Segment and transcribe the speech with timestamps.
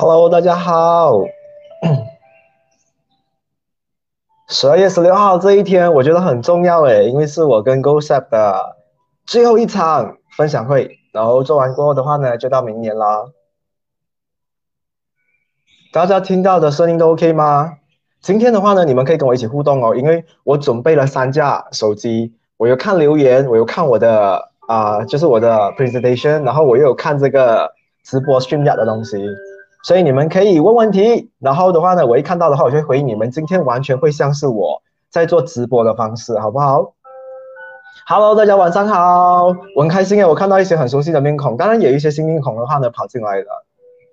[0.00, 1.24] Hello，大家好。
[4.46, 8.76] 十二月十六号这一天，我觉得很重要诶，因为是我跟 GoSap 的
[9.26, 13.24] 最后一场分享会，然后做完过后的话呢，就到明年啦。
[15.92, 17.78] 大家听到的声音都 OK 吗？
[18.20, 27.72] 今天的话呢，你们可以跟我一起互动哦，因为我准备了三架手机，我有看留言，我有看我的啊，就是我的 presentation，然后我又有看这个
[28.04, 29.16] 直播 stream 的东西。
[29.84, 33.30] 所以你们可以问问题，然后的话呢，我一看到的话，我就会回应你们。
[33.30, 36.94] 今天完全会像是我在做直播的方式，好不好
[38.06, 39.46] ？Hello，大家晚上好，
[39.76, 43.64] 我很开心诶，我看到一些很熟悉的面孔，当然有一些新面孔的话呢跑进来了，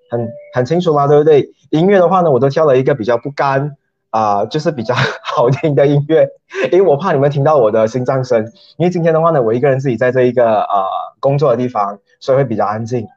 [0.09, 1.50] 很很清楚嘛，对不对？
[1.71, 3.75] 音乐的话呢，我都挑了一个比较不干
[4.12, 6.29] 啊，就是比较好听的音乐，
[6.71, 8.39] 因为我怕你们听到我的心脏声。
[8.77, 10.85] 因为今天的话呢，我一个人自己在这一个呃
[11.19, 13.07] 工作的地方，所以会比较安静。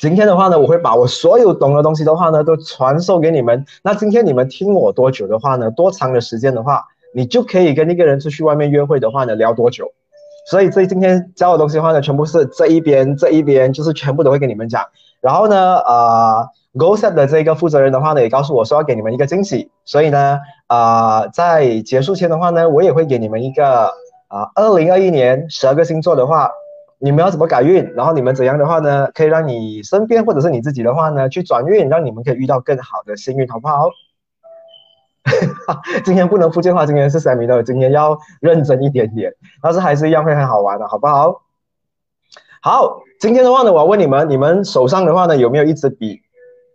[0.00, 3.62] 今天的话呢，我会把我所有懂的东西的话呢，都传授给你们。
[3.82, 6.82] 那今天你们听我多久的话呢，多长的时间的话，
[7.14, 9.92] 你就可以跟那个人出去外面约会的话呢，聊多久。
[10.50, 14.82] 所以这今天教的东西的话呢，全部是这一边这一边，就是全部都会跟你们讲。
[15.20, 19.70] 然后呢，呃，GoSet 的这个负责人的话呢，也告诉我说要给你们一个惊喜。
[19.84, 20.38] 所以呢，
[20.68, 23.92] 啊，在结束前的话呢，我也会给你们一个
[24.28, 26.50] 啊，二零二一年十二个星座的话。
[27.02, 27.94] 你们要怎么改运？
[27.94, 29.10] 然后你们怎样的话呢？
[29.14, 33.88] 可以让你身边或者是你自己的话呢，去转运，让你们可以遇到更好的幸运，好不好？
[36.04, 39.32] 今天不能福建话，今天是 Sammy 的，今天要认真一点点，
[39.62, 41.42] 但是还是一样会很好玩的，好不好？
[42.62, 46.20] 好，今天的话呢，我要问你们，你们手上的话呢，有没有一支笔？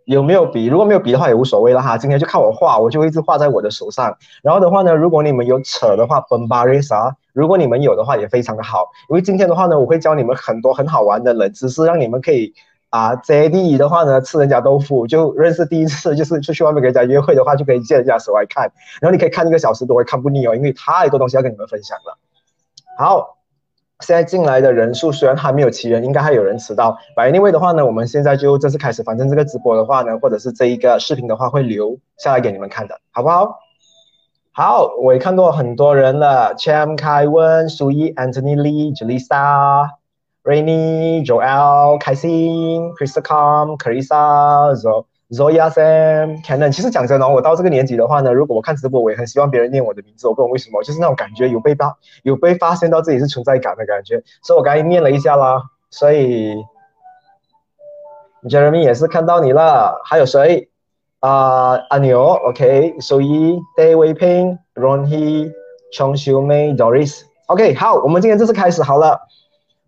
[0.06, 0.66] 有没有笔？
[0.66, 1.98] 如果没有笔的话也无所谓了哈。
[1.98, 4.16] 今天就看我画，我就一直画在我的手上。
[4.40, 8.88] 然后的话呢，如果你们有扯的话，本巴瑞莎；如果你们有的话，也非常的好。
[9.10, 12.54] 因为今天的话呢，我会教你们很多很好玩的冷知识，让你们可以
[12.90, 18.70] 啊，接第一的话呢，吃人家豆腐就认识第一次，就是出去外面跟人家约会的话，就可以借人家手来看。
[19.00, 22.16] 然后你可以看一个小时都会看不腻哦，因为太多东西要跟你们分享了。
[22.96, 23.35] 好。
[24.00, 26.98] 现在进来的人数虽然还没有齐人，应该还有人迟到。
[27.16, 29.02] Anyway 的话呢，我们现在就正式开始。
[29.02, 33.58] 反正这个直播的话呢，或者是这一个视频的话，会留下来给你们看的，好不好？
[34.52, 39.88] 好，我也看到很多人了：Cham、凯文、苏伊、Anthony Lee、Julissa、
[40.44, 45.06] Rainy、Joel、开心、Krista、Com、Carissa、Zo。
[45.30, 50.28] Zoya Sam Canon，其实讲真的，我到这个年纪的话呢，如果我看直播，我也很希望别人念我的名字。
[50.28, 54.22] 我不懂为什么，就是那种感觉有被发有被发现到自己是存在感的感觉。
[54.42, 55.64] 所以我刚才念了一下啦。
[55.90, 56.54] 所以
[58.44, 60.68] Jeremy 也是看到你了，还有谁
[61.18, 61.72] 啊？
[61.90, 65.50] 阿牛，OK，所以 Day Wei Ping、Ron He、
[65.92, 69.22] Chong Xiu Mei、Doris，OK，好，我们今天正式开始好了。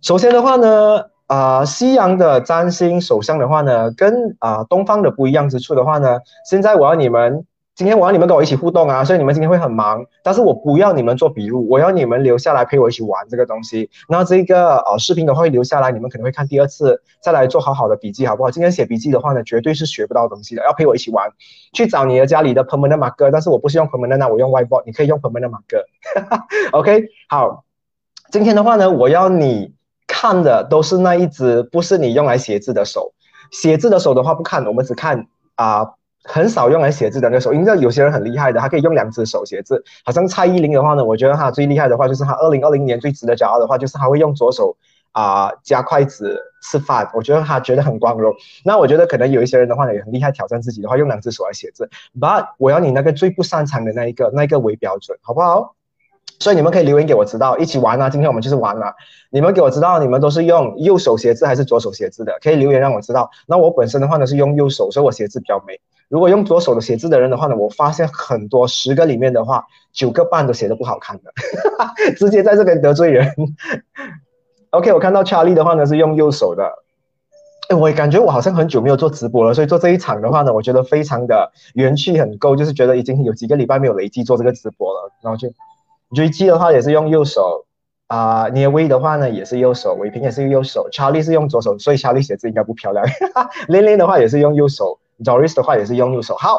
[0.00, 1.10] 首先的话呢。
[1.28, 7.44] 啊，西洋的占星手相的话呢，跟啊东方的不一样之处的话呢，现在我要你们，
[7.74, 13.90] 今天我要你们跟我一起互动啊，所以你们今天会很忙，但是我不要你们做笔录，我要你们留下来陪我一起玩这个东西。
[14.08, 18.50] 那这个呃视频的话会留下来，你们可能会看第二次，再来做好好的笔记，好不好？
[18.50, 21.30] 今天写笔记的话呢，绝对是学不到东西的，要陪我一起玩，
[21.74, 25.84] 去找你的家里的 permanent marker，但是我不是用 permanent，我用 whiteboard，你可以用 permanent marker。
[26.72, 27.64] OK，好，
[28.32, 29.76] 今天的话呢，我要你。
[30.20, 33.12] 看的都是那一只，不是你用来写字的手。
[33.52, 35.88] 写字的手的话不看，我们只看啊，
[36.24, 37.54] 很少用来写字的那个手。
[37.54, 39.80] 因为有些人很厉害的，他可以用两只手写字。
[40.04, 44.76] 好像蔡依林的话呢，我觉得他最厉害的话，就是他二零二零年最值得骄傲的话，就是他会用左手
[45.12, 47.08] 啊夹筷子吃饭。
[47.14, 48.34] 我觉得他觉得很光荣。
[48.64, 51.88] 那我觉得可能有一些人的话呢，也很厉害，挑战自己的话，用两只手来写字。
[52.18, 55.76] But 我要你那个最不擅长的那一个，那一个为标准，好不好？
[56.40, 58.08] 所以你们可以留言给我知道，一起玩啊！
[58.08, 58.94] 今天我们就是玩啊！
[59.30, 62.32] 你们给我知道，你们都是用右手写字还是左手写字的？
[62.40, 63.28] 可以留言让我知道。
[63.46, 65.80] 那我本身的话呢是用右手，所以我写字比较美。
[66.08, 71.32] 如果用左手的写字的人的话呢，我发现很多十个里面的话，九个半都写的不好看的，
[72.16, 73.34] 直接在这边得罪人。
[74.70, 76.64] OK，我看到 Charlie 的话呢是用右手的。
[77.68, 85.48] 哎，我感觉我好像很久没有做直播了，所以做这一场的话呢，我觉得非常的元气很够，就是觉得已经有几个礼拜没有累计做这个直播了，然后就。
[86.14, 87.66] 追击 的话也是用右手
[88.06, 93.04] 啊，捏威的话呢也是右手，伟平也是用右手，查理是用左手，所以查理写字应该不漂亮。
[93.68, 96.34] 玲玲的话也是用右手，Doris 的话也是用右手。
[96.36, 96.58] 好，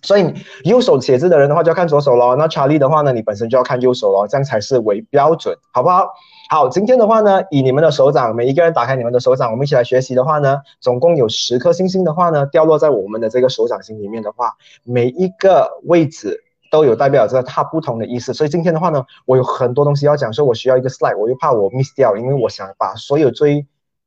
[0.00, 2.36] 所以右手写字的人的话就要看左手咯。
[2.36, 6.06] 那查理的话呢，你本身就要看右手咯，这样才是为标准，好不好？
[6.50, 14.52] 好，今天的话呢，以你们的手掌，每一个人打开你们的手掌，我们一起来学习的话呢，总共有十颗星星的话呢，掉落在我们的这个手掌心里面的话，
[14.84, 16.44] 每一个位置。
[16.70, 23.66] 都有代表着它不同的意思，所以今天的话呢，我有很多东西要讲，所以我需要一个 slide，我又怕我 miss 掉，因为我想把所有最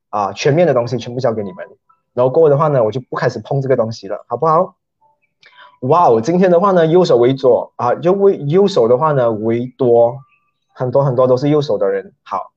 [0.10, 1.67] 啊全面的东西全部交给你们。
[2.13, 4.75] 然后过后的话呢，我就不开始碰这个东西了，好不好？
[5.82, 10.15] 哇哦，今天的话呢，右手为左啊，右为右手的话呢为多，
[10.74, 12.53] 很多很多都是右手的人，好。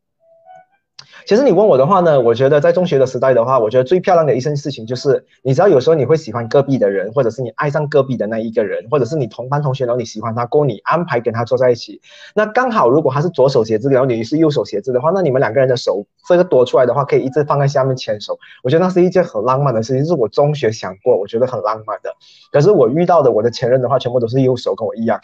[1.27, 12.01] 其实你问我的话呢，我觉得在中学的时代的话，我觉得最漂亮的一件事情就是，你知道有时候你会喜欢隔壁的人，或者是你爱上隔壁的那一个人，或者是你同班同学，然后你喜欢他，过你安排跟他坐在一起。
[12.33, 18.39] 那刚好如果他是左手写字，然后你是右手写字的话，那你们两个人的手这个多出来的话，可以一直放在下面牵手。
[18.63, 22.15] 我觉得那是一件很浪漫的事情，是我中学想过，我觉得很浪漫的。
[22.53, 25.19] 可是我遇到的我的前任的话，全部都是右手，跟我一样。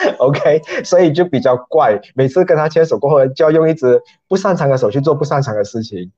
[0.18, 6.10] OK，所以就比较怪，每次跟他牵手过后，就要用一只不擅长的手去做不擅长的事情。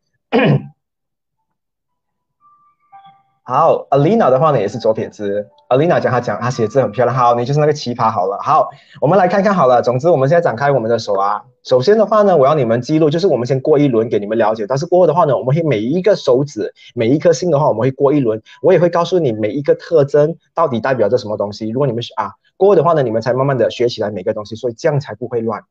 [3.45, 5.49] 好，Alina 的话呢也是左撇子。
[5.69, 7.17] Alina 讲她讲她写字很漂亮。
[7.17, 8.09] 好，你就是那个奇葩。
[8.09, 8.69] 好了，好，
[9.01, 9.83] 我们来看看好了。
[9.83, 11.43] 总之，我们现在展开我们的手啊。
[11.65, 14.65] 首先的话呢，我要你们记录，就是我们先过一轮给你们了解。
[14.67, 18.41] 但是过后的话呢，我们会每一个手指，每一颗星的话，我们会过一轮。
[18.63, 21.69] 我也会告诉你每一个特征到底代表着什么东西。
[21.69, 25.63] 如果你们啊过后的话呢，你们才慢慢的学起来每个东西，所以这样才不会乱，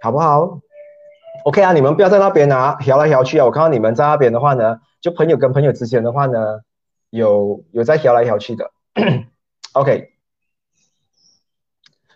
[0.00, 0.60] 好不好
[1.44, 3.44] ？OK 啊，你们不要在那边啊摇来摇去啊。
[3.44, 6.60] 我看到你们在那边的话呢，就朋友跟朋友之间的话呢。
[7.10, 8.70] 有有在调来调去的，
[9.72, 10.10] OK，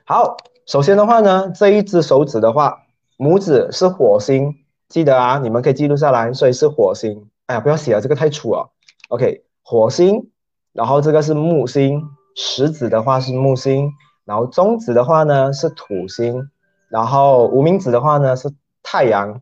[0.04, 2.82] 好，首先的话呢，这一只手指的话，
[3.16, 7.30] 拇指是火星，记得啊，你们可以记录下来，所以是火星。
[7.46, 8.70] 哎呀，不要写了，这个太粗了。
[9.08, 10.30] OK，火星，
[10.72, 12.02] 然后这个是木星，
[12.36, 13.92] 食指的话是木星，
[14.24, 16.50] 然后中指的话呢是土星，
[16.88, 19.40] 然后无名指的话呢是太阳，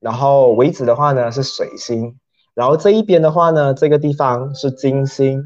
[0.00, 2.18] 然后尾指的话呢是水星。
[2.54, 5.44] 然后这一边的话呢，这个地方是金星，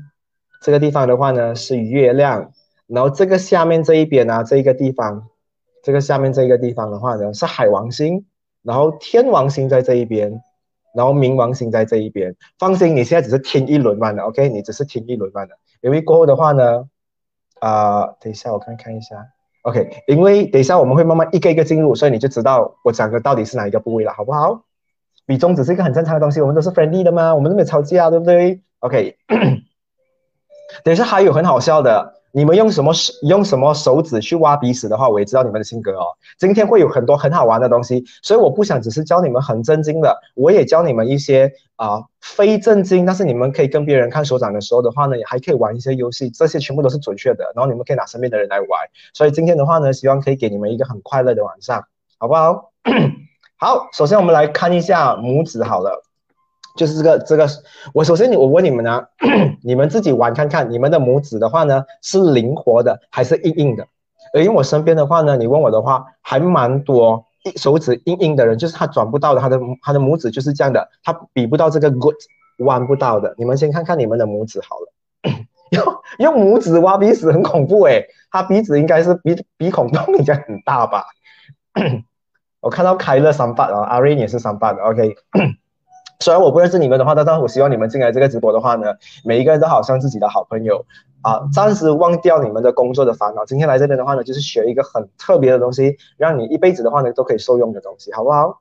[0.61, 2.53] 这个地方的话呢是月亮，
[2.87, 5.27] 然后这个下面这一边呢，这个地方，
[5.83, 8.27] 这个下面这个地方的话呢是海王星，
[8.63, 10.43] 然后天王星在这一边，
[10.95, 12.37] 然后冥王星在这一边。
[12.59, 14.49] 放心，你现在只是听一轮半的，OK？
[14.51, 16.85] 你只是听一轮半的，因为过后的话呢，
[17.61, 19.17] 啊，等一下我看看一下
[19.63, 20.05] ，OK？
[20.07, 24.65] 因为等一下我们会慢慢一个一个进入，所以你就知道我讲的到底是哪一个部位了，好不好？
[25.29, 29.15] 比中指是一个很正常的东西，我们都是 friendly 的嘛，我们都没有吵架，对不对？OK，
[30.83, 36.07] 等一下还有很好笑的，你们用什么手用什么手指去挖鼻屎的话，我也知道你们的性格哦。
[36.39, 48.69] 今天会有很多很好玩的东西，所以我不想只是教你们很震惊的，我也教你们一些啊非震惊，但是你们可以跟别人看手掌的时候的话呢，也还可以玩一些游戏，这些全部都是准确的，然后你们可以拿身边的人来玩。
[49.13, 51.85] 所以今天的话呢，希望可以给你们一个很快乐的晚上，
[52.19, 52.73] 好不好？
[53.61, 56.05] 好，首先我们来看一下拇指好了，
[56.77, 57.45] 就是这个这个，
[57.93, 59.03] 我首先我问你们呢，
[59.65, 63.85] 你们自己玩看看，你们的拇指的话呢是灵活的还是硬硬的？
[64.33, 72.15] 而因为我身边的话呢，你问我的话还蛮多，手指硬硬的人，就是他转不到的，他的他的拇指就是这样的，他比不到这个 good，
[72.59, 73.35] 弯不到的。
[73.39, 74.93] 你们先看看你们的拇指好了，
[76.21, 81.03] 用用拇指挖鼻屎很恐怖诶，他鼻子应该是鼻鼻孔洞应该很大吧？
[82.61, 85.17] 我看到开乐三八啊，阿瑞也是三八的，OK。
[86.21, 88.93] 虽然我不认识你们的话，但是我希望你们进来这个直播的话呢，
[89.25, 90.85] 每一个人都好像自己的好朋友
[91.23, 93.45] 啊，暂时忘掉你们的工作的烦恼。
[93.45, 98.61] 今天来这边的话呢，就是学一个很特别的东西，让你一辈子的话呢都可以受用的东西，好不好？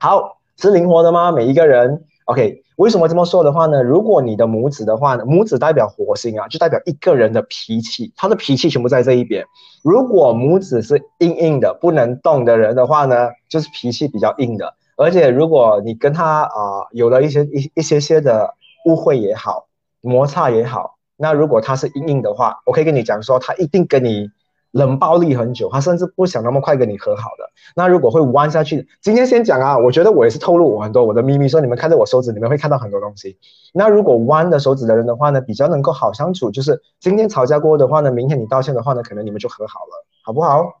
[0.00, 1.32] 好，是灵活的吗？
[1.32, 2.62] 每一个人，OK。
[2.76, 3.82] 为什么这么说的话呢？
[3.82, 9.44] 如果你的拇指的话呢，拇指代表火星啊，就代表一个人的脾气，他的脾气全部在这一边。
[9.82, 14.74] 如果拇指是硬硬的、不能动的人的话呢，就是脾气比较硬的。
[14.96, 18.54] 而且如果你跟他啊有了一些一一些些的
[18.84, 19.66] 误会也好，
[20.00, 24.30] 摩擦也好，那如果他是硬硬的话，我可以跟你讲说，他一定跟你。
[24.72, 27.50] 冷暴力很久，他甚至不想那么快跟你和好的。
[27.74, 33.38] 那如果会弯下去，今天先讲啊，我觉得我也是透露我很多我的秘密，说你们看着我手指，你们会看到很多东西。
[33.72, 40.80] 那如果弯的手指的人的话呢，比较能够好相处，就是今天吵架过的话呢，明天你道歉的话呢，可能你们就和好了，好不好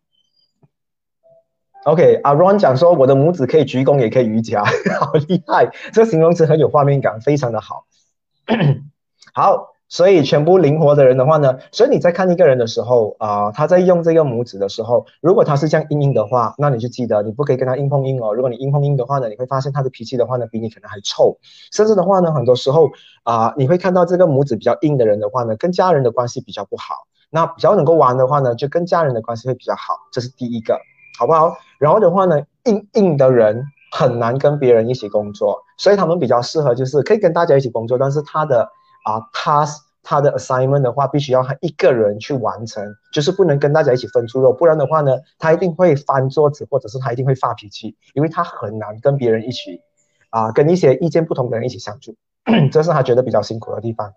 [1.84, 4.64] ？OK，阿 Ron 讲说我的拇指可以鞠躬，也可以瑜伽，
[5.00, 7.86] 好厉害，这个形容词很有画面感，非常的好。
[9.32, 9.77] 好。
[9.88, 18.34] 所以全部灵活的人的话呢，所以你在看一个人的时候啊，他在用这个拇指的时候，如果他是这样硬硬的话，那你就记得你不可以跟他硬碰硬哦。
[18.34, 21.38] 如果你硬碰硬的话呢，你会发现他的脾气的话呢，比你可能还臭。
[21.72, 22.90] 甚至的话呢，很多时候
[23.22, 26.94] 啊，你会看到这个拇指比较硬的人的话呢，跟家人的关系比较不好。
[27.30, 30.78] 那比较能够玩的话呢，就跟家人的关系会比较好，这是第一个，
[31.18, 31.56] 好不好？
[31.78, 38.68] 然后的话呢，硬硬的人很难跟别人一起工作，所以他们比较适合就是可以跟大家一起工作，但是他的。
[39.08, 39.66] 啊，他
[40.02, 49.80] 他的 assignment 的话，必须要他一个人去完成，就是不能跟大家一起分猪肉，不然的话呢，他一定会翻桌子，或者是他一定会发脾气，因为他很难跟别人一起，
[50.28, 52.14] 啊，跟一些意见不同的人一起相处。
[52.70, 54.12] 这是他觉得比较辛苦的地方。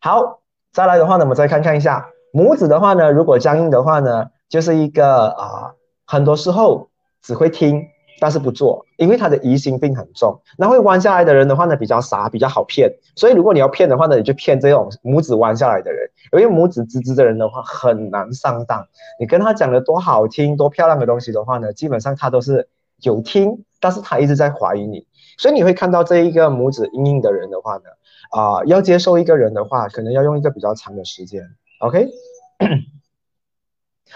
[0.00, 0.40] 好，
[0.72, 5.74] 再来的话呢，我们再看看一下拇指的话呢，如果僵硬的话呢，就是一个啊，
[6.06, 6.90] 很多时候
[7.22, 7.86] 只会听。
[8.22, 10.42] 但是不做，因为他的疑心病很重。
[10.58, 12.92] 那会弯下来的人的话呢，比较傻，比较好骗。
[13.16, 16.10] 所以如果你要骗的话呢，你就骗这种拇指弯下来的人。
[16.32, 18.86] 因为拇指直直的人的话很难上当。
[19.18, 22.68] 你跟他讲的多好听、多漂亮的东西的话呢，基本上他都是
[23.00, 25.06] 有听，但是他一直在怀疑你。
[25.38, 27.84] 所以你会看到这一个拇指硬硬的人的话呢，
[28.30, 31.42] 啊，要接受一个人的话，可能要用一个比较长的时间。
[31.80, 32.10] OK，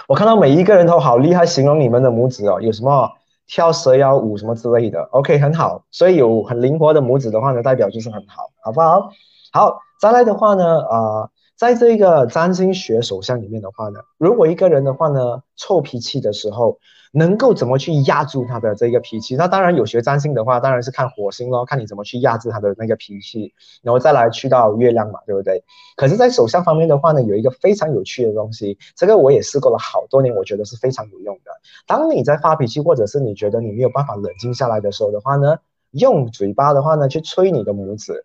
[0.07, 3.11] 我看到每一个人都好厉害，形容你们的拇指哦，有什么？
[3.46, 5.84] 跳蛇腰舞什么之类的，OK，很好。
[5.90, 9.10] 所以有很灵活的拇指的话呢，代表就是很好，好不好？
[9.52, 11.30] 好，再来的话呢，啊。
[11.56, 16.80] 在这个占星学手相里面的话呢，如果一个人的话呢，臭脾气的时候，
[17.14, 19.37] 能够怎么去压住他的这个脾气？
[19.37, 25.62] 那当然有学占星的话，当然是看火星咯，看你怎么去压制他的那个脾气，然后再来去到月亮嘛，对不对？
[25.97, 31.52] 可是，在手相方面的话呢，有一个非常有趣的东西，这个我也试过了好多年，我觉得是非常有用的。
[31.87, 35.59] 当你在发脾气，或者是你觉得你没有办法冷静下来的时候的话呢，
[35.92, 38.25] 用嘴巴的话呢，去吹你的拇指。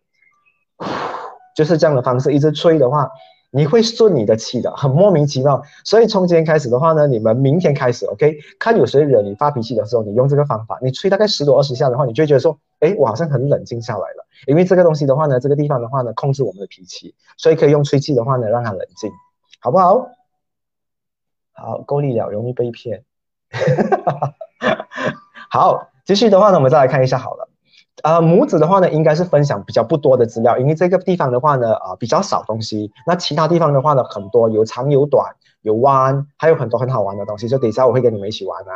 [1.55, 3.09] 就是这样的方式，一直吹的话，
[3.51, 5.61] 你会顺你的气的，很莫名其妙。
[5.83, 8.37] 所以从今天开始的话呢，你们明天开始，OK？
[8.59, 14.25] 看有谁惹你发脾气的时候，你用这个方法，你吹大概十多二十下的话，你就会觉得说，哎，我好像很冷静下来了。
[14.45, 19.11] 因为这个东西的话呢，这个地方的话呢，控制我们的脾气，所以可以用吹气的话呢，让它冷静，
[19.59, 20.09] 好不好？
[21.53, 23.03] 好，够力了，容易被骗。
[25.49, 27.48] 好，继续的话呢，我们再来看一下，好了。
[28.03, 32.91] 呃，拇指的话呢，应该是分享比较不多的资料，因为这个地方的话呢，呃，比较少东西。
[33.05, 37.47] 那其他地方的话呢，很多，有长有短，有弯，还有很多很好玩的东西。
[37.47, 38.73] 就等一下我会跟你们一起玩啊。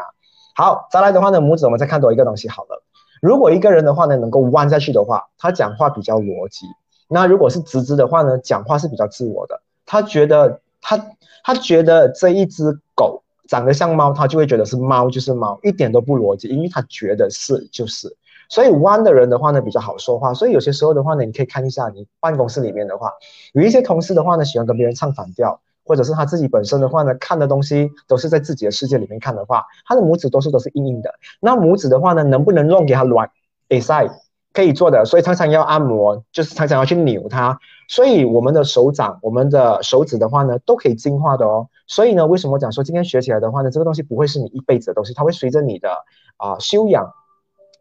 [0.56, 2.84] 好，再来的话呢，拇指我们再看多一个东西好了。
[3.22, 6.66] 如果一个人的话呢，能够弯下去的话，他讲话比较逻辑。
[7.08, 9.62] 那如果是直直的话呢，讲话是比较自我的。
[9.86, 11.02] 他觉得他
[11.44, 18.18] 他觉得这一只狗长得像猫，他就会觉得是猫就是猫，一点都不逻辑，因为他觉得是就是。
[18.54, 23.12] 所以弯的人的话呢比较好说话，所以有些时候的话呢，你可以看一下你办公室里面的话，
[23.54, 31.16] 有一些同事的话呢喜欢跟别人唱反调，或者是他自己本身的话呢看的东西都是在自己的世界里面看的话，他的拇指多数都是硬硬的。
[31.40, 33.28] 那拇指的话呢，能不能弄给他软？
[33.70, 34.08] 哎塞，
[34.54, 35.04] 可以做的。
[35.04, 37.58] 所以常常要按摩，就是常常要去扭它。
[37.88, 41.70] 所以我们的手掌、我们的手指的话呢，都可以进化的哦。
[41.88, 45.90] 所以呢，为什么讲说今天学起来的话呢，这个东西不会是你一辈子的东西，它会随着你的
[46.38, 47.12] 啊修养。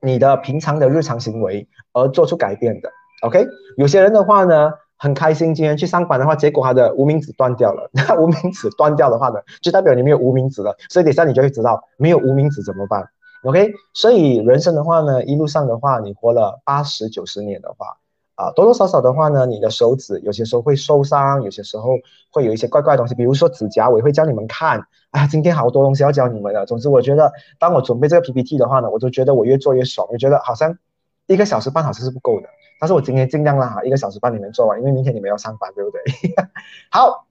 [0.05, 2.91] 你的平常的日常行为而做出改变的
[3.23, 3.47] ，OK？
[3.77, 7.89] 有些人的话呢，很开心今天去上班的话，结果他的无名指断掉了。
[7.95, 10.77] 那无名指断掉的话呢，就代表你没有无名指了。
[10.89, 13.09] 所以等下你就会知道，没有无名指怎么办
[13.45, 13.73] ，OK？
[13.95, 17.97] 所以人生的话呢，一路上的话，你活了八十九十年的话。
[18.35, 21.91] 啊，多多少少的话呢，你的手指有些时候会受伤，有些时候
[22.31, 24.87] 会有一些怪怪东西，比如说指甲，我也会教你们看。
[25.11, 26.65] 啊，今天好多东西要教你们的。
[26.65, 30.79] 总之，我觉得当我准备这个 PPT 的话呢，我就觉得我越做越爽，我觉得好像
[31.27, 32.49] 一个小时半小时是不够的。
[32.81, 36.01] 但是我今天尽量啦，一个小时半你们做完，因为明天你们要上班，对不对？
[36.91, 37.27] 好，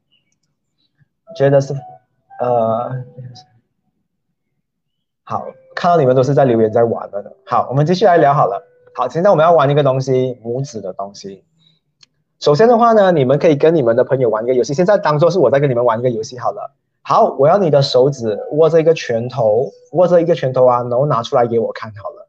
[1.36, 1.74] 觉得是，
[2.40, 3.04] 呃，
[5.24, 7.36] 好，看到你们都是在留言在玩的。
[7.46, 8.71] 好，我们继续来聊好了。
[8.94, 11.46] 好，现在我们要玩一个东西，拇指的东西。
[12.42, 14.74] 首先的话呢，你们可以跟你们的朋友玩一个游戏。
[14.74, 16.76] 现在当做是我在跟你们玩一个游戏好了。
[17.02, 22.28] 好，我要你的手指握着一个拳头，握着一个拳头啊，然后拿出来给我看好了。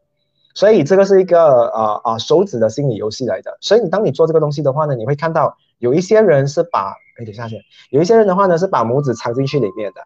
[0.55, 3.59] 所以这个是一个啊啊手指的心理游戏来的。
[3.61, 7.59] 所以当你做这个东西的话呢，你会看到有一些人是把，哎，等下先，
[7.91, 10.01] 有一些人的话呢是把拇指藏进去里面的，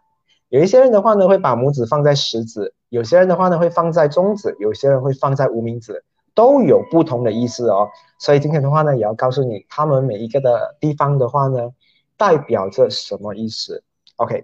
[0.49, 6.03] 有一些人的话呢会把拇指放在食指，有些人的话呢会放在中指，有些人会放在无名指。
[6.37, 11.71] 都有不同的意思哦，所以今天的话呢，也要告诉你，他们每一个的地方的话呢，
[12.15, 13.81] 代表着什么意思
[14.17, 14.43] ？OK，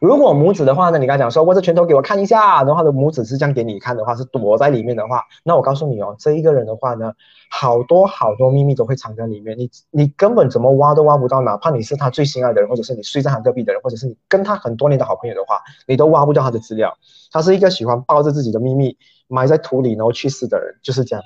[0.00, 7.12] 如果拇指的话呢，你刚才讲说握着拳头给我看一下，然后的拇指是这样给你看的话，是躲在里面的话，那我告诉你哦，这一个人的话呢，
[7.50, 16.96] 好多好多秘密都会藏在里面，你你根本怎么挖都挖不到，哪怕你是他最心爱的人，或者是你睡在他隔壁的人，或者是你跟他很多年的好朋友的话，你都挖不掉他的资料。
[17.30, 18.96] 他是一个喜欢抱着自己的秘密。
[19.30, 21.24] 埋在土里然后去世的人就是这样，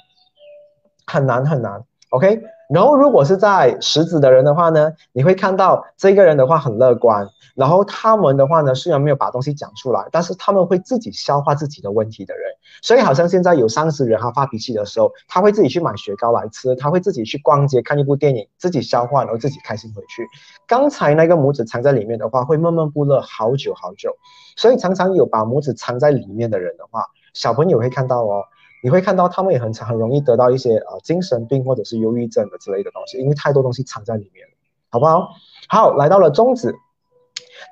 [1.07, 1.83] 很难很难。
[2.11, 12.45] OK，然后如果是在食指的人的话呢，你会看到这个人的话很乐观，然后他们的话呢虽然没有把东西讲出来，但是他们会自己消化自己的问题的人。
[12.83, 20.25] 所以好像现在有三十人他发脾气的时候，他会自己去买雪糕来吃，他会自己去逛街看一部电影，自己消化然后自己开心回去。
[20.69, 24.17] 刚才那个拇指藏在里面的话，会闷闷不乐好久好久。
[24.57, 27.07] 所以常常有把拇指藏在里面的人的话。
[27.35, 28.45] 小朋友会看到哦，
[28.83, 34.47] 你会看到他们也很常很容易得到一些呃精神病或者是忧郁症的之类的东西，因为太多东西藏在里面，
[34.89, 35.29] 好不好？
[35.69, 36.75] 好，来到了中指，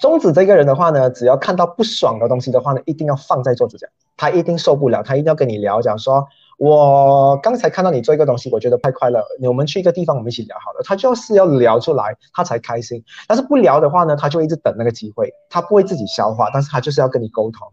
[0.00, 6.26] 中指这个人的话呢，只要看到不爽的东西的话呢，一定要放在桌子上，他一定受不了，他一定要跟你聊讲说。
[6.58, 9.24] 我刚才看到你做一个东西，我觉得太快乐。
[9.42, 10.82] 我们去一个地方，我们一起聊好了。
[10.84, 13.02] 他就是要聊出来，他才开心。
[13.26, 17.66] 但是不聊的话呢，他就一直等那个机会，他不会自己消化，但是他就是要跟你沟通。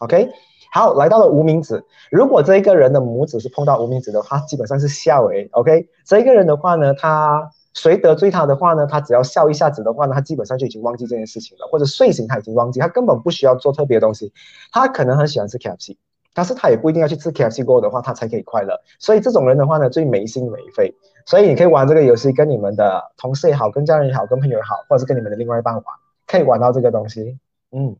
[0.00, 0.28] OK，
[0.72, 1.82] 好，来到了无名指。
[2.10, 5.48] 如果这一个人的拇指是碰到无名指的话，基本上是笑诶。
[5.52, 14.32] OK，这一个人的话呢，他谁得罪他的话呢，他只要笑一下子的话呢，他基本上就已经忘记这件事情了，或者睡醒他已经忘记，他根本不需要做特别的东西。
[14.72, 15.96] 他可能很喜欢吃 KFC。
[16.34, 18.78] 但是他也不一定要去吃 KFC 过的话，他才可以快乐。
[18.98, 20.94] 所以这种人的话呢，最没心没肺。
[21.24, 25.82] 所以你可以玩这个游戏，跟你们的同事也好，跟家人也好，跟朋友也好，或者是跟你们的另外一半玩，
[26.26, 27.38] 可以玩到这个东西。
[27.72, 27.96] 嗯，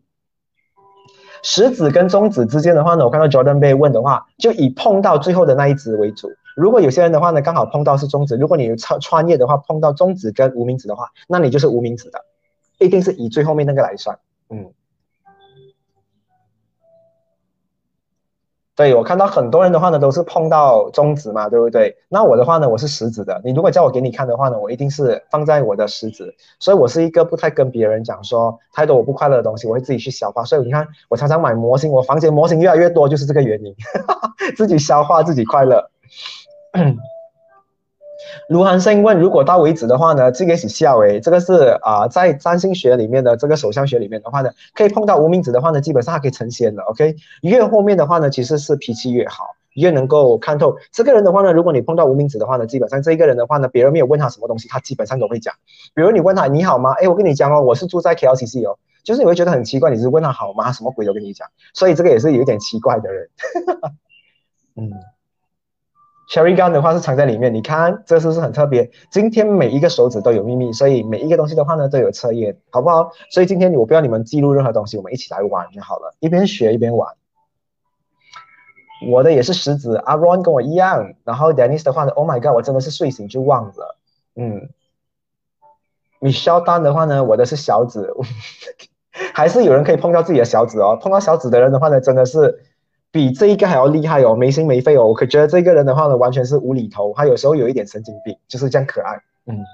[1.42, 6.30] 食指跟中指之间的话呢，我看到 Jordan 被问的话，就以碰到最后的那一指为主。
[6.54, 12.20] 如果有些人的话呢，刚好碰到是中指，如果你穿穿越的话，碰到中指跟无名指的话，那你就是无名指的，
[12.78, 14.18] 一定是以最后面那个来算。
[14.50, 14.72] 嗯。
[18.76, 21.96] 对我看到很多人的话呢，都是碰到中指嘛，对不对？
[22.10, 23.40] 那我的话呢，我是食指的。
[23.42, 26.34] 你如果叫我给你看的话呢，我一定是放在我的食指。
[26.60, 30.44] 所以我是一个不太跟别人讲说太多我不快乐的东西，我会自己去消化。
[30.44, 33.74] 所以你看，我常常买模型，我房间模型越来越多，就是这个原因，
[34.54, 35.90] 自己消化，自己快乐。
[38.48, 40.30] 卢汉生问：如果到为止的话呢？
[40.32, 46.82] 这个是下为，这个是啊，在占星学里面的这个手相学里面的话呢，可以碰到无名指的话呢，基本上它可以成仙的。
[46.84, 49.44] OK，越后面的话呢，其实是脾气越好，
[49.74, 51.52] 越能够看透这个人的话呢。
[51.52, 55.54] 如果你碰到无名指的话呢，基本上这一个人的话呢，别人没有问他什么东西，他基本上都会讲。
[55.94, 56.92] 比如你问他你好吗？
[57.00, 60.72] 哎，我跟你讲哦，我是住在 KLCC 哦，就是你会觉得很奇怪，你是问他好吗？
[60.72, 63.28] 什么鬼都跟你讲，所以这个也是有点奇怪的人。
[64.76, 64.90] 嗯。
[66.28, 68.90] Cherry gun 的话是藏在里面，你看这是不是很特别？
[69.12, 73.12] 今天每一个手指都有秘密，所以每一个东西的话呢都有测验，好不好？
[73.30, 77.14] 所以今天我不要你们记录任何东西，我们一起来玩就好了，一边学一边玩。
[79.08, 83.96] 我的也是食指，阿 Ron 跟我一样，然后 Dennis 的话呢，Oh my God，我真的是睡醒就忘了。
[84.34, 84.68] 嗯
[86.20, 88.12] ，Michelle 丹的话呢，我的是小指，
[89.32, 90.98] 还是有人可以碰到自己的小指哦。
[91.00, 92.64] 碰到小指的人的话呢，真的是。
[93.16, 99.18] 比这一个还要厉害哦，没心没肺哦，我可觉得这个人的话呢，完全是无厘头，他有时候有一点神经病，就是这样可爱。
[99.46, 99.64] 嗯，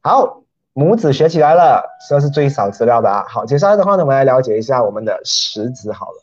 [0.00, 3.24] 好，拇指学起来了，这是最少资料的啊。
[3.28, 6.22] 好，接下来的话呢，我们来了解一下我们的食指好了。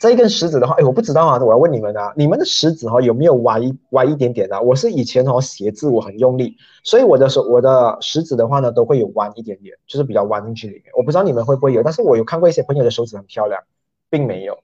[0.00, 4.60] 这一根食指的话，哎，我不知道啊，我要问你们啊，你们的食指哈有没有歪一歪一点点的？
[4.60, 10.86] 我是以前哦写字我很用力，所以我的手我的食指的话呢都会有弯一点点，就是比较弯进去里面。
[10.96, 13.62] 我不知道你们会不会有，但是我有看过一些朋友的手指很漂亮，
[14.10, 14.58] 并没有。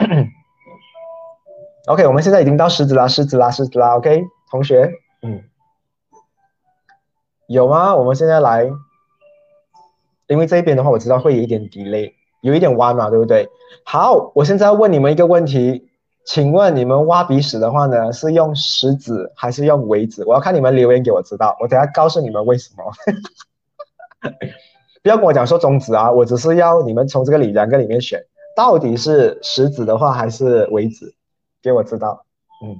[1.86, 3.96] OK，我们现在已经到狮子啦，狮子啦，狮子啦。
[3.96, 4.90] OK，同学，
[5.22, 5.42] 嗯，
[7.46, 7.94] 有吗？
[7.94, 8.70] 我们现在来，
[10.26, 13.48] 因为这一边的话，我知道会有一点 delay，有一点弯嘛，对不对？
[13.84, 15.90] 好，我现在要问你们一个问题，
[16.24, 20.24] 请问你们挖鼻屎的话呢，是用食指还是用尾指？
[20.24, 22.84] 我要看你们留言给我知道，我等下告诉你们为什么。
[25.02, 28.24] 不要跟我讲说中指啊，我只是要你们从这个里两个里面选。
[28.60, 31.14] 到底是食指的话还是尾指？
[31.62, 32.26] 给我知道。
[32.62, 32.76] 嗯。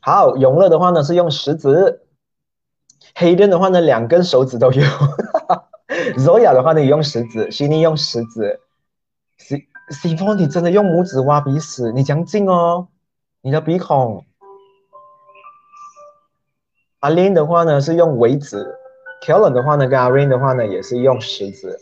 [0.00, 2.02] 好，永乐的话呢是用食指，
[3.16, 4.80] 黑灯的话呢两根手指都有。
[6.16, 8.60] Zoya 的话呢也用食指，悉尼用食指。
[9.38, 9.66] 西
[10.16, 11.90] 风，你真的用拇指挖鼻屎？
[11.92, 12.88] 你讲近哦，
[13.42, 14.24] 你的鼻孔。
[17.00, 18.74] 阿林的话呢是用尾指
[19.24, 21.76] ，Kellen 的话呢跟阿 Rain 的话呢也是用食指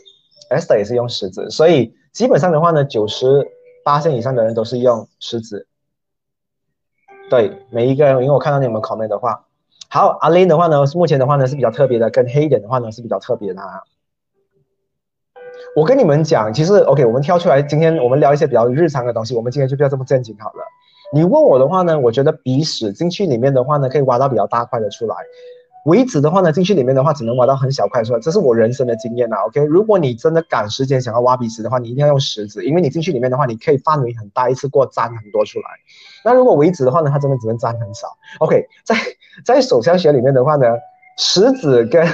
[0.49, 3.45] ，Esther 也是用食指，所以基本上的话呢，九十
[3.83, 5.67] 八线以上的人都是用食指。
[7.29, 9.45] 对，每一个人，因为我看到你们 comment 的话，
[9.87, 13.61] 好，阿林的话呢，目前的话呢是比较特别的，跟黑点的话呢是比较特别的。
[13.61, 13.83] 啊
[15.75, 19.35] 我跟你们讲，其实 OK，我们挑出来，今天我们聊一些比较日常的东西。
[19.35, 20.63] 我们今天就不要这么正经好了。
[21.13, 25.15] 你问我的话呢，我觉得鼻屎进去里面的话呢，可以挖到比较大块的出来；
[25.85, 28.19] 尾指的话呢，进去里面的话，只能挖到很小块出来。
[28.19, 29.37] 这是我人生的经验呐。
[29.45, 35.65] OK，如果你真的赶时间想要挖鼻屎的话，你一定要用食指，因为你进去里面的话，你可以范围很大，一次过粘很多出来。
[36.25, 38.07] 那如果尾指的话呢，它真的只能粘很少。
[38.39, 38.95] OK，在
[39.45, 40.65] 在手相学里面的话呢，
[41.17, 42.05] 食指跟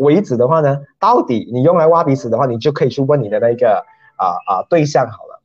[0.00, 3.84] 尾指的话呢，到底你用来挖鼻屎的话，你就可以去问你的那个
[4.16, 5.40] 啊啊对象好了。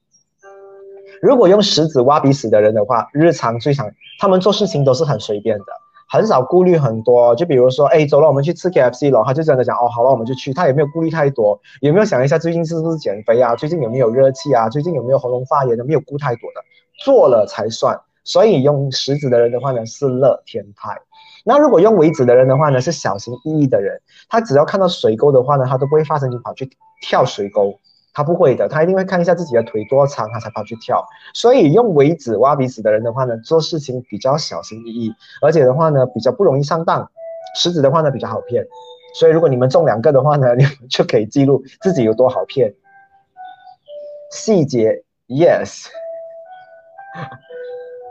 [1.21, 3.89] 如果用食指挖鼻屎的人的话，日常最常
[4.19, 5.65] 他们做事情都是很随便的，
[6.09, 7.33] 很少顾虑很多。
[7.35, 10.53] 就比如说，哎，走了，我们去吃 KFC 了，他就真的讲，哦，好了，我们就去。
[10.53, 13.55] 他也没有顾虑太多，有没有想一下最近是不是减肥啊？
[13.55, 14.69] 最近有没有热气啊？
[14.69, 15.83] 最近有没有喉咙发炎的？
[15.85, 16.61] 没有顾太多的，
[17.03, 17.99] 做了才算。
[18.23, 20.99] 所以用食指的人的话呢，是乐天派。
[21.47, 24.01] 那如果用尾指的人的话呢，是小心翼翼的人。
[24.27, 26.67] 他只要看到水沟的话呢，他都不会发神经跑去
[27.01, 27.79] 跳水沟，
[28.13, 31.05] 他不会的，他一定会看一下自己的腿多长，他才跑去跳。
[31.35, 37.09] 所以用尾指挖鼻子的人的话呢，做事情比较小心翼翼，而且的话呢，比较不容易上当。
[37.55, 38.65] 食指的话呢，比较好骗。
[39.13, 42.73] 所以如果你们中两个的话呢，你们就可以记录自己有多好骗。
[44.31, 45.85] 细节，yes。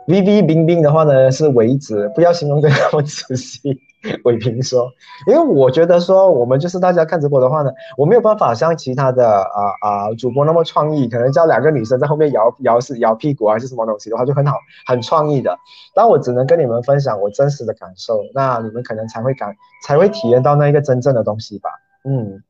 [0.07, 3.81] V V 冰冰的话呢是为止，不要形容的那么仔细。
[4.25, 4.87] 伟平说，
[5.27, 15.57] 因为我觉得说我们就是大家看直播的话呢，我没有办法像其他的啊啊主播那么创意，可能叫两个女生在后面摇摇是摇屁股还是什么东西的话就很好，很创意的。
[15.95, 21.71] 但我只能跟你们分享我真实的感受，那你们可能才会感才会体验到那一个真正的东西吧。
[22.05, 22.43] 嗯，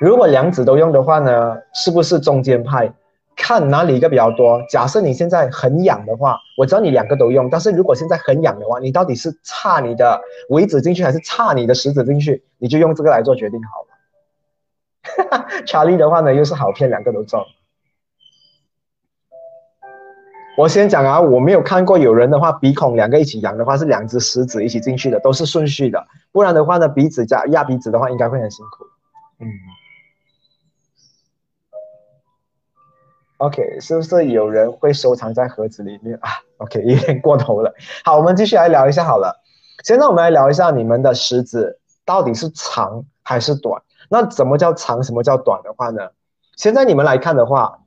[0.00, 2.90] 如果两指都用的话呢，是不是中间派？
[3.42, 4.62] 看哪里一个比较多。
[4.68, 7.48] 假设你现在很痒的话，我知道你两个都用。
[7.48, 12.44] 但是如果现在很痒的话，你到底是插你的尾指进去，还是插你的食指进去？
[12.58, 15.46] 你就用这个来做决定好了。
[15.66, 17.42] 查理的话呢，又是好骗，两个都中。
[20.58, 26.06] 我先讲啊，我没有看过有人的话，鼻孔两个一起痒的话，是两只食指一起进去的，都是顺序的。
[26.30, 28.84] 不然的话呢，鼻子加压鼻子的话，应该会很辛苦。
[29.40, 29.48] 嗯。
[33.40, 37.72] OK，是不是有人会收藏在盒子里面啊？OK， 有点过头了。
[38.04, 39.34] 好，我们继续来聊一下好了。
[39.82, 43.80] 现在我们来聊一下你们的食指到底是长还是短？
[44.10, 45.02] 那怎么叫长？
[45.02, 46.02] 什么叫短的话呢？
[46.56, 47.78] 现在你们来看的话，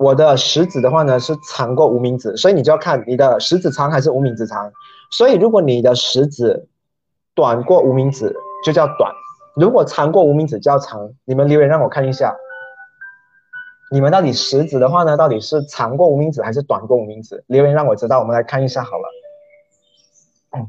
[0.00, 4.72] 我的食指的话呢是长过无名指，所以你就要看你的食指长还是无名指长。
[5.12, 6.66] 所以如果你的食指
[7.32, 9.12] 短过无名指就叫短，
[9.54, 11.08] 如果长过无名指叫长。
[11.24, 12.34] 你们留言让我看一下。
[13.90, 17.44] 你们到底食指的话呢，到底是长过无名指还是短过无名指？
[17.46, 19.08] 留言让我知道，我们来看一下好了。
[20.56, 20.68] 嗯，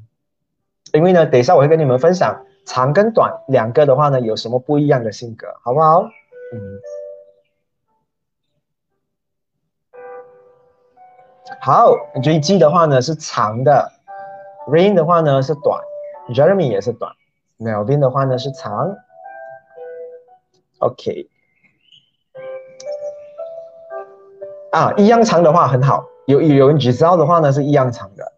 [0.93, 6.03] 因为呢，等一下我会跟你们分享长跟短两个的话呢，有什么不一样的性格，好不好？
[6.53, 6.79] 嗯，
[11.59, 11.89] 好
[12.21, 13.91] ，JG 的话呢是长的
[14.67, 15.81] ，Rain 的话呢是短
[16.29, 17.11] ，Jeremy 也是短
[17.57, 18.95] ，Melvin 的话呢是长
[20.77, 21.31] ，OK。
[24.77, 28.33] 啊，一样长的话很好，有有人知道的话呢是一样长的，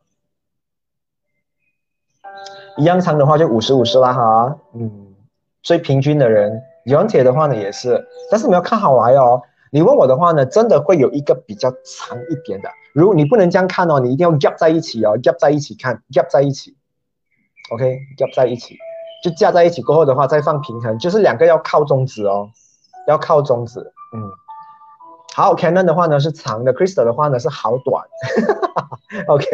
[2.78, 5.13] 一样长的话就五十五十啦哈，嗯，
[5.62, 9.41] 最平均的人，原铁的话呢也是，但是你要看好来哦。
[9.69, 16.78] 你问我的话呢，真的会有一个比较长一点的，如果你不能这样看哦，你一定要压在一起哦压在一起看压在一起
[17.73, 18.78] ，OK，压在一起，
[19.21, 22.49] 就架在一起过后的话再放平衡，就是两个要靠中指哦，
[23.10, 23.82] 要靠中指，
[24.15, 24.23] 嗯。
[25.36, 28.04] 好，Canon 的话呢是长的，Crystal 的话呢是好短。
[29.28, 29.46] OK，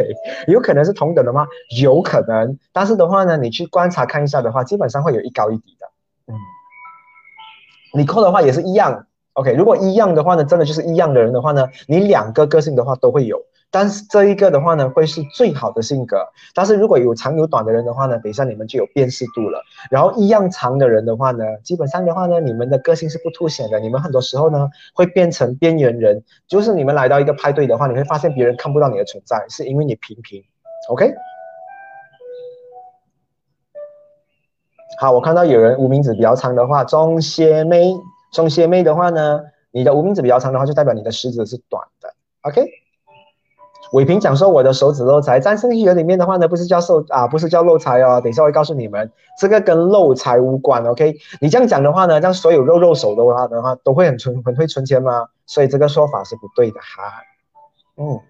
[0.48, 1.46] 有可能是同等的吗？
[1.80, 5.86] 有可能，但是的话呢，你去观察看一下的话，基本上会有一高一低的。
[6.26, 6.34] 嗯，
[7.94, 9.06] 你扣的话也是一样。
[9.34, 13.42] OK，如果一样的话呢，真的就是一样的人的话呢，你两个个性的话都会有。
[13.70, 16.16] 但是这一个的话呢，会是最好的性格。
[16.54, 19.60] 但是如果有长有短的人的话呢，等一下你们就有辨识度了。
[19.90, 23.78] 然后一样长的人的话呢，基本上的话呢，你们的个性是不凸显的。
[23.80, 26.22] 你们很多时候呢，会变成边缘人。
[26.46, 30.42] 就是你们来到一个派对的话，你会发现别人看不到你的存在，是因为你平平。
[30.88, 31.12] OK。
[34.98, 37.92] 好，我看到有人无名指比较长的话，中蝎妹，
[38.32, 42.14] 中蝎妹的话呢，你的无名指比较长的话，就代表你的食指是短的。
[42.42, 42.85] OK。
[43.92, 48.20] 伟平讲说我的手指漏财，在生意学里面的话呢，不是叫受啊，不是叫漏财哦。
[48.20, 50.84] 等一下我会告诉你们，这个跟漏财无关。
[50.84, 55.28] OK，你这样讲的话呢，让所有肉肉手的话的话，都会很存很会存钱吗？
[55.46, 57.22] 所以这个说法是不对的哈。
[57.96, 58.20] 嗯，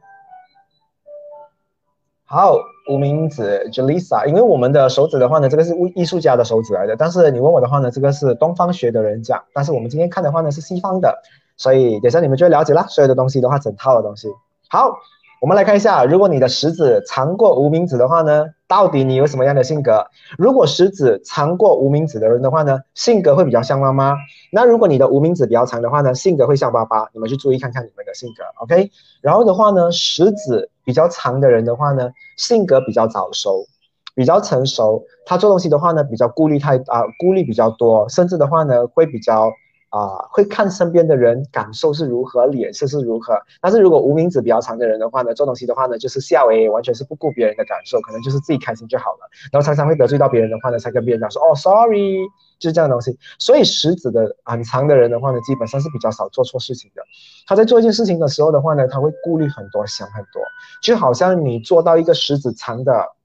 [2.26, 2.56] 好，
[2.90, 6.94] 无名指 Jalisa，因为我们的手指的话呢，这个是艺术家的手指来的。
[6.96, 11.22] 但是你问我的话呢，这个是东方学的人讲，但是我们今天看的话呢是西方的，
[11.56, 12.86] 所以等下你们就会了解啦。
[12.88, 14.28] 所有的东西的话，整套的东西，
[14.68, 14.98] 好。
[15.42, 20.06] 我们来看一下，如果你的食指长过无名指的话呢，到底你有什么样的性格？
[20.38, 24.16] 如果食指长过无名指的人的话呢，性格会比较像妈妈。
[24.50, 27.06] 那如果你的无名指比较长的话呢，性格会像爸爸。
[27.12, 28.90] 你们去注意看看你们的性格，OK？
[29.20, 33.66] 然后的话呢，食指比较长的人的话呢，性格比较早熟，
[34.14, 35.04] 比较成熟。
[35.26, 39.52] 他做东西的话呢，比较顾虑太啊，顾虑比较多，甚至的话呢，会比较
[39.88, 43.34] 啊，会看身边的人感受是如何，脸色是如何。
[43.60, 49.28] 但是如果无名指比较长的人的话呢，做东西的话呢，就是下为完全是不顾别人的感受，可能就是自己开心就好了。
[49.52, 52.18] 然后常常会得罪到别人的话呢，才跟别人讲说哦，sorry，
[52.58, 53.16] 就是这样的东西。
[53.38, 57.02] 所以食指的很长的人的话呢，基本上是比较少做错事情的。
[57.46, 60.42] 他在做一件事情的时候的话呢，他会顾虑很多，想很多，
[60.82, 63.15] 就好像你做到一个食指长的。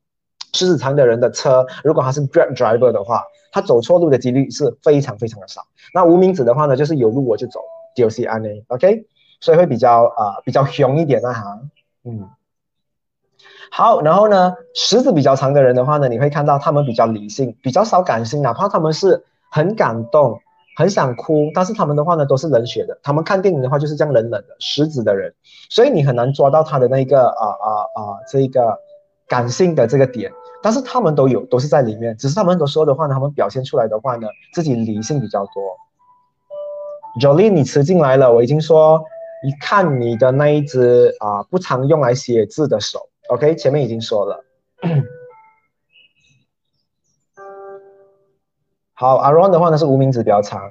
[0.54, 5.62] 狮子长的人的车，如果他是 Grab driver 的话，他走错路的几率是非常非常的少。
[5.94, 7.62] 那无名指的话呢，就是有路我就走
[7.96, 9.06] ，D O C N A，OK，
[9.40, 11.60] 所以会比较啊比较凶一点啊哈，
[12.04, 12.30] 嗯，
[13.72, 20.38] 好，然后呢，食指比较长的人的话呢，你会看到他们比较理性，比较少感性，哪怕他们是很感动、
[20.76, 23.00] 很想哭，但是他们的话呢都是冷血的。
[23.04, 25.34] 他们看电影的话就是这样冷冷的，食指的人，
[25.70, 28.78] 所以你很难抓到他的那个啊啊啊这个。
[29.28, 30.30] 感性的这个点，
[30.64, 32.16] 但是他们都有，都是在里面。
[32.18, 35.78] 只是他们很多时候的话呢，他们表现出来的话呢，自己理性比较多。
[37.20, 39.04] Jolie，你吃进来了，我已经说，
[39.44, 44.46] 一看你的那一只啊，不常用来写字的手，OK，前面已经说了。
[48.94, 50.62] 好，Aaron 的话呢是无名指比较长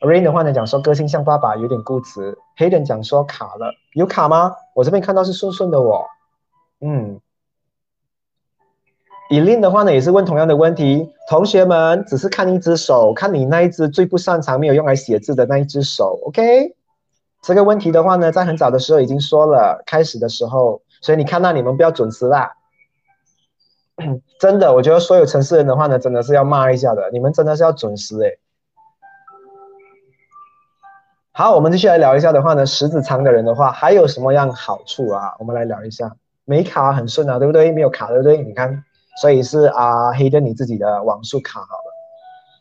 [0.00, 2.38] ，Rain 的话呢讲说个性像爸爸，有点固执。
[2.56, 4.54] Hayden 讲说卡了，有卡吗？
[4.74, 6.06] 我这边看到是顺顺的哦，
[6.80, 7.20] 嗯。
[9.32, 11.10] 以令的话呢，也是问同样的问题。
[11.26, 16.20] 同学们只是看一只手，看你那一只最不擅长、没有用来写字的那一只手。
[16.26, 16.76] OK，
[17.40, 22.52] 这个问题的话呢，在很早的时候已经说了，开始的时候，所以你看到你们不要准时啦。
[24.38, 27.08] 真的，我觉得所有城市人的话呢，真的是要骂一下的。
[27.10, 28.38] 你们真的是要准时诶。
[31.32, 35.34] 好，我们继续来聊一下的话呢，食指长的人的话，还有什么样好处啊？
[35.38, 36.14] 我们来聊一下，
[36.44, 37.72] 没卡很顺啊，对不对？
[37.72, 38.36] 没有卡，对不对？
[38.36, 38.84] 你看。
[39.20, 41.92] 所以是啊，黑的你自己的网速卡好了。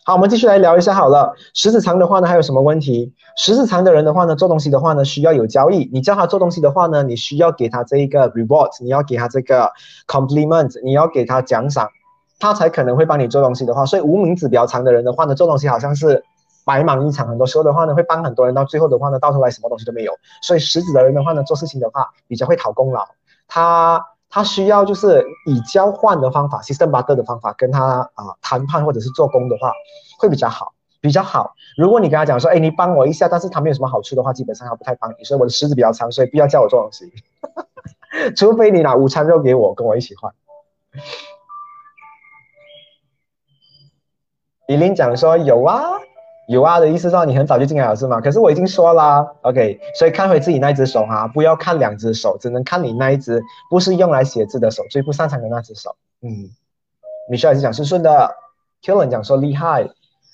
[0.03, 1.31] 好，我们继续来聊一下好了。
[1.53, 3.13] 食指长的话呢，还有什么问题？
[3.37, 5.87] 食指长的人的话呢，做东西的话呢，需要有交易。
[5.93, 9.71] 你叫他做东西的话呢，你需要给他这一个 reward，你要给他这个
[10.07, 11.87] compliment，你要给他奖赏，
[12.39, 13.85] 他才可能会帮你做东西的话。
[13.85, 16.23] 所以无名指比较长的人的话呢，做东西好像是
[16.65, 20.13] 白忙一场，很多时候的话呢，会帮很多人，到最后的话呢，到头来什么东西都没有。
[20.41, 23.07] 所以食指的人的话呢，做事情的话比较会讨功劳，
[23.47, 24.03] 他。
[24.32, 29.74] 他需要就是以交换的方法，system butter 的方法跟他啊谈判或者是做工的话，
[30.17, 31.54] 会比较好，比较好。
[31.78, 35.26] 如果你跟他讲说，哎，你帮我一下，但是他没有什么好处的话，基本上他不太帮你。
[35.26, 37.12] 所以我的食指比较长，所以不要叫我做东西，
[38.38, 40.34] 除非你拿午餐肉给我，跟我一起换。
[44.67, 45.82] 李林讲说有啊。
[46.51, 48.19] 有啊的意思说你很早就进来了是吗？
[48.19, 55.95] 可是我已经说啦，OK，所以看回自己那只手哈，不要看两只手，只能看你那一只不是用来写字的手，最不擅长的那只手。
[56.21, 56.51] 嗯，
[57.29, 58.35] 米歇尔是讲顺顺的
[58.83, 59.83] ，Killen 讲说厉害，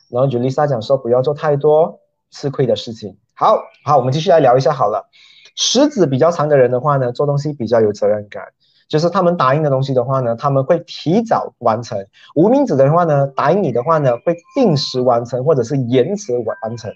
[0.09, 1.99] 然后 Julisa 讲说不要做太多
[2.31, 3.15] 吃亏的事情。
[3.35, 5.07] 好好，我们继续来聊一下好了。
[5.55, 8.43] 食指比较长的人的话呢，做东西比较有责任感。
[8.87, 11.97] 就是他们答应的东西的话呢，他们会提早完成；
[12.35, 16.91] 无名指的话呢，答应你的话呢，会定时完成或者是延迟完成。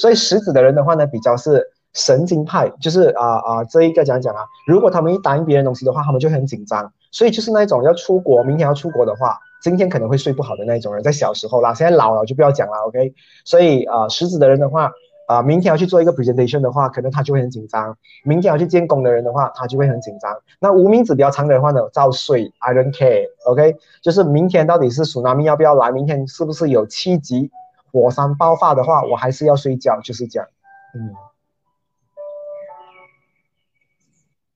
[0.00, 6.92] 所以食指的人的话呢，比较是神经派，就是啊啊这一个讲讲啊，如果他们一答应别人东西的话，他们就很紧张。
[7.12, 13.12] 所以就是那种要出国，明天要出国的话，今天可能会睡不好的那种人，在小时候啦，现在老了就不要讲了，OK。
[13.44, 14.90] 所以啊，食指的人的话。
[15.26, 17.96] 啊，明天要去做一个 presentation 的话，可能他就会很紧张。
[18.24, 20.36] 明天要去见工的人的话，他就会很紧张。
[20.58, 27.50] 那无名指比较长的话呢，照睡，I don't care，OK，就是明天到底是鼠南命要不要来，明天是不是有七级
[27.92, 30.48] 火山爆发的话，我还是要睡觉，就是这样。
[30.94, 31.14] 嗯。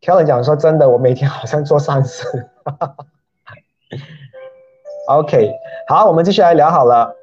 [0.01, 2.25] Kellen 讲说真的，我每天好像做善事。
[5.09, 5.53] OK，
[5.89, 7.18] 好，我们继续来聊好了。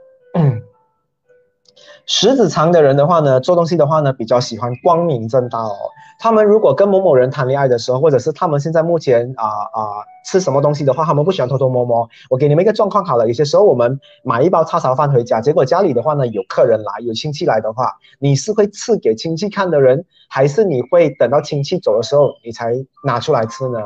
[2.08, 5.76] 食指长的人的话呢，做东西的话呢，比较喜欢光明正大哦。
[6.20, 9.82] 他们如果跟某某人谈恋爱的时候，或者是他们现在目前啊啊
[10.24, 12.08] 吃什么东西的话，他们不喜欢偷偷摸摸。
[12.30, 23.80] 我给你们一个状况好了，有些时候我们买一包叉烧饭回家，结果家里的话呢有客人来，有亲戚来的话，你是会赐给亲戚看的人，还是你会等到亲戚走的时候你才拿出来吃呢？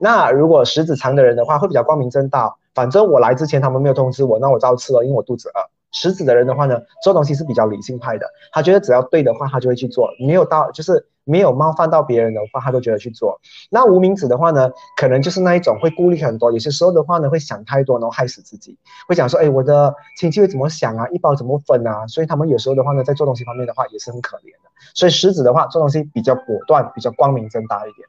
[0.00, 5.75] 那如果食指长的人的话，会比较光明正大，反正我来之前他们没有通知我，那我照吃了，因为我肚子饿。
[5.96, 13.40] 食指的人的话呢，做东西是比较理性派的，他觉得只要对的话，他就会去做，没有到就是没有冒犯到别人的话，他都觉得去做。
[13.70, 18.78] 那无名指的话呢，可能就是那一种会顾虑很多，有些时候的话呢，会想太多，然后害死自己，
[19.08, 21.08] 会想说，哎，我的亲戚会怎么想啊？
[21.08, 22.06] 一包怎么分啊？
[22.08, 24.68] 所以他们有时候的话呢，在做东西方面的话也是很可怜的。
[24.94, 28.06] 所以食指的话，做东西比较果断，比较光明正大一点。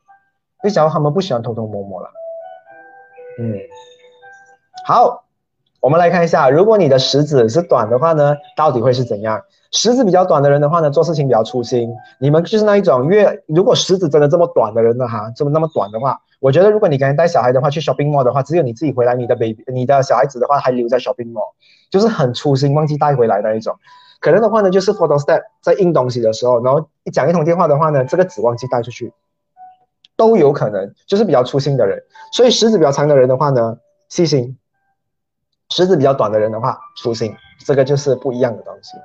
[0.63, 2.09] 为什么他们不喜欢偷偷摸摸了？
[3.39, 3.55] 嗯，
[4.85, 5.26] 好。
[5.87, 9.41] 我们来看一下，如果你的食指是短的话呢，到底会是怎样？
[9.71, 11.89] 食指比较短的人的话呢，做事情比较粗心。
[12.19, 21.53] 你们就是那一种越如果食指真的这么短的人呢，哈，这么那么短的话，我觉得如果你刚带小孩的话去 shopping mall 的话，只有你自己回来，你的 baby 你的小孩子的话还留在 shopping mall，
[21.89, 23.73] 就是很粗心，忘记带回来那一种。
[24.19, 29.13] 可能的话呢，就是 photo step 在印东西的时候，然后一讲一通电话的话呢，这个纸忘记带出去，
[30.17, 32.03] 都有可能，就是比较粗心的人。
[32.33, 33.77] 所以食指比较长的人的话呢，
[34.09, 34.57] 细心；
[35.69, 37.35] 食指比较短的人的话，粗心。
[37.65, 38.97] 这个就是不一样的东西，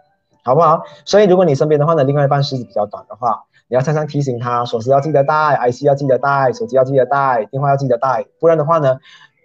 [0.44, 0.82] 好不好？
[1.04, 8.98] 所以如果你身边的话呢，另外一半食指比较短的话，你要常常提醒他，锁匙要记得带，IC 要记得带，手机要记得带，电话要记得带，不然的话呢，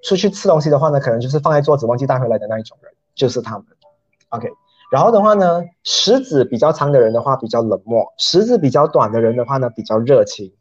[0.04, 3.66] 出去吃东西的话呢，可能就是放在桌子忘记带回来的那一种人，就是他们。
[4.30, 4.50] OK。
[4.92, 10.54] 然后的话呢，食指比较长的人的话比较冷漠，食指比较短的人的话呢比较热情。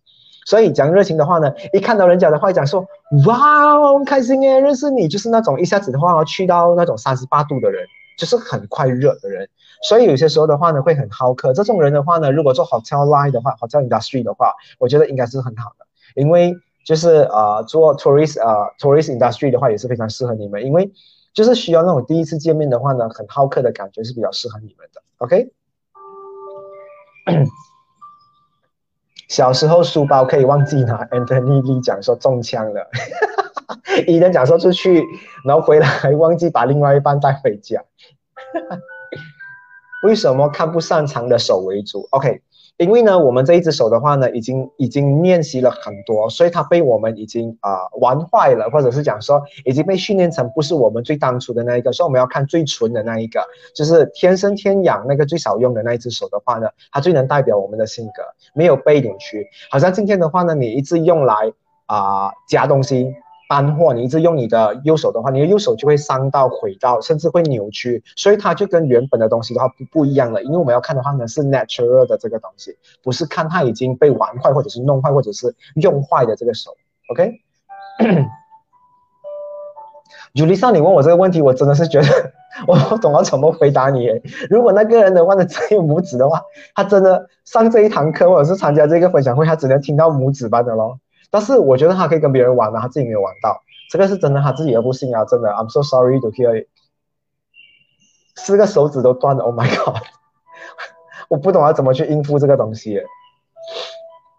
[0.46, 2.86] 所以讲热情的话呢，一看到人家的话讲说，
[3.26, 7.84] 哇，很开心耶，认识你，就是那种一下子的话去到那种三十八度的人，
[8.16, 9.46] 就是很快热的人。
[9.86, 11.52] 所以有些时候的话呢，会很好客。
[11.52, 15.84] 这种人的话呢，如果做 hotel line 的话，hotel industry 的话，我觉得应该是很好的，
[16.14, 16.54] 因为
[16.86, 20.90] 就是呃做 tourist 呃 tourist industry 的话也是非常适合你们，因为。
[21.34, 25.02] 就是需要那种第一次见面的话呢，很好客的感觉是比较适合你们的。
[25.18, 25.50] OK，
[29.28, 32.88] 小时候书包可以忘记拿，Anthony Lee 讲说中枪了，
[34.06, 35.04] 伊人讲说出去，
[35.44, 37.82] 然后回来忘记把另外一半带回家。
[40.04, 42.42] 为什么看不擅长的手为主？OK。
[42.78, 53.40] 因为呢，我们这一只手的话呢，已经已经练习了很多，所以它被我们已经啊玩坏了，或者是讲说已经被训练成不是我们最当初的那一个，所以我们要看最纯的那一个，
[53.74, 58.22] 就是天生天养那个最少用的那一只手的话呢，它最能代表我们的性格，
[58.54, 59.46] 没有背领区。
[59.70, 61.52] 好像今天的话呢，你一直用来
[61.86, 63.14] 啊夹东西。
[63.48, 70.42] 搬货，你一直用你的右手的话，你的右手就会伤到、毁到，甚至会扭曲，所以它就跟原本的东西的话不不一样了。
[70.42, 76.72] 因为我们要看的话呢，是 natural 的这个东西，不是看它已经被玩坏，或者是弄坏，或者是用坏的这个手。
[77.12, 77.40] OK，
[80.34, 82.08] 朱丽莎，你问我这个问题，我真的是觉得
[82.66, 84.08] 我不懂要怎么回答你。
[84.50, 86.42] 如果那个人的话呢只有拇指的话，
[86.74, 90.98] 他真的上这一堂课或者是参加这个分享会，他只能听到拇指般的咯。
[91.30, 93.60] 但是我觉得他可以跟别人玩的，他自己没有玩到，
[93.90, 95.50] 这个是真的，他自己也不信啊，真的。
[95.50, 96.66] I'm so sorry to hear，
[98.36, 100.02] 四个手指都断了，Oh my god，
[101.28, 103.02] 我不懂要怎么去应付这个东西。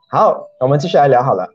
[0.10, 1.50] 好，我们继续来聊好了。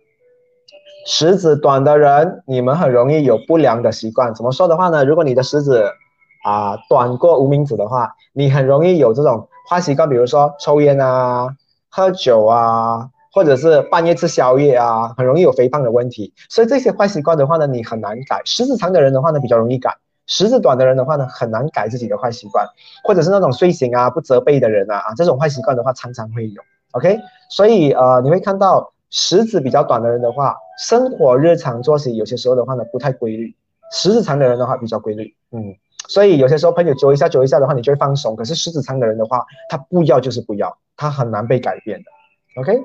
[1.07, 4.35] 食指短的人，你们很容易有不良的习惯。
[4.35, 5.05] 怎么说的话呢？
[5.05, 5.85] 如果你的食指
[6.45, 11.49] 啊短过无名指的话，你很容易有这种坏习惯，比如说抽烟啊、
[11.89, 13.09] 喝酒啊。
[13.33, 16.33] 或者是半夜吃宵夜啊，很容易有肥胖的问题。
[16.51, 18.43] 所以这些坏习惯的话呢，你很难改。
[18.45, 19.91] 食指长的人的话呢，比较容易改；
[20.27, 22.67] 食指短的人的话呢，很难改自己的坏习惯。
[23.05, 26.63] 或者是那种睡醒啊不责备的人啊啊，这种坏习惯的话常常会有。
[26.93, 27.19] OK，
[27.49, 33.55] 所以呃，你会看到食指比较短的人的话，生活日常作息有些时候的话呢不太规律；
[33.91, 35.35] 食指长的人的话比较规律。
[35.53, 35.75] 嗯，
[36.07, 38.37] 所以有些时候朋友揪一下揪一下的话，你就会放松。
[38.37, 42.61] 可是食指长的人的话，他不要就是不要，他很难被改变的。
[42.61, 42.79] OK。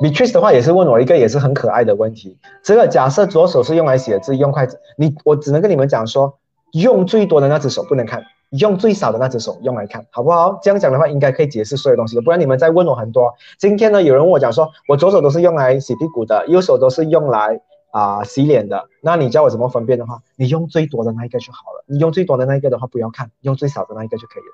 [0.00, 2.38] Beatrice 的话也是问我一个也是很可爱的问题。
[2.62, 6.38] 这个假设左手是用来写字，用筷子，你我只能跟你们讲说，
[6.72, 10.58] 用最多的那只手不能看，用最少的那只手用来看，好不好？
[10.62, 12.22] 这样讲的话应该可以解释所有东西的。
[12.22, 13.34] 不然你们在问我很多。
[13.58, 18.84] 今天呢，有人问我讲说，我左手都是用来洗屁股的，右手都是用来啊洗脸的。
[19.02, 21.84] 那你教我怎么分辨的话，你用最多的那一个就好了。
[21.88, 24.48] 你用最多的那一个的话，不要看，用最少的那一个就可以了。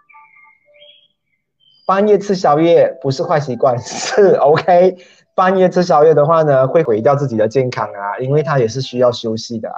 [1.87, 4.97] 半夜吃宵夜不是坏习惯，是 OK。
[5.35, 9.77] 半夜吃宵夜的话呢，会毁掉自己的健康啊，因为它也是需要休息的啊。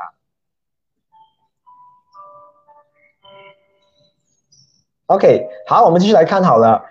[5.07, 6.85] OK，好，我们继续来看好了。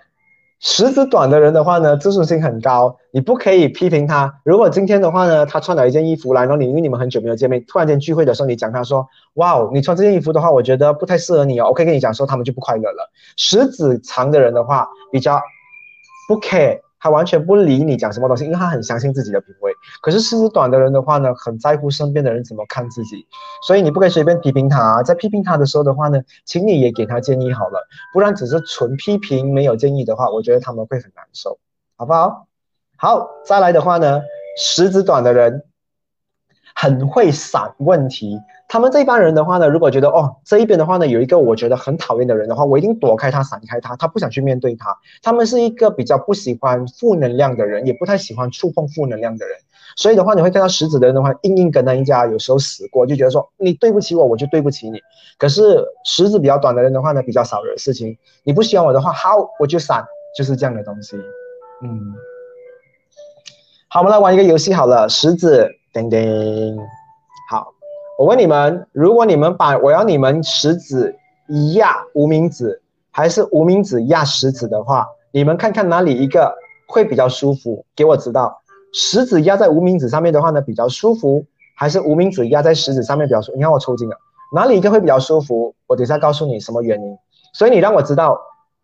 [0.62, 4.40] 食指短的人的话呢，自尊心很高，你不可以批评他。
[4.46, 9.06] 如果今天的话呢，他穿了一件衣服来，然后你因为你们很久没有见面，突然间聚会的时候，你讲他说
[9.36, 13.12] ：“哇哦，你穿这件衣服的话，我觉得不太适合你哦。”我可以跟你讲说，他们就不快乐了。
[13.36, 15.42] 食指长的人的话，比较
[16.30, 16.80] 不 care。
[17.06, 19.72] 他完全不理你讲什么东西，因为他很相信自己的品味。
[20.02, 23.28] 可是食指短的人的话呢，很在乎身边的人怎么看自己，
[23.62, 25.04] 所以你不可以随便批评他。
[25.04, 31.60] 在批评他的时候的话呢，请你也给他建议好了，不然只是纯批评没有建议的话，我觉得他们会很难受，
[31.96, 32.48] 好不好？
[32.98, 34.24] 好，再来的话呢，
[34.58, 35.62] 食指短的人
[36.74, 44.98] 很会闪问题，他们这一帮人的话呢，如果觉得哦这一边的话呢有一个我觉得很讨厌的人的话，我一定躲开他，闪开他，他不想去面对他。
[45.22, 49.56] 他们是一个比较不喜欢负能量的人，也不太喜欢触碰负能量的人。
[49.96, 55.00] 所以的话，你会看到狮子的人的话，硬硬跟人家有时候死过，就觉得说你对不起我，我就对不起你。
[55.38, 58.18] 可是狮子比较短的人的话呢，比较少惹事情。
[58.44, 60.04] 你不喜欢我的话，好，我就闪，
[60.38, 61.16] 就是这样的东西。
[61.82, 62.14] 嗯，
[63.88, 66.78] 好，我们来玩一个游戏好了，狮子，叮叮。
[68.18, 71.14] 我问你们，如果你们把我要你们食指
[71.50, 76.56] 一压无名指，还是无名指压食指的话，你们看看哪里一个
[76.88, 77.86] 会比较舒服？
[77.94, 78.62] 给我知道。
[78.94, 81.46] 食指压在无名指上面的话呢，比较舒服，
[81.76, 83.52] 还是无名指压在食指上面比较舒？
[83.54, 84.16] 你看我抽筋了，
[84.54, 85.76] 哪里一个会比较舒服？
[85.86, 87.18] 我等下告诉你什么原因。
[87.54, 88.40] 所以你让我知道，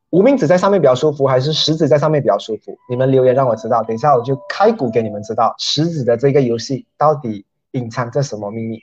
[0.10, 2.76] 无名指在上面比较舒服，还是食指在上面比较舒服？
[2.90, 8.78] 你们留言让我知道，等一下我就开鼓给你们知道，食指的这个游戏到底隐藏着什么秘密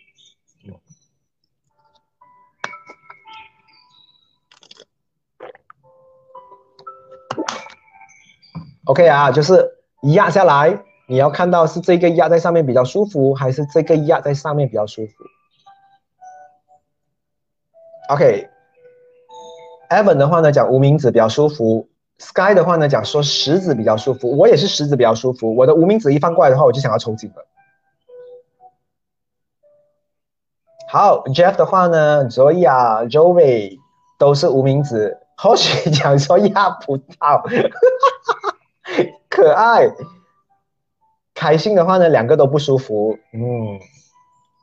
[8.89, 9.76] ？OK 啊，就是
[10.14, 10.82] 压下来。
[11.11, 15.12] 你要看到是这个压在上面比较舒服，还是这个压在上面比较舒服
[18.11, 25.57] ？OK，Evan 的话呢讲无名指比较舒服，Sky 的话呢讲说食指比较舒服，我也是食指比较舒服。
[25.57, 27.47] 我的无名指一翻过来的话，我就想要抽筋了。
[30.91, 33.78] 好，Jeff 的话呢，Joya、Joey
[34.18, 37.45] 都是无名指，或许讲说压不到，
[39.39, 39.89] 可爱。
[41.32, 43.16] 开心的话呢，两个都不舒服。
[43.32, 43.78] 嗯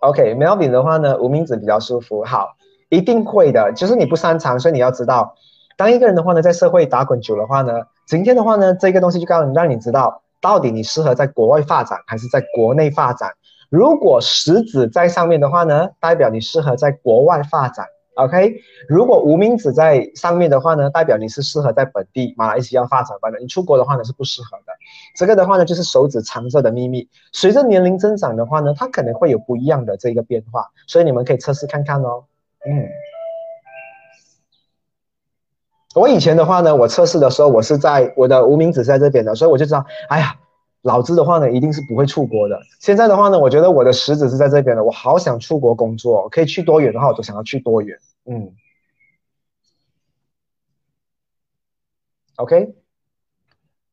[0.02, 2.26] ，OK，Melvin 的话呢，无名指比较舒服。
[2.26, 2.50] 好，
[2.90, 5.34] 一定会的，就是你不擅长，所以你要知道，
[5.78, 7.72] 当一个人的话呢，在社会打滚久的话呢，
[8.06, 13.32] 今天的话呢，这个东西就告诉你，让你知道到底你适合在国外发展还是在国内发展。
[13.70, 17.86] 如果食指在上面的话呢，代表你适合在国外发展。
[18.16, 23.40] OK，如果无名指在上面的话呢，代表你是适合在本地马来西亚发展的。
[23.40, 24.74] 你出国的话呢是不适合的。
[25.16, 27.10] 这个的话呢就是手指藏着的秘密。
[27.34, 32.24] 随着年龄增长的话呢，它可能会有不一样的这个变化，所以你们可以测试看看哦。
[32.66, 32.88] 嗯，
[35.94, 40.38] 我以前的话呢，我测试的时候我是在我的无名指在这边的，所以我就知道，哎呀。
[40.86, 42.62] 老子的话呢，一定是不会出国的。
[42.80, 47.98] 现在的话呢，我觉得我的食指是在这边的，我好想出国工作，可以去多远的话，我都想要去多远。
[48.26, 48.54] 嗯
[52.36, 52.76] ，OK，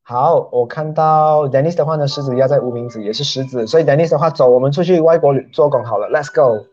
[0.02, 6.66] 好，我看到 Dennis 的话呢，食指压在无名指，也是食指，所以 Dennis 的话，走，我们出去外国做工好了，Let's go。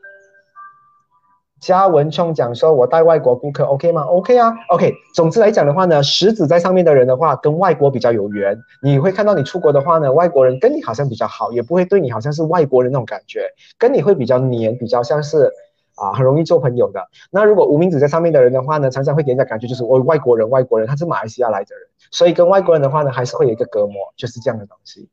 [1.59, 4.93] 嘉文冲讲说：“我带外国顾客，OK 吗？OK 啊，OK。
[5.13, 8.57] 总之来讲的话呢，食指在上面的人的话，跟外国比较有缘。
[8.81, 13.41] 你会看到你出国的话呢，外国人跟你好像比较好，也不会对你好像是外国人那种感觉，
[13.77, 15.51] 跟你会比较黏，比较像是
[15.95, 17.05] 啊，很容易做朋友的。
[17.29, 25.09] 那如果无名指在上面的人的话呢，常常会给人家感觉就是我外国人，外国人，他是马来西亚来的人，所以跟外国人的话呢，还是会有一个隔膜，就是这样的东西。”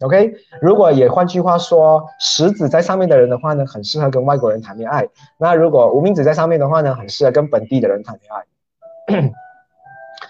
[0.00, 5.06] OK，如果也换句话说，食指在上面的人的话呢，很适合跟外国人谈恋爱。
[5.38, 9.32] 那如果无名指在上面的话呢，很适合跟本地的人谈恋爱。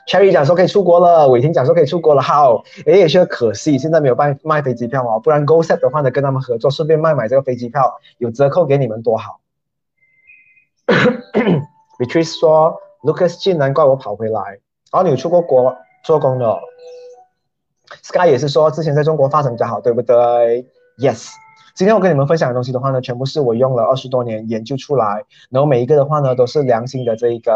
[0.09, 2.23] Cherry 讲说可以出国了，伟霆讲说可以出国了。
[2.23, 9.39] 好，诶，也是可惜，现在没有办卖飞机票哦，不然 Go Set 的话呢，跟他们合作，顺便卖买这个飞机票，有折扣给你们多好。
[11.99, 14.59] Beatrice 说，Lucas 竟难怪我跑回来。
[14.91, 16.59] 哦，你有出过国做工的。
[18.11, 20.67] Sky 也是说，之前在中国发展比较好，对不对
[20.99, 21.29] ？Yes。
[21.77, 27.53] 今天我跟你们分享的东西的话呢，全部是我用了二十多年研究出来，然后每一个的话呢，都是良心的这一个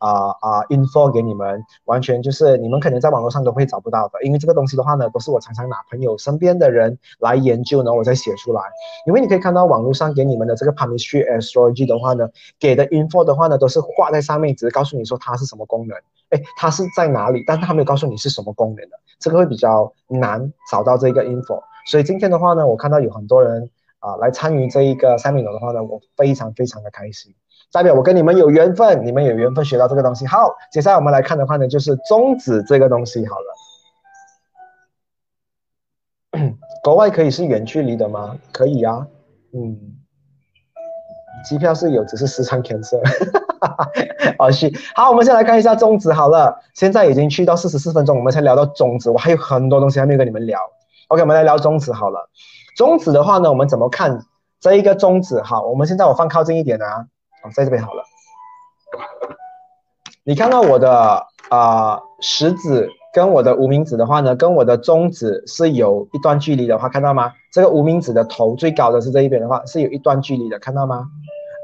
[0.00, 8.60] 啊啊 info 给你们，完全就是你们可能在网络上都会找不到的，因为这个东西的话呢，都是我常常拿朋友身边的人来研究，然后我再写出来。
[9.06, 12.28] 因为你可以看到网络上给你们的这个 p a r m i s t r y astrology 的话呢，
[12.58, 15.96] 给的 info 的话呢，都是画在上面，只是告诉你说它是什么功能。
[16.30, 17.44] 哎，它是在哪里？
[17.46, 21.60] 但是它没有告诉你是什么功能的，这个会比较难找到这个 info。
[21.86, 27.34] 所以今天的话呢，我看到有很多人啊来参与这一个 seminar 的话呢，我非常非常的开心，
[27.72, 30.26] 代表我跟你们有缘分，你们有缘分学到这个东西。
[30.26, 33.24] 好，接下来我们来看的话呢，就是中指这个东西。
[33.26, 33.36] 好
[36.34, 36.46] 了，
[36.82, 38.36] 国外可以是远距离的吗？
[38.52, 39.06] 可以啊，
[39.52, 39.78] 嗯，
[41.48, 43.00] 机票是有，只是时常 cancel。
[44.38, 46.12] 好 是，好，我们先来看一下中指。
[46.12, 50.58] 好了，现在已经去到四十四分钟，我们才聊到中指，我还有很多东西还没有跟你们聊。
[51.08, 52.30] OK，我们来聊中指好了。
[52.76, 54.24] 中指的话呢，我们怎么看
[54.58, 55.40] 这一个中指？
[55.42, 57.06] 好，我们现在我放靠近一点啊，
[57.42, 58.02] 哦，在这边好了。
[60.24, 67.32] 你看到我的啊食指跟我的无名指的话呢，跟我的中指是有一段距离的话，看到吗？
[67.52, 71.06] 这个无名指的头最高的是这一边的话，是有一段距离的，看到吗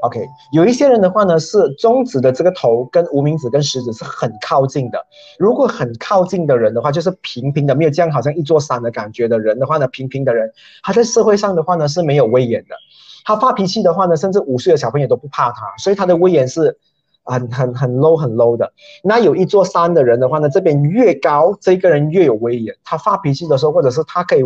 [0.07, 5.05] ？OK，有一些人的话呢，是中指的这个头跟无名指跟食指是很靠近的。
[5.37, 10.51] 如果很靠近的人的话，就是平平的，没有这样好像一座山的感觉的人的话呢，平平的人，
[10.81, 12.75] 他在社会上的话呢是没有威严的。
[13.25, 16.77] 他发脾气的话呢，甚至五岁的小朋友都不怕他，所以他的威严是。
[17.29, 18.71] 很很很 low 很 low 的，
[19.03, 22.73] 那有一座山的人的话呢，这边越高，这个人越有威严。
[22.85, 24.43] 他发脾气的时候，或者是他可以，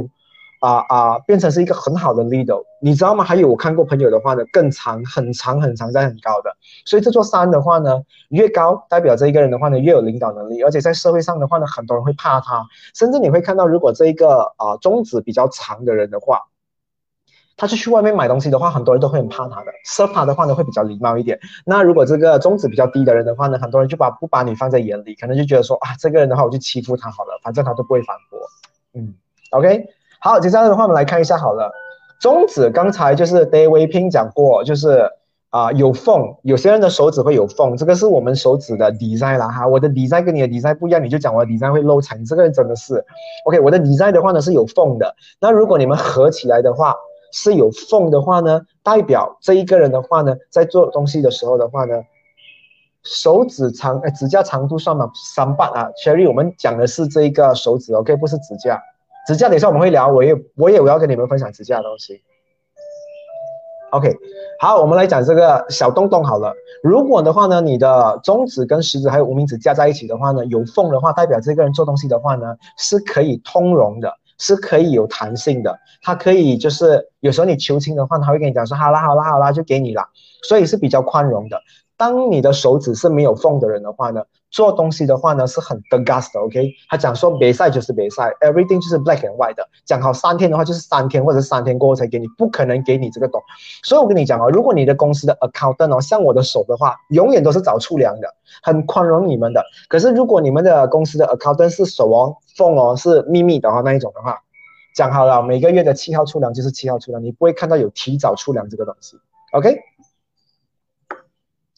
[0.62, 3.24] 啊啊，变成是一个很好的 leader，你知道吗？
[3.24, 6.56] 还有我看过朋友的话呢，更长，很长很长，在很高的。
[6.86, 16.44] 所以这座山的话呢，越高，代表这一个人的话呢，越有领导能力，而且在社会上的话呢，很多人会怕他，甚至你会看到，如果这一个啊中指比较长的人的话。
[17.58, 19.72] 他是去外面买东西的话，很多人都会很怕他的。
[19.86, 21.40] 设他的话呢，会比较礼貌一点。
[21.64, 28.40] 那如果这个中指比较低的人的话呢，很多人就把不把你放在眼里，可能就觉得说啊，这个人的话我就欺负他好了，反正他都不会反驳。
[28.96, 29.14] 嗯
[29.52, 29.86] ，OK，
[30.22, 31.72] 好，接下来的话我们来看一下好了。
[32.20, 35.10] 中指刚才就是 David Ping 讲过，就是
[35.50, 39.68] 啊有缝，有些人的手指会有缝，这个是我们手指的 design 啦哈。
[39.68, 43.04] 我的 design 跟你的 design 不一样，你就讲我的 design 会漏财，你这个人真的是
[43.46, 43.60] OK。
[43.60, 46.96] 我的 design 的话呢是有缝的，那如果你们合起来的话。
[47.34, 51.96] 是有缝的话呢，代表这一个人的话呢，在做东西的时候的话呢，
[53.04, 55.10] 手指长，哎，指甲长度算吗？
[55.34, 58.78] 三半啊，Cherry，我们讲的是这一个手指，OK，不是指甲。
[59.28, 62.22] 指甲等下我们会聊，我也我也我要跟你们分享指甲的东西。
[63.92, 64.16] OK，
[64.60, 66.54] 好，我们来讲这个小洞洞好了。
[66.82, 74.14] 如果的话呢，你的中指跟食指还有无名指加在一起的话呢，有缝的话，代表这个人做东西的话呢，是可以通融的。
[74.44, 80.10] 是可以有弹性的，它可以就是有时候你求情的话，他会跟你讲说好啦好啦好啦，就给你啦，
[80.50, 81.62] 所以是比较宽容的。
[81.96, 86.74] 当你的手指是没有缝的人的话呢，做东西的话呢是很 the gas 的，OK？
[86.90, 89.68] 他讲说比赛就是比赛，everything 就是 black and white 的。
[89.86, 93.42] 讲好三天的话就是三天，或者三天过后才给你，不可能给你这个懂。
[93.84, 98.28] 所以我跟你讲哦，如果你的公司的 accountant 哦，像我的手的话，永远都是找粗粮的，
[98.62, 99.64] 很宽容你们的。
[99.88, 104.38] 可是如果你们的公司的 accountant 是手哦缝哦是秘密的话那一种的话，
[104.94, 109.18] 讲好了每个月的七号出粮就是七号出粮，你不会看到有提早出粮这个东西
[109.54, 109.80] ，OK？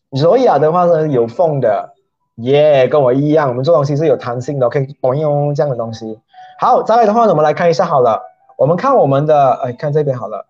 [0.10, 1.93] 罗雅的话呢，有缝的，
[2.36, 6.20] 耶，跟我一样，我们做东西是有弹性的，可以动用这样的东西。
[6.60, 8.24] 好，再来的话呢，我们来看一下好了，
[8.58, 10.48] 我们看我们的，哎，看这边好了。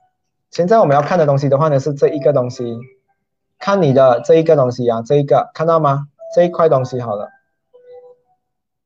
[0.49, 2.77] 现在我们要看的东西的话呢，是这一个东西，
[3.59, 6.07] 看你的这一个东西啊，这一个看到吗？
[6.34, 7.29] 这一块东西好了，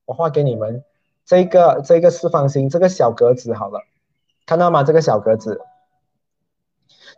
[0.05, 0.83] 我画给你们，
[1.25, 3.81] 这个这个四方形，这个小格子好了，
[4.45, 4.83] 看到吗？
[4.83, 5.61] 这个小格子。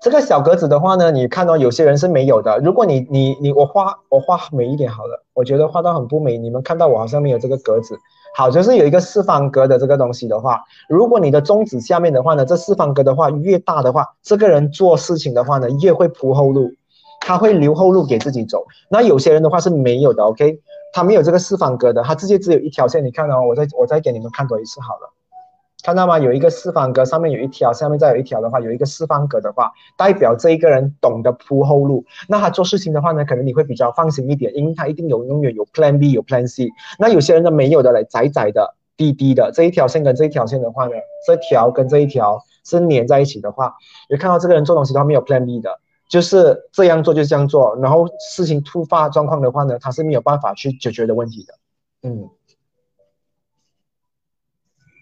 [0.01, 2.57] 这个小格子的话呢，你看到有些人是没有的。
[2.59, 6.37] 如果你你你我画我画美一点好了，我觉得画到很不美。
[6.37, 7.99] 你们看到我好像没有这个格子，
[8.33, 16.71] 好，就是有一个四方格的这个东西的话，如果你的中指下面的话呢，这四方格的话越大的话，这个人做事情的话呢越会铺后路，
[17.19, 18.65] 他会留后路给自己走。
[18.89, 20.61] 那有些人的话是没有的，OK，
[20.93, 23.03] 他没有这个四方格的，他直接只有一条线。
[23.03, 25.11] 你看哦，我再我再给你们看多一次好了。
[25.81, 26.19] 看到吗？
[26.19, 32.03] 有一个四方格，上面有一条，下面再有一条的话，有一个四方格的话，代表这一个人懂得铺后路。
[32.27, 36.67] 那他做事情的话呢，可能你会比较放心一点，因为他一定有永远有 Plan B，有 Plan C。
[36.99, 40.91] 那有些人呢没有的嘞，窄窄的、低低的这一条线跟这一条线的话呢，
[41.25, 43.73] 这条跟这一条是连在一起的话，
[44.09, 48.05] 你看到这个人做东西的话没有 Plan B 的，就是这样做就是这样做，然后
[48.35, 51.53] 事情突发状况的话呢，他是没有办法去解决的问题的。
[52.09, 52.29] 嗯。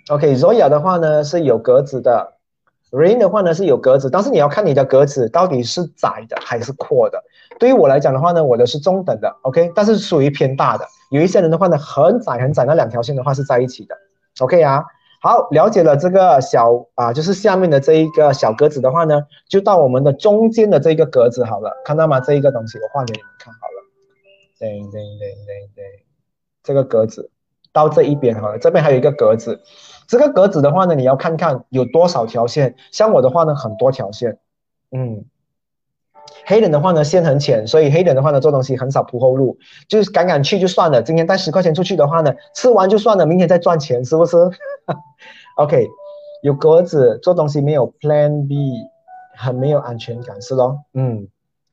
[0.09, 2.33] OK，Zoya 的话呢是有格子的
[2.91, 7.21] ，Rain 的话呢是有格子，但是你要看你的格子到底是窄的还是阔的。
[7.59, 10.85] 对于我来讲的话呢，我的是中等的，OK，但是属于偏大的。
[11.11, 13.95] 有一些人的话呢，很窄很窄，那两条线的话是在一起的
[14.39, 14.85] ，OK 啊。
[15.19, 22.19] 好，了解了这个小啊，就是下面的这一个小格子的话呢，就到我们的中间的这个格子好了，看到吗？
[22.19, 23.83] 这一个东西我画给你们看好了，
[24.59, 26.05] 对对对对对，
[26.63, 27.31] 这个格子
[27.73, 29.59] 到这一边好了，这边还有一个格子。
[30.07, 32.75] 这个格子的话呢，你要看看有多少条线。
[32.91, 34.39] 像我的话呢，很多条线。
[34.91, 35.25] 嗯，
[36.45, 41.03] 黑人的话呢，线很浅，所以黑人的话呢，做东西很少铺后路，就是敢敢去就算了。
[41.03, 44.37] 今天带十块钱出去的话呢，吃完就算了，明天再赚钱，是不是？
[45.57, 45.87] OK，
[46.41, 48.55] 有格子做东西没有 Plan B，
[49.35, 50.81] 很没有安全感，是咯？
[50.93, 51.27] 嗯。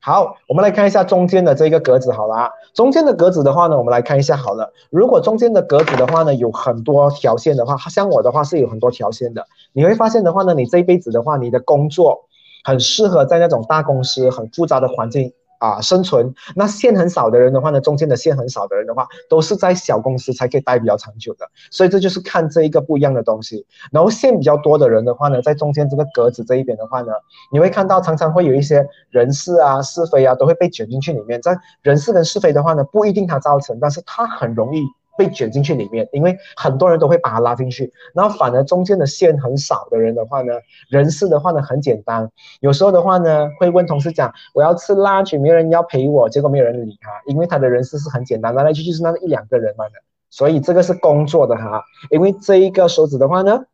[0.05, 4.71] 好，我们来看一下中间的这个格子，好了，中间的格子的话呢，我们来看一下好了。
[4.91, 9.47] 如果中间的格子的话呢，有很多条线的话，像我的话是有很多条线的。
[9.73, 12.25] 你会发现的话呢，你这一辈子的话，你的工作
[12.63, 23.65] 很适合在那种大公司很复杂的环境啊，生存那线很少的人的话呢，中间的线很少的人的话，都是在小公司才可以待比较长久的，所以这就是看这一个不一样的东西。
[23.91, 27.11] 然后线比较多的人的话呢，在中间这个格子这一边的话呢，
[27.51, 31.41] 你会看到常常会有一些人事啊、是非啊，都会被卷进去里面。
[31.41, 34.83] 在人事跟是非的话呢，不一定它造成，但是它很容易。
[35.17, 40.53] 被卷进去里面，因为很多人都会把他拉进去，然后反而中间的线很少的人的话呢，
[40.89, 49.85] 人事的话呢很简单，有时候的话呢会问同事讲我要吃拉曲，没有人要陪我，结果没有人理他，因为他的人事是很简单，来来去去是那一两个人嘛。
[49.85, 49.91] 的，
[50.29, 53.65] 所以这个是工作的哈，因为这一个手指的话呢，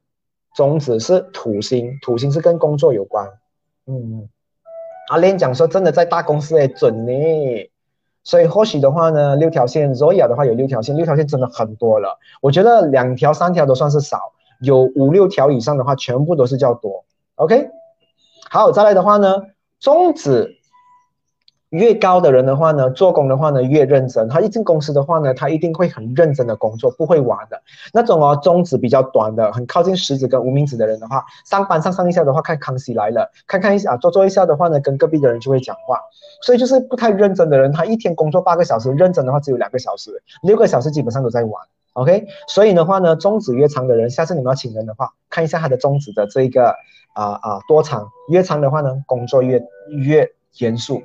[0.56, 3.28] 中指是土星，土星是跟工作有关，
[3.88, 4.30] 嗯，
[5.10, 7.71] 阿莲讲说真的在大公司诶准呢。
[8.24, 12.20] 所以或许的话呢，六条线，Zoya 的话有六条线，六条线真的很多了。
[12.42, 14.18] 我觉得两条、三条都算是少，
[14.62, 17.04] 有五六条以上的话，全部都是叫多。
[17.36, 17.70] OK，
[18.50, 19.42] 好，再来的话呢，
[19.80, 20.61] 中指。
[21.72, 24.28] 越高的人的话呢，做工的话呢越认真。
[24.28, 27.62] 他一进公司的话呢，他一定会很认真的工作，不会玩的。
[27.94, 35.98] 那种哦，中指比较短的，很靠近食指跟无名指的人的话，上班上上一下的话，看康熙来了，看看一下啊，做做一下的话呢，跟隔壁的人就会讲话。
[36.42, 41.54] 所以就是不太认真的人，他一天工作八个小时，认真的话只有两个小时，六个小时基本上都在玩。
[41.94, 46.76] OK，所以的话呢，中指越长的人，下次你们要请人的话，看一下他的中指的这个
[47.14, 51.02] 啊啊多长，越长的话呢，工作越越严肃。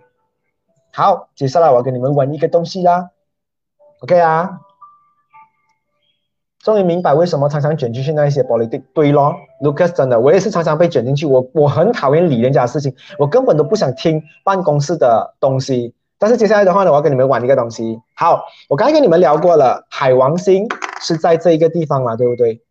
[0.97, 3.11] 好，接下来我要跟你们玩一个东西啦
[4.01, 4.61] ，OK 啊？
[6.61, 15.92] 终于明白为什么常常卷进去那一些 politics 对咯，Lucas 真的，我也是常常被卷进去，我我很讨厌理人家的事情，我根本都不想听办公室的东西。
[16.16, 18.01] 但是接下来的话呢，我要跟你们玩一个东西。
[18.14, 20.66] 好，我刚才跟你们聊过了，海王星
[21.03, 22.62] 是在这一个地方嘛，对不对？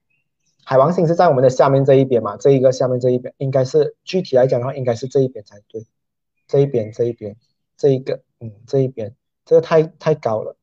[0.63, 5.85] 海王星是在我们的下面这一边嘛，这一个下面这一边，应该是具体来讲的话，应该是这一边才对，
[6.47, 7.35] 这一边这一边。
[7.77, 9.15] 这一个，嗯，这一边，
[9.45, 10.55] 这个太太高了。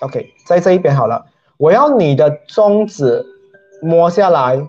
[0.00, 1.26] OK，在这一边好了。
[1.58, 3.24] 我要你的中指
[3.80, 4.68] 摸下来，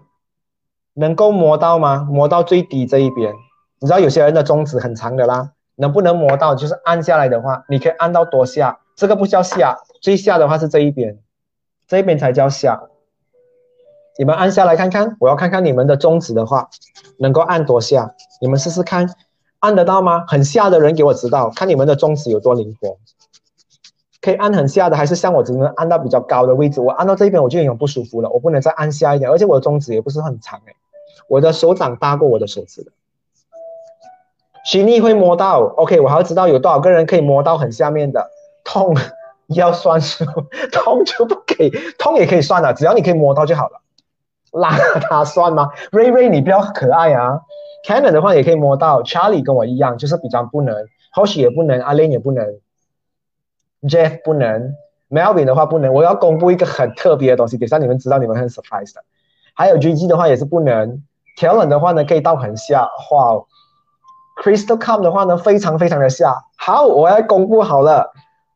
[0.93, 2.07] 能够摸到吗？
[2.09, 3.33] 摸到最低这一边。
[3.79, 6.53] 你知道有些人的中指很长的啦，能不能摸到？
[6.53, 8.79] 就是按下来的话，你可以按到多下？
[8.95, 11.19] 这个不叫下，最下的话是这一边，
[11.87, 12.83] 这一边才叫下。
[14.17, 16.69] 你们按下来看看，我要看看你们的中指的话，
[17.17, 18.13] 能够按多下？
[18.39, 19.09] 你们试试看，
[19.59, 20.23] 按得到吗？
[20.27, 22.97] 很下的人给我知道，看你们的中指有多灵活。
[24.21, 26.79] 可以按很下的，还是像我只能按到比较高的位置？
[26.79, 30.73] 我按到这边我就有点不舒服了，我不能再按下一点，而且我的中指也不是很长哎，
[31.27, 32.91] 我的手掌大过我的手指的。
[34.63, 38.29] 虚拟会摸到，OK，我还要知道有多少个人可以摸到很下面的，
[38.63, 38.95] 痛
[39.47, 40.23] 要算数，
[40.71, 43.81] 痛就不给，痛也可以算了，只要你可以摸到就好了。
[44.53, 44.69] 拉
[45.09, 47.41] 他算吗？Ray Ray，你比较可爱啊。
[47.85, 50.73] Canon 的话也可以摸到，Charlie 跟我一样，就是比较不能
[51.13, 52.45] ，Hoshi 也不能，阿 Lin 也不能
[53.81, 54.73] ，Jeff 不能
[55.09, 55.93] ，Melvin 的话不能。
[55.93, 59.01] 我要公布一个很特别的东西，给让你们知道，你们很 surprised 的。
[59.53, 61.03] 还有 GG 的话也是不能
[61.37, 63.43] ，Kellen 的话呢可以到很下，哇
[64.41, 66.43] ，Crystal c o m 的话呢非常非常的下。
[66.55, 68.11] 好，我要公布好了，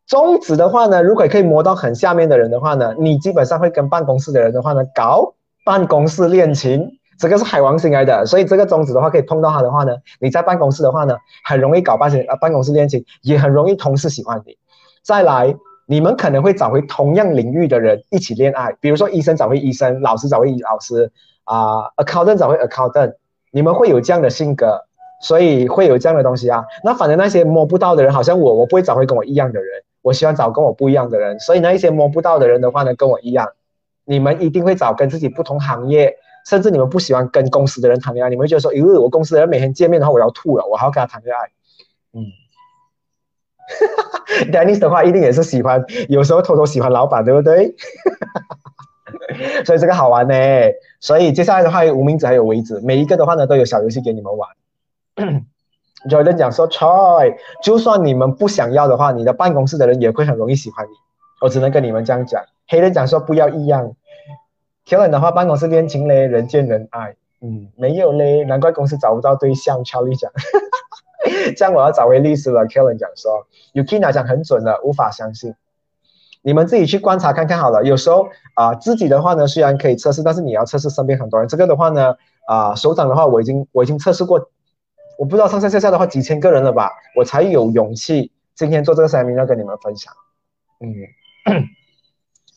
[0.06, 5.34] 中指的话呢，如果可以摸到很下面的人的话呢，你基本上会跟办公室的人的话呢搞。
[5.68, 11.14] 办公室恋情，这个是海王星来的，所以这个中指的话可以碰到他的话呢，你在办公室的话呢，
[11.44, 14.56] 很容易搞办啊办公室恋情，也很容易同事喜欢你。
[15.04, 15.54] 再来，
[15.84, 21.12] 你们可能会找回同样领域的人一起恋爱，比如说医生找回医生，老师找回老师
[21.44, 23.12] 啊，accountant 找回 accountant，
[23.52, 24.80] 你们会有这样的性格，
[25.20, 26.64] 所以会有这样的东西啊。
[26.82, 33.46] 那反正那些摸不到的人，好像我，我不会找回跟我一样的人，我喜欢找跟我不一样的人，所以那一些摸不到的人的话呢，跟我一样。
[34.08, 41.52] 你们一定会找跟自己不同行业，甚至你们不喜欢跟公司的人谈恋爱，你们会觉得说，咦，我公司的人每天见面的话，我要吐了，我还要跟他谈恋爱。
[42.14, 42.24] 嗯，
[44.50, 47.76] Dennis 的话一定也是喜欢，有时候偷偷喜欢老板，对不对？
[49.66, 50.34] 所以这个好玩呢。
[51.00, 54.48] 所以接下来的话，无名指还有尾指，每一个的话呢都有小游戏给你们玩。
[56.08, 60.90] Jordan 讲说，Try，就算你们不想要的话，你的办公室的人也会很容易喜欢你。
[61.40, 62.42] 我只能跟你们这样讲。
[62.68, 63.94] 黑人讲说不要异样
[64.86, 69.82] ，Kellen 的话办公室恋情嘞，人见人爱，嗯，没有嘞，难怪公司找不到对象。
[69.84, 70.30] Charlie 讲，
[71.56, 72.66] 这样我要找回律师了。
[72.66, 75.54] Kellen 讲说，Yukina 讲很准的，无法相信。
[76.42, 77.82] 你们自己去观察看看好了。
[77.84, 81.48] 有时候啊，自己的话呢虽然可以测试，但是你要测试身边很多人。
[81.48, 82.16] 这个的话呢，
[82.46, 84.50] 啊，首长的话我已经我已经测试过，
[85.18, 90.12] 我不知道上上下下的话几千个人了吧，我才有勇气今天做这个 seminar 跟你们分享。
[90.80, 91.64] 嗯。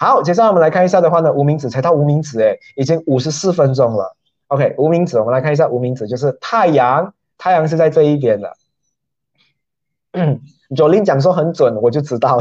[0.01, 4.17] 好，接下来我们来看一下的话呢，无名指才到无名指，哎，已经五十四分钟了。
[4.47, 8.51] OK，无名指，我们来看一下无名指，就是太阳太阳是在这一边的。
[10.75, 12.39] 左琳讲说很准，我就知道，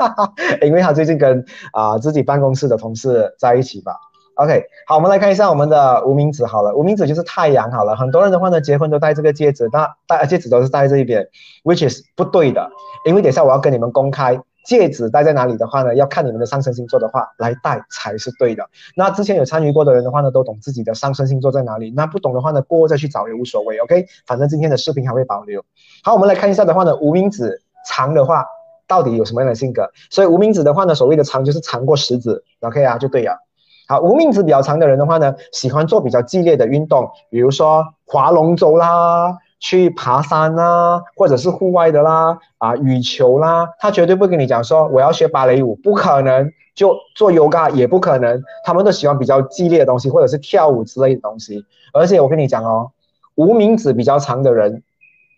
[0.60, 1.42] 因为他最近跟
[1.72, 3.96] 啊自己办公室的同事在一起吧。
[4.34, 6.44] OK，好，我们来看一下我们的无名指。
[6.44, 7.72] 好了，无名指就是太阳。
[7.72, 11.26] 好了，很多人的话呢，结婚都戴这个戒指，那戴戒指都是戴这一边
[11.64, 12.70] ，which is 不对的。
[13.06, 14.38] 因为等下我要跟你们公开
[14.68, 18.68] 戒指戴在哪里的话呢，要看你们的上升星座的话来戴才是对的。
[18.94, 21.90] 那之前有参与过的人的话呢，都懂自己的上升星座在哪里。
[21.96, 23.78] 那不懂的话呢，过后再去找也无所谓。
[23.78, 25.64] OK，反正今天的视频还会保留。
[26.04, 28.44] 好，我们来看一下的话呢，无名指长的话
[28.86, 29.90] 到底有什么样的性格？
[30.10, 32.44] 所以无名指的话呢，所谓的长就是长过食指。
[32.60, 33.38] OK 啊，就对了。
[33.88, 51.64] 好，无名指比较长的人的话呢，喜欢做比较激烈的运动，比如说划龙舟啦，去爬山啦，或者是户外的啦，啊，羽球啦，他绝对不跟你讲说我要学芭蕾舞，不可能，就做 yoga 也不可能，他们都喜欢比较激烈的东西，或者是跳舞之类的东西。
[51.92, 52.92] 而且我跟你讲哦，
[53.34, 54.82] 无名指比较长的人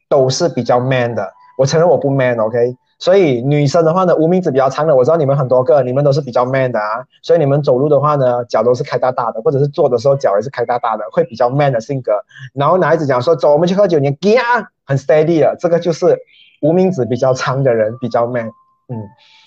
[0.08, 2.76] 都是比较 man 的，我承认我不 man，OK。
[3.00, 7.02] 所以女生的话呢，无名指比较长的，我知道你们很多个，你们都是比较 man 的啊。
[7.22, 12.12] 所以你们走路的话呢，脚都是开大大的，或者是坐的时候脚也是开大大的，会比较 man 的性格。
[12.52, 16.18] 然后男孩子讲说走，我们去喝酒，你啊，很 steady 的，这个就是
[16.60, 18.50] 无名指比较长的人比较 man。
[18.92, 18.96] 嗯，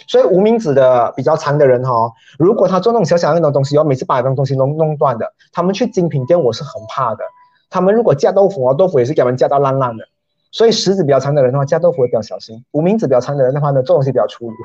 [0.07, 7.23] 所以无名指的比较长的人哈，如果他做那种小小那种东西哦，每次把那种东西弄弄断的，他们去精品店我是很怕的。
[7.69, 10.05] 他们如果架豆腐哦，豆腐也是给他们架到烂烂的。
[10.53, 14.55] 所以食指比较长的人的话，加豆腐会比较小心；无名指比较长的人的话呢，做东西比较粗鲁。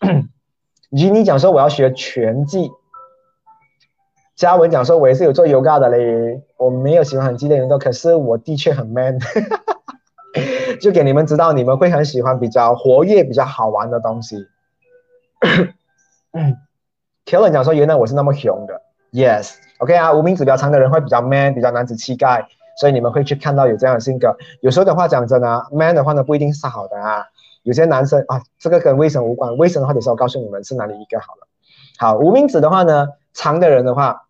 [0.90, 2.72] Jenny 讲说我要学拳击，
[4.34, 9.20] 嘉文讲说我也是有做 yoga 的嘞，我没有喜欢很激烈运动，可是我的确很 man，
[10.82, 14.48] 就给你们知道你们会很喜欢比较活跃、比较好玩的东西。
[17.24, 18.82] Kellen 讲说原来我是那么凶的
[19.12, 22.48] ，Yes，OK 啊，无名指比较长的人会比较 man，比较男子气概。
[22.76, 27.24] 所以你们会去看到有这样的性格，有时候的话讲真的，man 的话呢不一定是好的啊。
[27.62, 31.48] 有些男生啊，这个跟卫生无关，卫生的话，等下我告诉你们是哪里一个好了。
[31.98, 34.26] 好，无名指的话呢，长的人的话，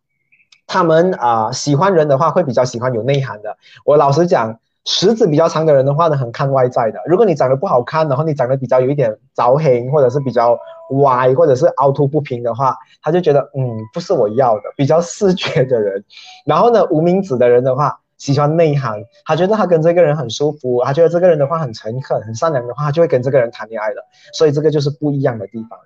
[0.69, 3.57] 他们啊喜欢人的话会比较喜欢有内涵的。
[3.85, 7.01] 我老实讲，食指比较长的人的话呢，很看外在的。
[7.07, 10.57] 如果你长得不好看，然后你长得比较有一点凿黑，或者是比较
[11.01, 16.05] 歪，或者是凹凸不平的话，他就觉得嗯不是我要的，比较视觉的人。
[16.47, 17.99] 然后呢，无名指的人的话。
[18.33, 24.03] 喜欢内涵，他觉得他跟这个人很舒服，他觉得这个人的话很诚恳、很善良的话，他就会跟这个人谈恋爱了。
[24.33, 25.79] 所以这个就是不一样的地方。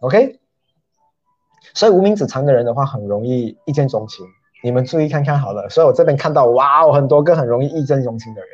[0.00, 0.40] OK，
[1.74, 4.24] 所以无名指长的人的话很容易一见钟情，
[4.62, 5.68] 你们注意看看好了。
[5.68, 8.50] 所以我这边看到哇哦，很多个很容易一见钟情的人。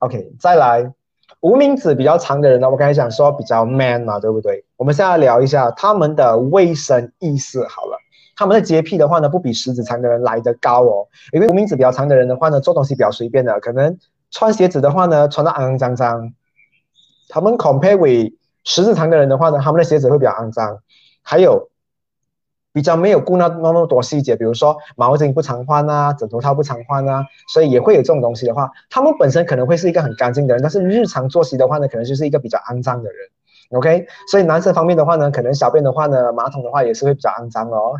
[0.00, 0.92] OK，再来，
[1.40, 4.66] 无名指比较长的人呢，我刚才讲说比较 man 嘛，对不对？
[4.76, 7.96] 我们现在聊一下他们的卫生意识好了。
[8.40, 11.06] 他们的洁癖的话呢，不比食指长的人来得高哦。
[11.30, 13.98] 因为无名指比较长的人的话呢，做东西比较随便的，可能
[14.30, 16.32] 穿鞋子的话呢，穿的肮肮脏脏。
[17.28, 18.32] 他们 compare with
[18.64, 20.78] 食指长的人的话呢，他们的鞋子会比较肮脏，
[21.20, 21.68] 还有
[22.72, 33.28] 比较没有顾那那么多细节，比如说毛巾不常换啊，枕头套不常换啊，所以也会有这种东西的话，他们本身可能会是一个很干净的人，但是日常作息的话呢，可能就是一个比较肮脏的人。
[33.70, 37.94] OK，所以男生方面的话呢，可能小便的话呢，马桶的话也是会比较肮脏哦。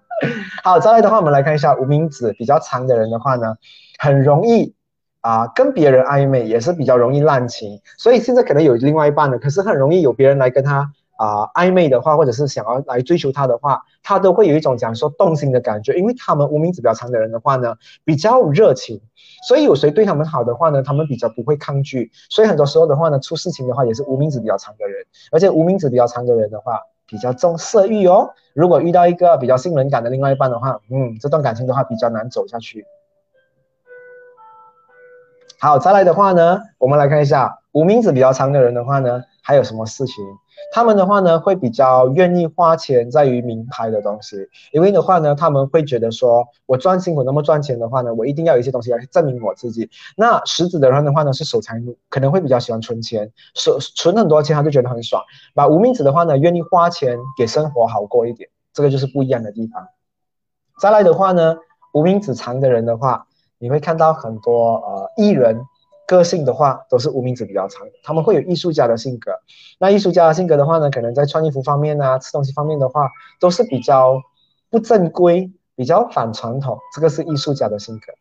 [0.64, 3.56] 好，再来的话，我们来看一下无名指比较长的人的话呢，
[3.98, 4.74] 很容易
[5.20, 7.80] 啊跟别人暧昧，也是比较容易滥情。
[7.98, 10.92] 所以现在可能有另外一半了，可是很容易有别人来跟他。
[11.22, 19.00] 啊，暧昧的话，或者是想要来追求他的话，他都会有一种讲说动心的感觉，因为他们无名指比较长的人的话呢，比较热情，
[19.46, 28.30] 所以有谁对他们好的话呢，他们比较不会抗拒，所以很多时候的话呢，出事情的话也是无名指比较长的人，而且无名指比较长的人的话，比较重色欲哦。
[28.52, 32.84] 如果遇到一个比较性冷感的另外一半的话，嗯，这段感情的话比较难走下去。
[35.60, 40.16] 好，再来的话呢，我们来看一下无名指比较长的人的话呢，还有什么事情？
[40.72, 49.90] 他们的话呢，会比较愿意花钱在于名牌的东西，因为的话呢，他们会觉得说，我赚辛苦那么赚钱的话呢，我一定要有一些东西来证明我自己。
[50.16, 55.22] 那食指的人的话呢，是守财奴，可能会比较喜欢存钱，存存很多钱他就觉得很爽。
[55.54, 59.86] 把无名指的话呢，愿意花钱给生活好过一点，这个就是不一样的地方。
[60.80, 61.56] 再来的话呢，
[61.92, 63.26] 无名指长的人的话，
[63.58, 65.66] 你会看到很多呃艺人。
[66.06, 69.32] 个性的话都是无名指比较长，他们会有艺术家的性格。
[69.78, 73.08] 那艺术家的性格的话呢，可能在穿衣服方面啊，吃东西方面的话，
[73.40, 74.20] 都是比较
[74.70, 76.78] 不正规，比较反传统。
[76.94, 78.12] 这个是艺术家的性格。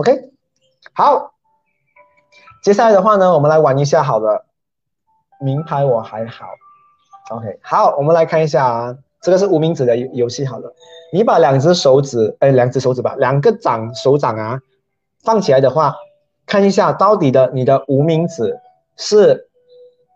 [0.00, 0.30] OK，
[0.92, 1.32] 好，
[2.62, 4.46] 接下来的话呢，我们来玩一下好了。
[5.40, 6.46] 名牌我还好。
[7.30, 10.74] OK，好，我们来看一下啊，这个是无名指的游戏好了。
[11.12, 14.60] 你把两只手指，哎，两只手指吧，两个掌手掌啊。
[15.24, 15.96] 放起来的话，
[16.46, 18.58] 看一下到底的你的无名指
[18.96, 19.48] 是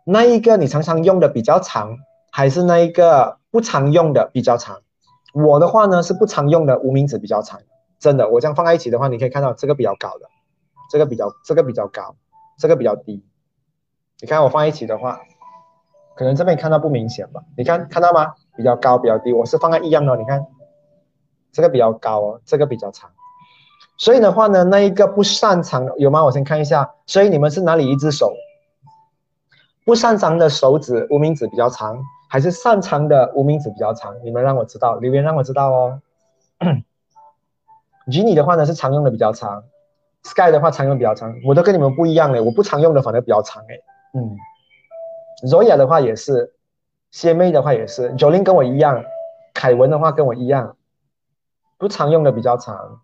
[0.05, 1.99] 那一个你常常用的比较长，
[2.31, 4.81] 还是那一个不常用的比较长？
[5.35, 7.61] 我的话呢是不常用的无名指比较长，
[7.99, 10.27] 真的，我这样放在一起的话，你可以看到这个比较高的，
[10.91, 12.17] 这个比较这个比较高，
[12.59, 13.25] 这个比较低。
[14.21, 15.21] 你看我放一起的话，
[16.17, 17.43] 可能这边看到不明显吧？
[17.57, 18.35] 你看看到吗？
[18.57, 20.47] 比较高比较低，我是放在一样的，你看
[21.53, 23.11] 这个比较高哦，这个比较长。
[24.01, 26.25] 所以的话呢，那一个不擅长有吗？
[26.25, 26.91] 我先看一下。
[27.05, 28.33] 所以你们是哪里一只手？
[29.85, 32.03] 不擅长的手指无名指比较长。
[32.27, 36.01] 还是擅长的无名指比较长，你们让我知道，留言让我知道哦。
[38.07, 39.65] Jenny 的话呢是常用的比较长
[40.23, 43.75] ，Sky 的话常用比较长，我都跟你们不一样嘞，我不常用的反而比较长哎。
[44.15, 44.37] 嗯
[45.47, 46.55] ，Zoya 的话也是，
[47.11, 49.05] 仙妹的话也是九零跟我一样，
[49.53, 50.77] 凯文的话跟我一样，
[51.77, 53.03] 不常用的比较长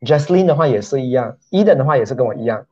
[0.00, 2.66] ，Jaslyn 的话也是一样，Eden 的话也是跟我一样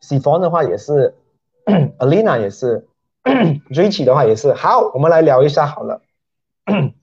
[0.00, 1.14] s i f o n 的话也是，
[1.98, 2.86] Alina 也是。
[3.68, 6.00] Richie 的话也是好，我们来聊一下好了。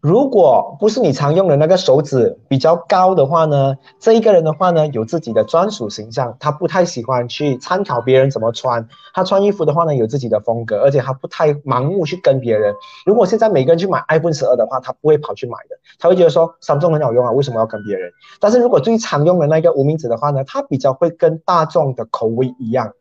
[0.00, 8.88] 如果不是你常用的那个手指比较高的话呢，这一个人的话呢有自己的专属形象，他不太喜欢去参考别人怎么穿。
[9.12, 12.74] 他穿衣服的话呢有自己的风格，而且他不太盲目去跟别人。
[13.04, 18.10] 如果现在每个人去买 iPhone 十二的话，他不会跑去买的，他会觉得说三众很好用啊，为什么要跟别人？
[18.40, 22.94] 但是如果最常用的那个无名指的话呢，他比较会跟大众的口味一样。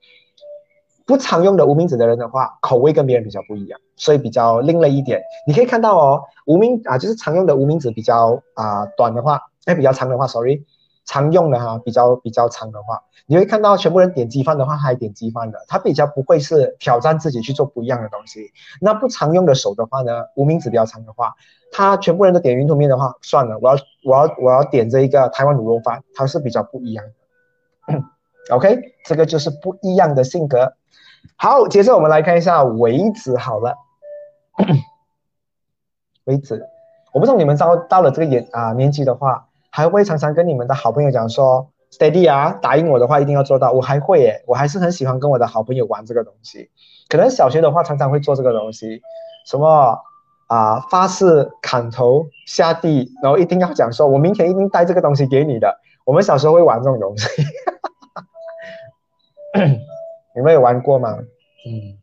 [1.09, 5.19] 不常用的无名指的人的话，口味跟别人比较不一样，所以比较另类一点。
[5.47, 10.63] 你可以看到哦，无名啊，就是常用的无名指比较啊短的话，哎比较长的话，sorry，
[11.05, 18.51] 常用的哈比较比较长的话，你会看到全部人点击饭的话，还点击饭的，他比较不会是挑战自己去做不一样的东西。
[18.79, 21.33] 那不常用的手的话呢，无名指比较长的话，
[21.71, 27.03] 他全部人都点云吞面的话，算了，我要我要我要点这一个台湾卤肉饭，它是比较不一样
[27.87, 28.03] 的。
[28.49, 30.73] OK，这个就是不一样的性格。
[31.35, 33.37] 好，接着我们来看一下围子。
[33.37, 33.75] 好了，
[36.25, 36.67] 围子，
[37.13, 43.71] 我不知道你们到到了这个年啊年纪的话，还会常常跟你们的好朋友讲说，Steady 啊，答应我的话一定要做到。
[43.71, 46.69] 我还会耶，我还是很喜欢跟我的好朋友玩这个东西。
[47.07, 49.01] 可能小学的话常常会做这个东西，
[49.45, 49.99] 什么
[50.47, 55.79] 啊发誓砍头下地，然后一定要讲说，我明天一定带这个东西给你的。
[56.05, 57.43] 我们小时候会玩这种东西。
[60.35, 61.17] 你们有玩过吗？
[61.65, 61.97] 嗯。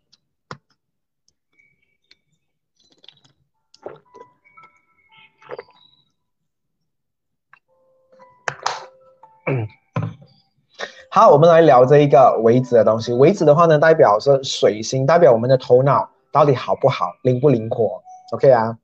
[11.08, 13.10] 好，我们来聊这一个围子的东西。
[13.14, 18.02] 围子的话呢，代表是水星，代表我们的头脑到底好不好，灵不灵活
[18.32, 18.76] ？OK 啊。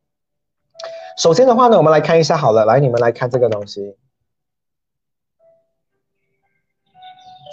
[1.18, 3.98] 首先的话呢，我们来看一下好了，来你们来看这个东西。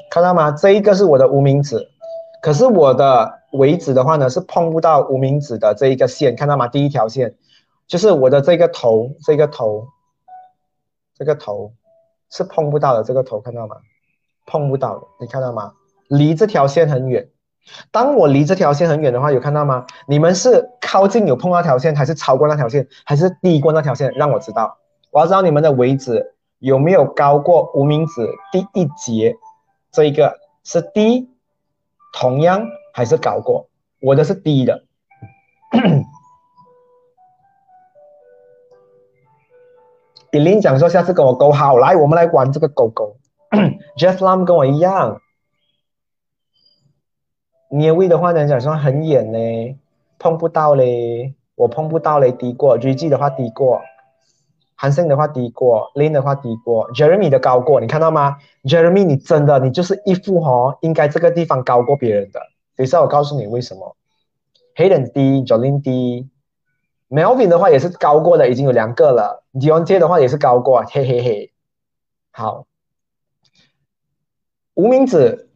[0.09, 0.51] 看到吗？
[0.51, 1.87] 这一个是我的无名指，
[2.41, 6.67] 可是我的尾指的话呢，是碰不到无名指的这一个线，看到吗？
[6.67, 7.35] 第一条线
[7.87, 9.87] 就是我的这个头，这个头，
[11.15, 11.73] 这个头
[12.31, 13.75] 是碰不到的，这个头看到吗？
[14.47, 15.73] 碰不到的，你看到吗？
[16.07, 17.29] 离这条线很远。
[17.91, 19.85] 当我离这条线很远的话，有看到吗？
[20.07, 24.11] 你们是靠近有碰到条线，还是超过那条线，还是低过那条线？
[24.15, 24.75] 让我知道，
[25.11, 29.37] 我要知道你们的尾指有没有高过无名指第一节。
[29.91, 31.29] 这一个是低，
[32.13, 33.67] 同样还是高过？
[34.01, 34.83] 我的是低的。
[40.31, 43.17] 比林讲说下次跟我勾好，来，我们来玩这个勾勾。
[43.97, 45.19] Jeff Lam 跟我一样，
[47.71, 49.79] 捏位的话呢，讲说很远呢，
[50.19, 52.77] 碰不到嘞，我碰不到嘞，低过。
[52.77, 53.81] G 的话低过。
[54.81, 62.39] 韩胜的话低过，Lin 的话低过，Jeremy 的高过，你看到吗？Jeremy，你真的，你就是一副哦，应该这个地方高过别人的。
[62.77, 63.97] 等一下我告诉你为什么。
[64.77, 66.29] Hayden 低，Jolin 低
[67.09, 69.43] ，Melvin 的话也是高过的，已经有两个了。
[69.53, 71.51] Deontay 的话也是高过，嘿嘿嘿。
[72.31, 72.65] 好，
[74.75, 75.49] 无名指，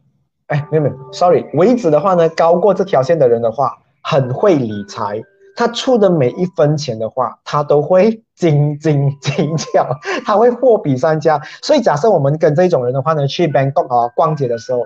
[0.48, 5.22] 哎，没有没有，Sorry，尾指的话呢，高过这条线的人的话，很会理财。
[5.56, 9.30] 他出的每一分钱的话，他都会斤斤计
[9.72, 9.88] 较，
[10.26, 11.40] 他会货比三家。
[11.62, 14.80] 所以假设我们跟这种人的话呢，去 Bangkok 啊逛街的时候，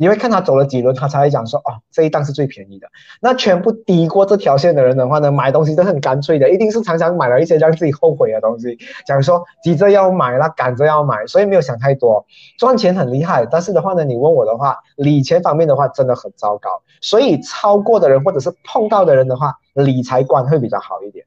[0.00, 2.86] 你会看他走了几轮，他才会讲说，哦，这一档是最便宜的。
[3.20, 12.24] 那全部低过这条线的人的话呢，买东西都很干脆的，一定是常常买了一些让自己后悔的东西，讲说急着要买，那赶着要买，所以没有想太多，
[12.58, 13.44] 赚钱很厉害。
[13.44, 16.70] 但是的话呢，你问我的话，理钱方面的话真的很糟糕。
[17.00, 21.26] 所以超过的人或者是碰到的人的话，理财观会比较好一点。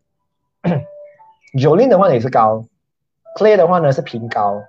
[1.59, 2.63] 九令的话也是高
[3.37, 4.63] ，clear 的话呢是平高。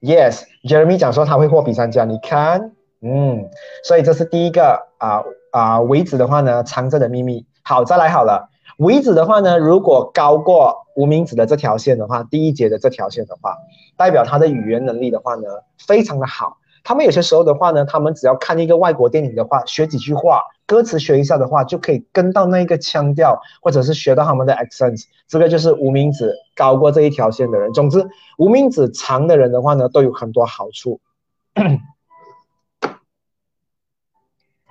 [0.00, 3.48] Yes，Jeremy 讲说他会货比三家，你看，嗯，
[3.82, 7.46] 所以这是第一个啊啊尾指的话呢藏着的秘密。
[7.62, 13.56] 好，再来好了，尾指的话呢，如果高过无名指的这条线的话，第一节的这条线的话，
[13.96, 16.58] 代表他的语言能力的话呢非常的好。
[16.86, 25.02] 他们有些时候的话呢，他们只要看一个外国电影的话，学几句话，歌词学一下的话，就可以跟到那一个腔调，或者是学到他们的 accent。
[25.26, 27.72] 这个就是无名指高过这一条线的人。
[27.72, 28.08] 总之，
[28.38, 31.00] 无名指长的人的话呢，都有很多好处。
[31.54, 31.74] 等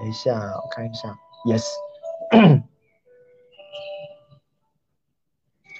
[0.07, 1.67] 一下，我看一下，Yes。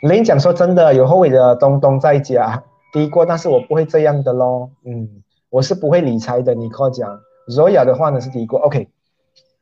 [0.01, 4.71] 林讲说真的有后悔的东东在家低过，但是我不会这样的咯。
[4.83, 5.21] 嗯。
[5.55, 7.17] 我是不会理财的，你跟我讲。
[7.47, 8.89] Zoya 的话呢是第一个，OK。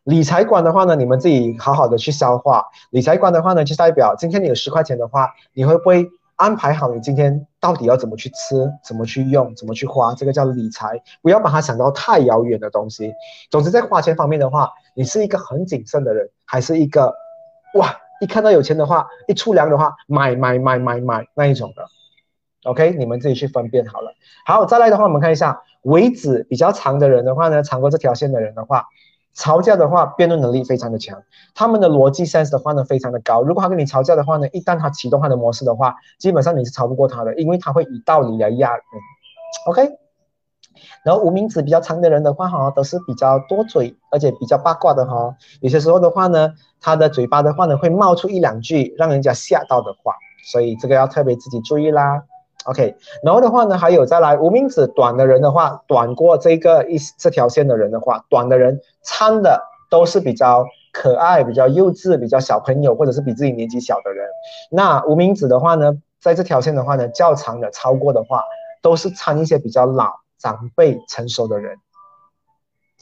[0.05, 2.65] 理财观的话呢，你们自己好好的去消化。
[2.89, 10.15] 理财观的话呢，就代表今天你有十块钱的话，你会不会安排好你今天到底要怎么去吃，怎么去用，怎么去花？
[10.15, 13.13] 这个叫理财，不要把它想到太遥远的东西。
[13.51, 17.13] 总之在花钱方面的话，你是一个很谨慎的人，还是一个
[17.75, 21.85] 哇，一看到有钱的话，一出粮的话，买买买买买那一种的
[22.65, 24.13] ？OK，你们自己去分辨好了。
[24.45, 25.61] 好，再来的话，我们看一下。
[25.83, 28.85] 尾指比较长的人的话呢，长过这条线的人的话，
[29.33, 31.21] 吵架的话辩论能力非常的强，
[31.53, 33.41] 他们的逻辑 sense 的话呢非常的高。
[33.41, 38.81] 如果他跟你吵架的话呢，一旦他启动他的模式的话，基本上你是吵不过他的，因为他会以道理来压人。
[39.67, 39.89] OK，
[41.03, 45.35] 然后无名指比较长的人的话哈，都是比较多嘴，而且比较八卦的哈。
[45.59, 50.15] 有些时候的话呢，他的嘴巴的话呢会冒出一两句让人家吓到的话，
[50.49, 52.23] 所以这个要特别自己注意啦。
[52.65, 64.25] OK，然后的话呢，还有再来无名指短的人的话，短过这个一这条线的人的话，短的人参的都是比较可爱、比较幼稚、比较小朋友，或者是比自己年纪小的人。
[64.71, 68.43] 那无名指的话呢，在这条线的话呢，较长的超过的话，
[68.81, 71.77] 都是参一些比较老、长辈、成熟的人。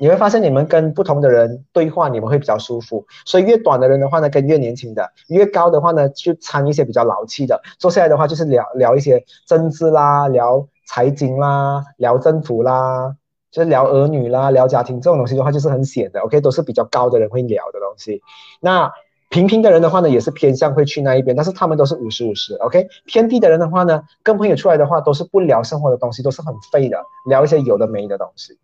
[0.01, 3.05] 你会发现，你们跟不同的人对话，你们会比较舒服。
[3.23, 7.61] 所以越短的人的话呢，跟越年轻的；越高的话呢，就掺一些比较老气的。
[7.77, 13.15] 坐下来的话，就是聊聊一些政治啦，聊财经啦，聊政府啦，
[13.51, 16.19] 就是聊儿女啦，聊家庭这种东西的话，就是很显的。
[16.21, 18.23] OK，都是比较高的人会聊的东西。
[18.59, 18.91] 那
[19.29, 22.55] 平平的人的话呢，也是偏向会去那一边，但是他们都是五十五十。
[22.55, 28.57] OK，偏低的人的话呢，跟朋友出来的话，都是不聊生活的东西，都是很废的，聊一些有的没的东西。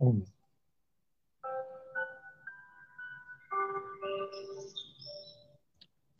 [0.00, 0.22] 嗯。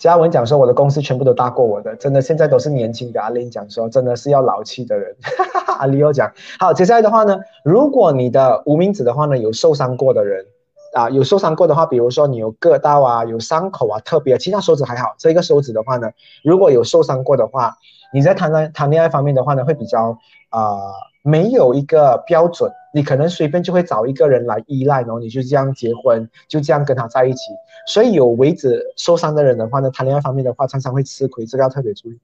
[0.03, 3.23] 嘉文讲说，我的公司全部都大过我的，真的现在都是年轻的。
[3.23, 5.15] 阿林讲说，真的是要老气的人。
[5.79, 6.29] 阿里又讲，
[6.59, 10.45] 好，接下来的话呢，如果你的无名指的话呢，有受伤过的人，
[10.93, 16.11] 啊，有受伤过的话，比如说你有割到啊，有伤口啊，特别，其他手指还好，这个手指的话呢，
[16.43, 17.77] 如果有受伤过的话，
[18.13, 20.81] 你在谈恋谈恋爱方面的话呢，会比较啊。
[21.25, 27.53] 没有一个标准，你可能随便就会找一个人来依赖，然后你就这样结婚，就这样跟他在一起。
[27.87, 32.21] 所以有为止受伤的人的话呢，谈恋爱方面的话，常常会吃亏，这个要特别注意。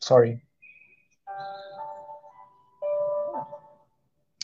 [0.00, 0.40] Sorry。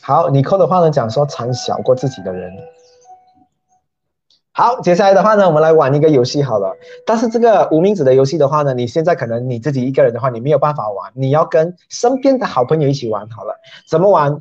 [0.01, 2.51] 好，你扣的话呢，讲说常小过自己的人。
[4.53, 6.75] 好，接下来的话呢，我们来玩一个游戏好了。
[7.05, 13.55] 但是这个无名指的游戏的话呢，你现在可能你自己一个人的话，你没有办法玩，你要跟身边的好朋友一起玩好了。
[13.87, 14.37] 怎么玩？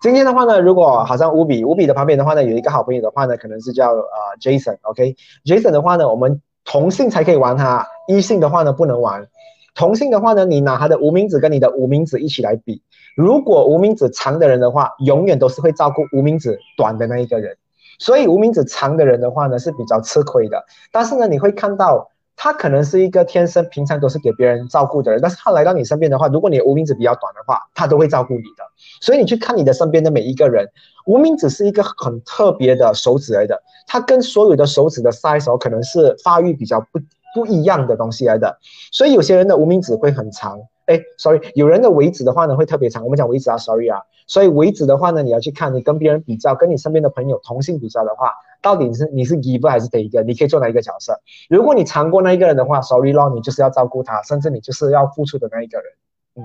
[0.00, 4.06] 今天的话呢，如果好像五比五比的旁边的话呢，有一个好朋友的话呢，可能是叫呃
[4.40, 9.26] Jason，OK？Jason 的话呢，我们同性才可以玩他，异性的话呢不能玩。
[9.74, 12.82] 同性的话呢，你拿他的无名指跟你的无名指一起来比，
[13.16, 17.56] 如果无名指长的人的话，永远都是会照顾无名指短的那一个人。
[17.98, 28.64] 所以无名指长的人的话呢是比较吃亏的，但是呢你会看到他可能是一个天生平常都是给别人照顾的人，但是他来到你身边的话，如果你无名指比较短的话，他都会照顾你的。
[29.00, 30.68] 所以你去看你的身边的每一个人，
[31.06, 37.00] 无名指是一个很特别的手指来的，它跟所有的手指的 size 可能是发育比较不
[37.34, 38.58] 不一样的东西来的。
[38.92, 43.02] 所以有些人的无名指会很长，哎，sorry，有人的尾指的话呢会特别长。
[43.02, 44.00] 我们讲尾指啊，sorry 啊。
[44.28, 50.22] 所以尾指的话呢，你要去看你跟别人比较，跟你身边的朋友同性比较的话，到底是你是 give 还是 take？
[50.24, 51.20] 你可以做哪一个角色？
[51.48, 55.92] 如果你尝过那一个人的话，sorry 咯，你就是要照顾他，甚至你就是要付出的那一个人。
[56.34, 56.42] 嗯，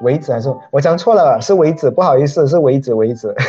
[0.00, 3.34] 为止还是我讲错了，是为止，不好意思，是为止为止。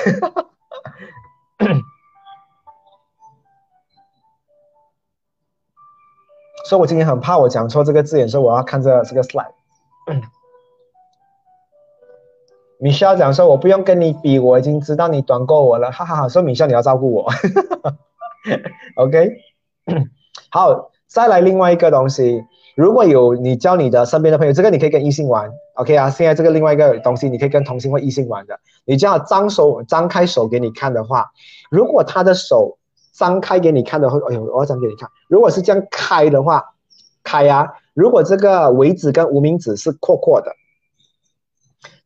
[6.66, 9.54] 所以我今天很怕我讲错这个字眼，所以我要看这这个 slide。
[12.82, 15.92] 米肖讲说：“我不用跟你比，我已经知道你短过我了。
[15.94, 17.24] ”哈哈哈，说米肖你要照顾我。
[17.24, 17.96] 哈哈哈
[18.96, 19.34] OK，
[20.50, 22.42] 好，再来另外一个东西，
[22.78, 26.10] 如果有你教你的身边的朋友，这个你可以跟异性玩，OK 啊？
[26.10, 28.58] 现在这个另外一个东西，你可以跟同性或异性玩的。
[28.86, 31.32] 你叫他张手张开手给你看的话，
[31.70, 32.78] 如果他的手
[33.14, 35.10] 张开给你看的话，哎呦，我要张给你看。
[35.28, 36.64] 如果是这样开的话，
[37.26, 37.74] 开呀。
[37.94, 40.56] 如果这个尾指跟无名指是阔阔的。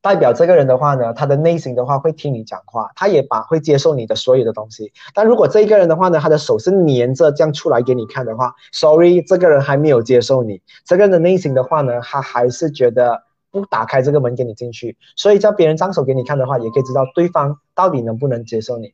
[0.03, 4.91] 代表这个人的话呢，他的内心的话会听你讲话，他也把会接受你的所有的东西。
[5.13, 10.61] 但如果这一个人的话呢，他的手是粘着这样出来给你看的话，sorry，这个人还没有接受你。
[10.83, 14.97] 这个人的内心的话呢，他还是觉得不打开这个门给你进去。
[15.15, 18.93] 所以叫别人张手给你看的话，也可以知道对方到底能不能接受你。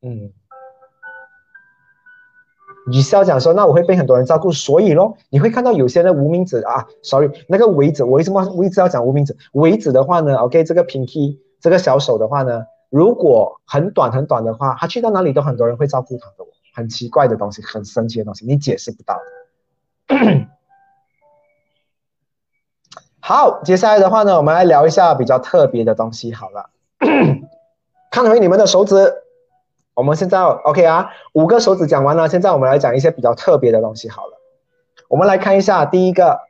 [0.00, 0.32] 嗯。
[2.86, 9.36] 你是要讲说，那我会被很多人照顾，所以咯，你会看到有些的无名指啊，sorry，那个尾指，我为什么我一直要讲无名指？
[9.52, 16.44] 尾指的话呢，OK，这个 pinky 这个小手的话呢，如果很短很短的话，他去到哪里都很多人会照顾他的，
[16.74, 19.20] 很奇怪的东西，很神奇的东西，你解释不到。
[23.20, 26.32] 好，接下来的话呢，我们来聊一下比较特别的东西。
[26.32, 26.70] 好了，
[28.10, 29.12] 看回你们的手指。
[29.94, 34.08] 我们现在 OK 啊，五个手指讲完了，现在我们来讲一些比较特别的东西。
[34.08, 34.32] 好了，
[35.08, 36.40] 我们来看一下第一个，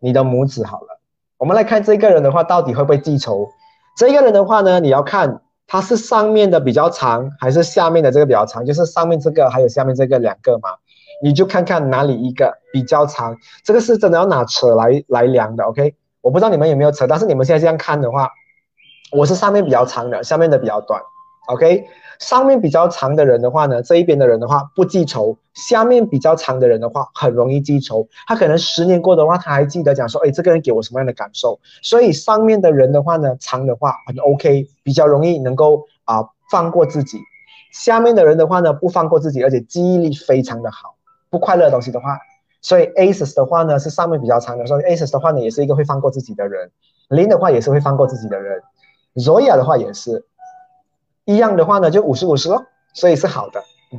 [0.00, 0.64] 你的拇指。
[0.64, 0.98] 好了，
[1.36, 3.48] 我们来看这个人的话，到底会不会记仇？
[3.98, 8.64] 这个人的话呢，你要看他是上面的比较长，还是下面的这个比较长？
[8.64, 10.70] 就是上面这个还有下面这个两个嘛，
[11.22, 13.36] 你就看看哪里一个比较长。
[13.64, 15.64] 这个是真的要拿尺来来量的。
[15.64, 18.30] OK，我不知道你们有没有尺，但是你们现在这样看的话，
[19.12, 21.02] 我是上面比较长的，下面的比较短。
[21.48, 21.86] OK。
[22.18, 28.08] 上面比较长的人的话呢，这一边的人的话不记仇；下面比较长的人的话，很容易记仇。
[28.26, 31.58] 他可能十年过的话，他还记得讲说，哎，这个人给我什么样的感受。
[31.82, 37.18] 所以上面的人的话呢，长的话很 OK，比较容易能够啊放过自己；
[37.72, 40.96] 下面的人的话呢，不放过自己，而且记忆力非常的好。
[41.28, 42.18] 不快乐的东西的话，
[42.62, 46.70] 所以 Aces 的话呢是上面比较长的，所以 Aces 的话呢也是一个会放过自己的人。
[47.08, 48.62] 零的话也是会放过自己的人
[49.16, 50.24] ，Zoya 的话也是。
[51.26, 53.60] 一样的话呢，就五十五十咯，所以是好的。
[53.92, 53.98] 嗯，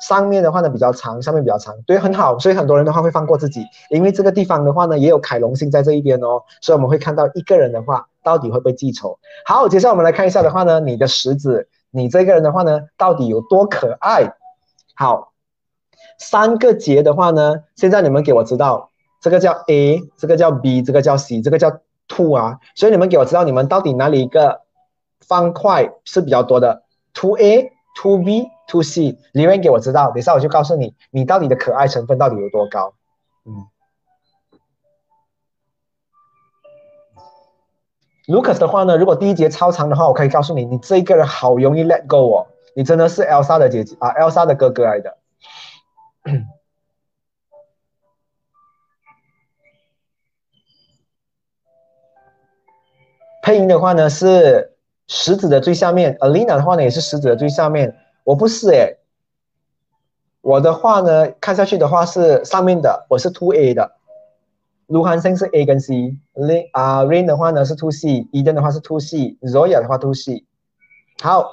[0.00, 2.38] 上面的话呢比较长，上面比较长，对，很好。
[2.38, 9.18] 所以很多人的话会放过自己，因为这个地方的话呢也有凯龙星在这一边哦，所以我们会看到一个人的话到底会不会记仇。
[9.44, 14.34] 好，接下来我们来看一下的话呢，你的食指，你这个人的话呢到底有多可爱？
[14.94, 15.32] 好，
[16.18, 21.70] 三个节的话呢，现在你们给我知道，这个叫 A，这个叫 B，这个叫 C，这个叫
[22.08, 24.63] Two 啊，所以你们给我知道你们到底哪里一个？
[25.28, 32.94] 方块是比较多的，to A、to B、to C，留言给我知道，等下我就告诉你，你到底的可爱成分到底有多高。
[33.46, 33.68] 嗯
[38.26, 45.18] ，Lucas 的话呢，如果第一节超长的话，我可以告诉你，你这一个人好容易 Let Go 哦，你真的是 Elsa 的姐姐啊，Elsa 的哥哥来的。
[53.42, 54.73] 配音的话呢是。
[55.06, 57.96] 食指的最下面，Alina 的话呢也是食指的最下面。
[58.24, 58.98] 我不是诶，
[60.40, 63.92] 我的话呢看下去的话是上面的，我是 Two A 的。
[64.86, 70.44] 卢汉生是 A 跟 C，Rain 啊 Rain 的话呢是 Two C，Eden 的话是 Two C，Zoya 的话 Two C。
[71.22, 71.52] 好，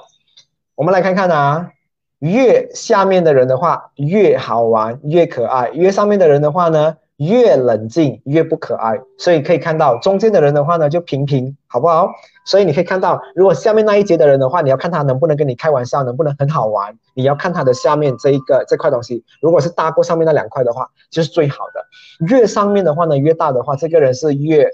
[0.74, 1.72] 我们来看看啊，
[2.18, 6.96] 越下面的人的话越好玩，越可爱；越上面的人的话呢。
[7.28, 12.10] 越冷静越不可爱，所以可以看到中间的人的话呢就平平，好不好？
[12.44, 21.86] 所以你可以看到，如果下面那一节的人的话，你要看他能不能跟你开玩笑，能不能很好玩，你要看他的下面这一个这块东西，如果是大过上面那两块的话，就是最好的。
[22.26, 24.68] 越上面的话呢，越大的话，这个人是越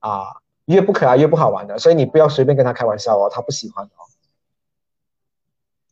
[0.00, 0.24] 啊
[0.64, 4.00] 越不可爱越不好玩的，所以你不要随便跟他开玩笑哦，他不喜欢哦。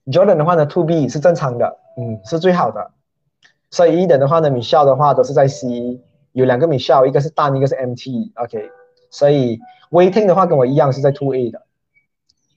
[0.06, 2.90] Jordan 的话呢，To B 是正常的，嗯，是最好的。
[3.72, 5.98] 所以一等的话呢，米校的话都是在 C，
[6.32, 8.70] 有两个米校，一个是大，一个是 MT，OK。
[9.10, 9.58] 所以
[9.90, 11.62] Waiting 的话跟我一样是在 Two A 的，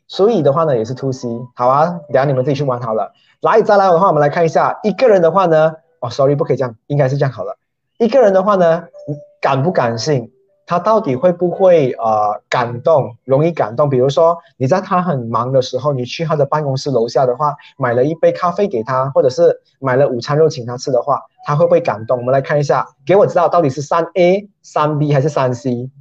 [0.07, 1.27] 所以的话呢也是 Two C。
[1.55, 3.13] 好啊，等下你们自己去玩好了。
[3.41, 7.57] 来，再来的话，我们来看一下一个人的话呢，哦，Sorry，不可以这样，应该是这样好了。
[7.97, 10.33] 一个人的话呢，你敢不敢信？
[10.67, 13.89] 他到底会不会呃感动，容易感动？
[13.89, 22.17] 比如说你在他很忙的时候，你去他的办公室楼下的话，买了一杯咖啡给他，或者是买了午餐肉请他吃的话，他会不会感动？
[22.17, 25.91] 我们来看一下，给我知道到底是三 A、三 B 还是三 C？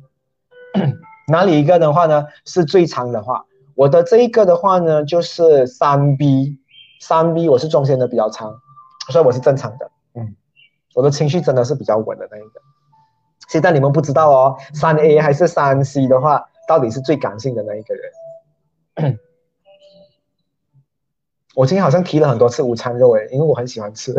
[1.28, 3.44] 哪里一个的话呢是最长的话？
[3.74, 6.58] 我的这一个的话呢就是三 B，
[7.00, 8.54] 三 B 我是中间的比较长，
[9.10, 9.90] 所以我是正常的。
[10.14, 10.36] 嗯，
[10.94, 12.63] 我的情绪真的是比较稳的那一个。
[13.54, 18.10] 现在你们不知道哦，三 A 还是三 C 的话，到底是最感性的那一个人？
[21.54, 24.12] 我今天好像提了很多次午餐肉诶，因为我很喜欢吃。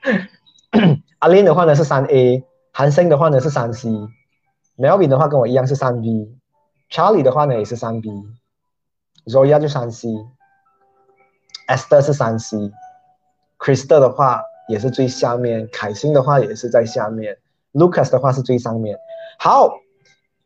[1.20, 14.40] 阿林的话呢是三 A，韩星的话呢是三 C，Melvin 的话跟我一样是三 B，Charlie 的话呢也是三 B，Zoya 就三 C，Esther 是三 C，Crystal 的话
[14.70, 17.36] 也是最下面，凯欣的话也是在下面
[17.72, 18.98] ，Lucas 的话是最上面。
[19.38, 19.74] 好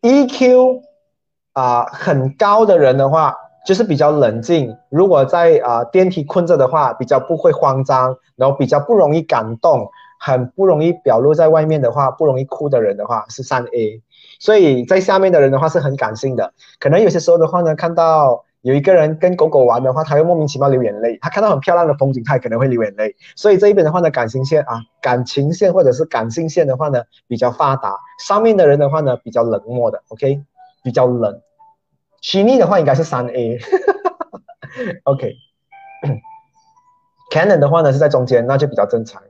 [0.03, 0.83] ，EQ
[1.53, 3.37] 啊很高的人的话。
[3.65, 9.89] 就是比较冷静，如果在啊电梯困着的话，比较不会慌张，然后比较不容易感动，
[10.21, 14.03] 很不容易表露在外面的话，不容易哭的人的话是三 A，
[14.39, 30.43] 所以在下面的人的话是很感性的，可能有些时候的话呢，看到有一个人跟狗狗玩的话，他会莫名其妙流眼泪，他看到很漂亮的风景，他也可能会流眼泪，所以这一边的话呢，感情线啊，感情线或者是感性线的话呢比较发达，上面的人的话呢比较冷漠的，OK，
[30.83, 31.43] 比较冷。
[32.23, 33.61] 虚拟的话应该是三 A，OK。
[37.31, 39.23] Canon 的话呢是在中间，那就比较正常。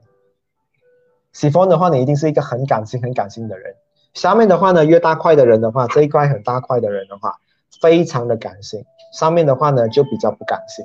[1.32, 3.74] s i p h o n 的话呢一定是一个很感性、很感性的人。
[4.12, 7.34] 下面的话呢越大块的人的话，这一块很大块的人的话，
[7.80, 8.84] 非常的感性。
[9.12, 10.84] 上面的话呢就比较不感性。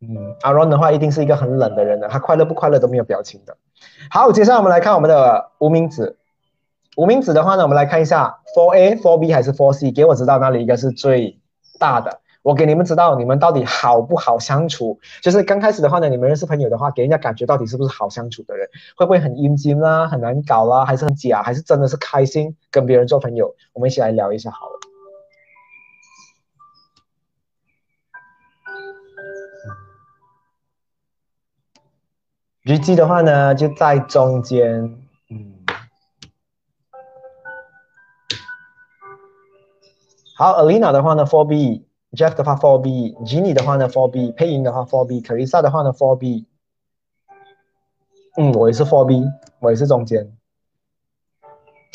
[0.00, 3.56] 嗯，Aaron 的话一定是一个很冷的人的，他快乐不快乐都没有表情的。
[4.10, 6.16] 好，接下来我们来看我们的无名指。
[6.96, 9.92] 无名指的话呢，我们来看一下，Four A、Four B 还是 Four C？
[9.92, 11.40] 给我知道哪里一个是最
[11.78, 12.20] 大的。
[12.42, 14.98] 我给你们知道，你们到底好不好相处？
[15.22, 18.68] 就是刚开始的话呢，你们认识朋友的话，给人家感觉到底是不是好相处的人？
[18.96, 23.54] 会不会很阴茎啦，很难搞啦，还是很假，还是真的是开心跟别人做朋友？
[23.72, 24.78] 我们一起来聊一下好了。
[32.64, 34.98] 日记的话呢，就在中间。
[40.36, 41.46] 好，Alina 的话呢，Four
[42.16, 46.46] Jeff 的话，Four B；Jenny 的话呢，Four B；配音的话，Four B；Teresa 的话呢，Four B。
[48.36, 49.24] 嗯，我也是 Four B，
[49.60, 50.30] 我也是中间。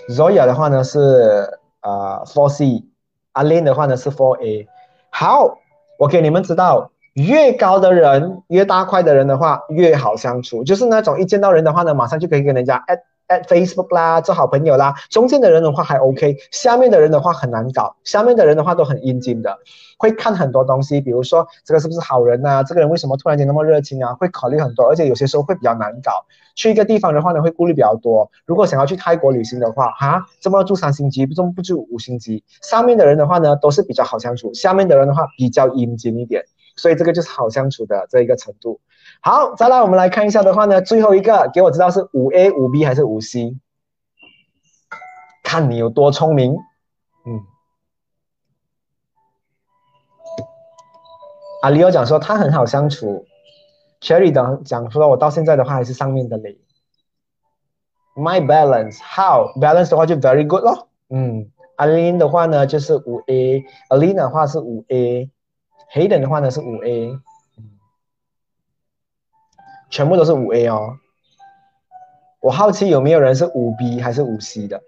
[0.09, 4.67] Zoya 的话呢是啊 Four C；Alin 的话呢是 Four A。
[5.09, 5.59] 好，
[5.99, 10.63] 我给你们知道，越高的人，越大块的人的话，越好相处。
[10.63, 13.01] 就是那种一见到人的话呢，马上就可以跟人家 at。
[13.27, 14.93] At Facebook 啦，做好朋友啦。
[15.09, 17.95] 中间的人的话还 OK，下面的人的话很难搞。
[18.03, 19.57] 下面的人的话都很阴茎的，
[19.97, 22.63] 会看很多东西，比如说这个是不是好人呐？
[22.63, 24.13] 这个人为什么突然间那么热情啊？
[24.15, 26.25] 会考虑很多，而且有些时候会比较难搞。
[26.55, 28.31] 去一个地方的话呢，会顾虑比较多。
[28.45, 32.43] 如果想要去泰国旅行的话，哈，这么住三星级，不中不住五星级。
[32.61, 36.43] 上面的人的话呢，都是比较好相处，下面的人的话比较阴茎一点，
[36.75, 38.79] 所以这个就是好相处的这一个程度。
[39.21, 43.57] 好，再来我们来看一下的话呢，最后一个给我知道是五 A、五 B 还是五 C，
[45.43, 46.53] 看你有多聪明。
[47.25, 47.41] 嗯，
[51.61, 53.25] 阿里奥讲说他很好相处
[53.99, 56.57] ，Cherry 等讲说我到现在的话还是上面的嘞。
[58.15, 60.87] My balance how balance 的话就 very good 咯。
[61.09, 67.19] 嗯 Alin 的话呢就是五 A，Alina 的话是五 A，Hayden 的话呢是五 A。
[69.89, 70.97] 全部都是五 A 哦，
[72.41, 74.81] 我好奇有没有人是五 B 还是五 C 的？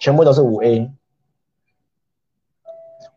[0.00, 0.90] 全部都是五 A，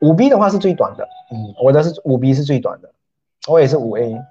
[0.02, 2.94] 五 B 的话是最短的，嗯，我的是五 B 是最短的，
[3.48, 4.22] 我也是五 A。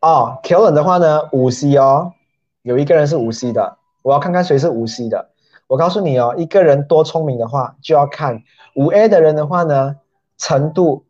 [0.00, 2.12] 哦，Kellen 的话呢，五 C 哦，
[2.62, 5.30] 有一个人是五 C 的，我要看看谁是五 C 的。
[5.68, 8.42] 我告诉你哦，一个人多聪明的话，就要看
[8.74, 9.96] 五 A 的人的话呢，
[10.36, 11.04] 程度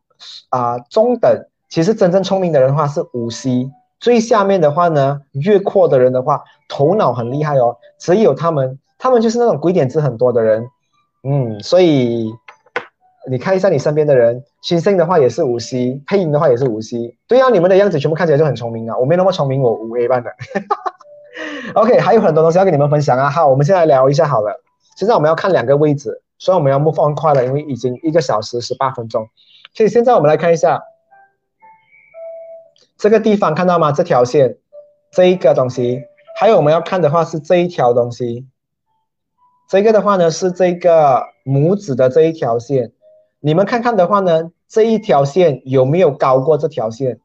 [0.51, 1.49] 啊中等。
[1.69, 3.71] 其实真正聪明的人的话是五 C，
[4.01, 7.77] 最下面的话呢，越阔的人的话，头脑很厉害哦。
[7.99, 10.67] 只有他们，他们就是那种鬼点子很多的人，
[11.25, 12.33] 嗯，所以
[13.31, 17.15] 你看一下你身边的人，新生的话也是五 C，配音的话也是五 C。
[17.27, 20.31] 对啊，你们的样子全部看起来就很聪明啊，我没那么聪明，我五 A 班的。
[21.75, 23.29] OK，还有很多东西要跟你们分享啊。
[23.29, 24.59] 好，我们先来聊一下好了。
[24.97, 29.29] 现在我们要看两个位置，所以我们要 move on 快了，因为已经一个小时十八分钟。
[29.75, 30.83] 所以现在我们来看一下。
[32.99, 33.93] 这个地方看到吗？
[33.93, 34.59] 这条线，
[35.13, 36.03] 这一个东西，
[36.37, 38.49] 还有我们要看的话是这一条东西。
[39.71, 42.91] 这个的话呢是这个拇指的这一条线，
[43.39, 47.21] 你们看看的话呢，这一条线有没有高过这条线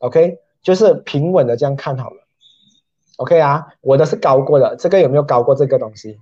[0.00, 2.16] ？OK，就是平稳的这样看好了。
[3.18, 6.18] OK 啊，我的是高过的，这个有没有高过这个东西？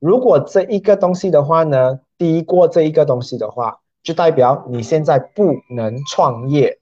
[0.00, 6.80] 如果这一个东西的话呢低过这一个东西的话，就代表你现在不能创业。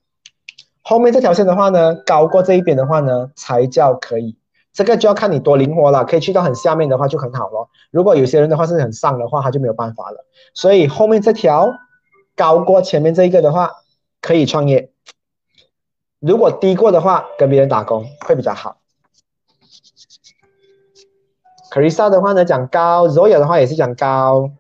[0.87, 4.37] 后面这条线的话呢，高过这一边的话呢，才叫可以。
[4.71, 7.71] 这个就要看你多灵活了，可以去到很下面的话就很好了。
[7.91, 10.27] 如果有些人的话是很上的话，他就没有办法了。
[10.53, 11.73] 所以后面这条
[12.37, 13.71] 高过前面这一个的话，
[14.21, 14.91] 可以创业。
[16.21, 18.77] 如果低过的话，跟别人打工会比较好。
[21.71, 24.51] Carissa 的话呢讲高，Zoya 的话也是讲高，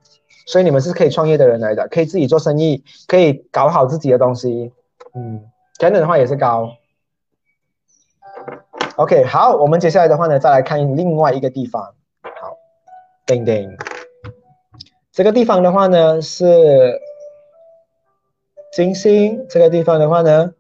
[0.47, 4.73] 所以你们是可以创业的人来的，可以自己做生意，可以搞好自己的东西。
[5.15, 5.51] 嗯
[5.85, 6.70] 等等的话也是高。
[8.97, 11.94] OK，好，我们接下来的话呢，再来看另外一个地方。
[12.23, 12.56] 好，
[13.27, 13.77] 叮叮，
[15.12, 16.98] 这个地方的话呢是
[18.73, 20.55] 金星，这个地方的话呢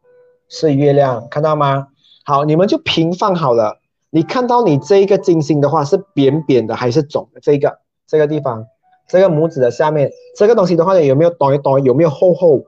[0.50, 1.88] 是月亮，看到吗？
[2.26, 3.80] 好，你们就平放好了。
[4.10, 7.40] 你看到你这一个金星的话是扁扁的还是肿的？
[7.40, 8.66] 这个这个地方，
[9.08, 11.82] 这个拇指的下面这个东西的话呢，有没有短一短？
[11.82, 12.60] 有没有厚厚？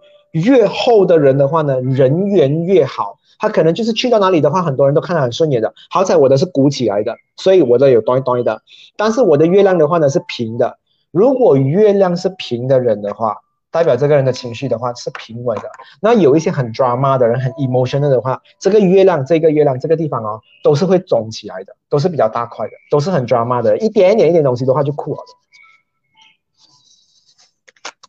[0.45, 3.19] 越厚的人的话呢，人缘越好。
[3.39, 5.75] 他可能就是去到哪里的话，很多人都看得很顺眼的。
[5.91, 8.63] 好彩我的是鼓起来的，所以我的有端端的。
[8.97, 10.79] 但是我的月亮的话呢是平的。
[11.11, 13.37] 如果月亮是平的人的话，
[13.71, 15.65] 代表这个人的情绪的话是平稳的。
[16.01, 25.19] 那有一些很 drama 的人，很 emotional 的话，这个月亮，这个月亮这个地方哦，都是会肿起来的，都是比较大块的，都是很 drama 的，一点一点一点东西的话就哭了。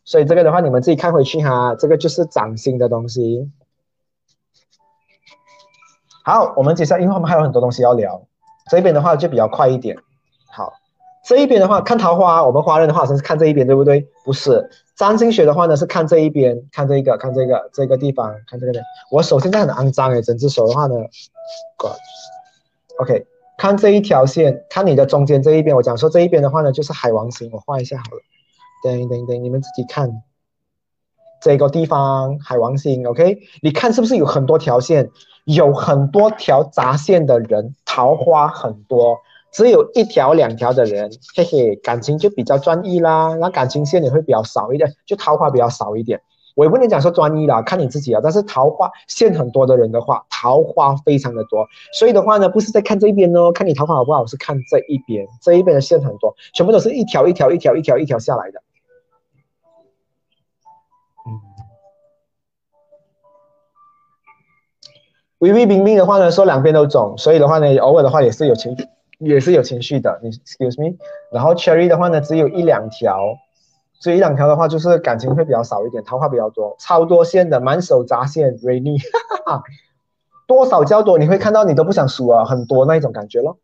[0.08, 3.52] 所以这个的话，你们自己看回去哈，这个就是掌心的东西。
[6.24, 8.22] 好，我们接下来，因为我们还有很多东西要聊，
[8.70, 9.98] 这边的话就比较快一点。
[10.50, 10.72] 好，
[11.26, 14.08] 这一边的话看桃花，我们华人的话好像是看这一边，对不对？
[14.24, 18.72] 不是，占星学的话呢是看这一边，看这个，看这个，这个地方，看这个。
[19.10, 20.94] 我手现在很肮脏诶，整只手的话呢
[21.76, 23.26] ，God，OK，
[23.58, 28.22] 看这一条线，看你的中间这一边，我讲说这一边的话呢就是海王星，我画一下好了。
[28.82, 30.22] 等等等，你们自己看。
[31.40, 35.08] 这个地方海王星，OK，你看是不是有很多条线，
[35.44, 39.16] 有很多条杂线的人，桃花很多，
[39.52, 43.36] 只有一条两条的人，嘿嘿，感情就比较专一啦。
[43.36, 46.20] 那感情线也会比较少一点，就桃花比较少一点。
[46.56, 48.20] 我也不能讲说专一啦，看你自己啊。
[48.20, 51.68] 但是桃花线很多的人的话，桃花非常的多。
[51.96, 58.60] 所以的话呢，不是在看这一边哦，看你桃花好不好，是看这一边，这一边的线很多，全部都是一条一条一条一条一条下来的。
[65.38, 68.76] 微微冰冰的话呢，说两边都肿，所以的话呢，偶尔的话也是有情，
[69.18, 70.18] 也是有情绪的。
[70.22, 70.96] 你 excuse me，
[71.30, 73.20] 然后 cherry 的话呢，只有一两条，
[74.00, 79.00] 只有一两条的话，就是感情会比较少一点，桃花比较多，超多线的，满手扎线，rainy，
[80.48, 83.58] 多少较多，你会看到你都不想数啊，很多那一种感觉咯。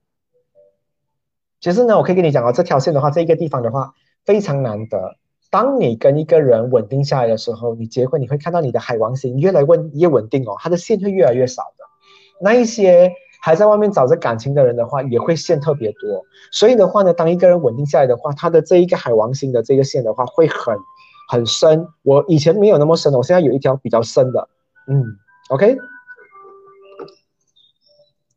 [1.60, 3.94] 其实呢，我可以跟你讲啊，这条线的话，这一个地方的话
[4.24, 5.16] 非常难得。
[5.54, 11.84] 当你跟一个人稳定下来的时候，你结婚你会看到你的海王星越来稳越稳定哦，他的线会越来越少的。
[12.40, 16.24] 那一些还在外面找着感情的人的话，也会线特别多。
[16.50, 20.76] 所以的话呢，当一个人稳定下来的话，他的这一个海王星的这个线的话会很
[21.28, 21.86] 很深。
[22.02, 24.48] 我以前没有那么深，我现在有一条比较深的。
[24.88, 25.04] 嗯
[25.50, 25.76] ，OK。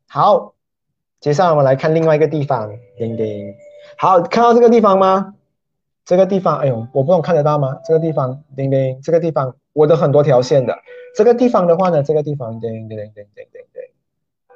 [0.07, 0.53] 好，
[1.19, 3.55] 接下来我们来看另外一个地方，叮叮。
[3.97, 5.33] 好，看到这个地方吗？
[6.07, 7.77] 这个地方，哎呦，我不懂看得到吗？
[7.83, 10.73] 这个地方，叮叮，这个地方，我的很多条线的。
[11.13, 13.81] 这个地方的话呢，这个地方，叮叮叮叮叮叮叮，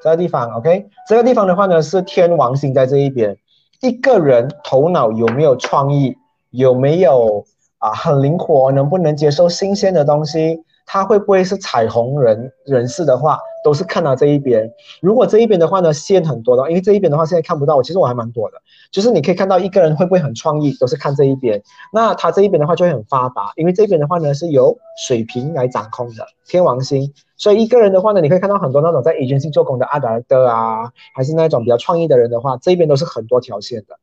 [0.02, 3.38] 这个地方，OK，这个地方的话呢是天王星在这一边。
[3.82, 6.16] 一个人头脑有没有创意，
[6.52, 7.44] 有没有
[7.80, 10.64] 啊很灵活，能不能接受新鲜的东西？
[10.86, 14.70] 他会不会是彩虹人人士的话，都是看到这一边。
[15.02, 18.58] 如果这一边的话呢，线很多的，因为这一边的话现在看不到，我其实我还蛮多的。
[18.92, 21.62] 就是你可以看到一个人会不会很创意，都是看这一边。
[21.94, 24.78] 那他这一边的话就会很发达，因为这边的话呢是由
[25.08, 33.98] 水瓶来掌控的天王星，所以一个人的话呢，你可以看到很多那种在 agency 做工的阿达德啊，还是那种比较创意的人的话，这一边都是很多条线的。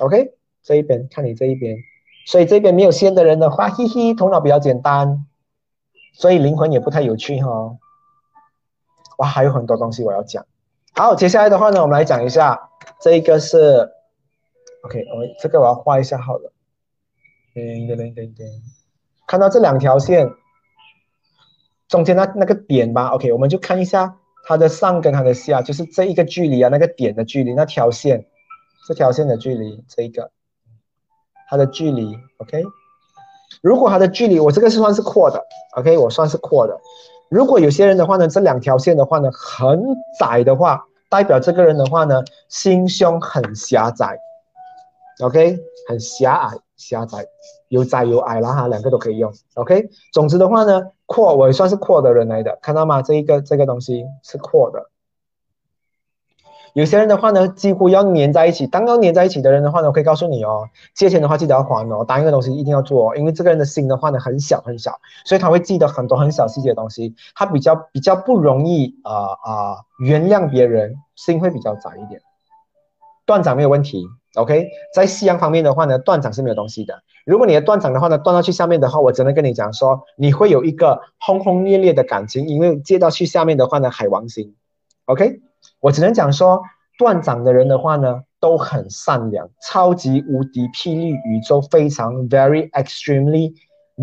[0.00, 0.32] OK，
[0.62, 1.76] 这一边看你这一边，
[2.26, 5.24] 所以这边没有线的人的话，嘿嘿，头脑比较简单。
[6.18, 7.78] 所以灵魂也不太有趣哈，
[9.18, 10.44] 哇，还有很多东西我要讲。
[10.96, 12.70] 好，接下来的话呢，我们来讲一下
[13.00, 13.88] 这一个是
[14.82, 16.52] ，OK，我这个我要画一下好了。
[17.54, 18.44] 噔噔噔噔噔，
[19.28, 20.28] 看到这两条线
[21.86, 28.26] 中间那那个点吧？OK，我们就看一下它的上跟它的下，就是这一个距离啊，那个点的距离，那条线，
[28.88, 30.32] 这条线的距离，这一个
[31.48, 32.64] 它的距离，OK。
[33.62, 35.42] 如果它的距离，我这个是算是阔的
[35.76, 36.78] ，OK，我算是阔的。
[37.28, 39.82] 如果有些人的话呢，这两条线的话呢很
[40.18, 44.18] 窄的话，代表这个人的话呢心胸很狭窄
[45.20, 45.58] ，OK，
[45.88, 47.26] 很狭隘、狭窄，
[47.68, 49.88] 有窄有矮了哈，两个都可以用，OK。
[50.12, 53.02] 总之的话呢，阔我也算是阔的人来的，看到吗？
[53.02, 54.88] 这一个这个东西是阔的。
[56.78, 58.64] 有些人的话呢，几乎要粘在一起。
[58.64, 72.20] 当要粘在一起的人的话呢，我可以告诉你哦，借钱的话记得要还哦，答应的东西一定要做哦，因为这个人的心的话呢很小很小，所以他会记得很多很小细节的东西，他比较比较不容易啊啊原谅别人，心会比较窄一点。
[73.26, 74.06] 断掌没有问题
[74.36, 77.02] ，OK，在西洋方面的话呢，断掌是没有东西的。
[77.26, 84.54] 如果你的断掌的话呢，断到去下面的话，我只能跟你讲说，你会有一个轰轰烈烈的感情，因为接到去下面的话呢，海王星
[85.06, 85.40] ，OK。
[85.80, 86.62] 我只能讲说，
[86.98, 93.54] 断掌的人的话呢，都很善良，超级无敌霹雳宇宙非常 very extremely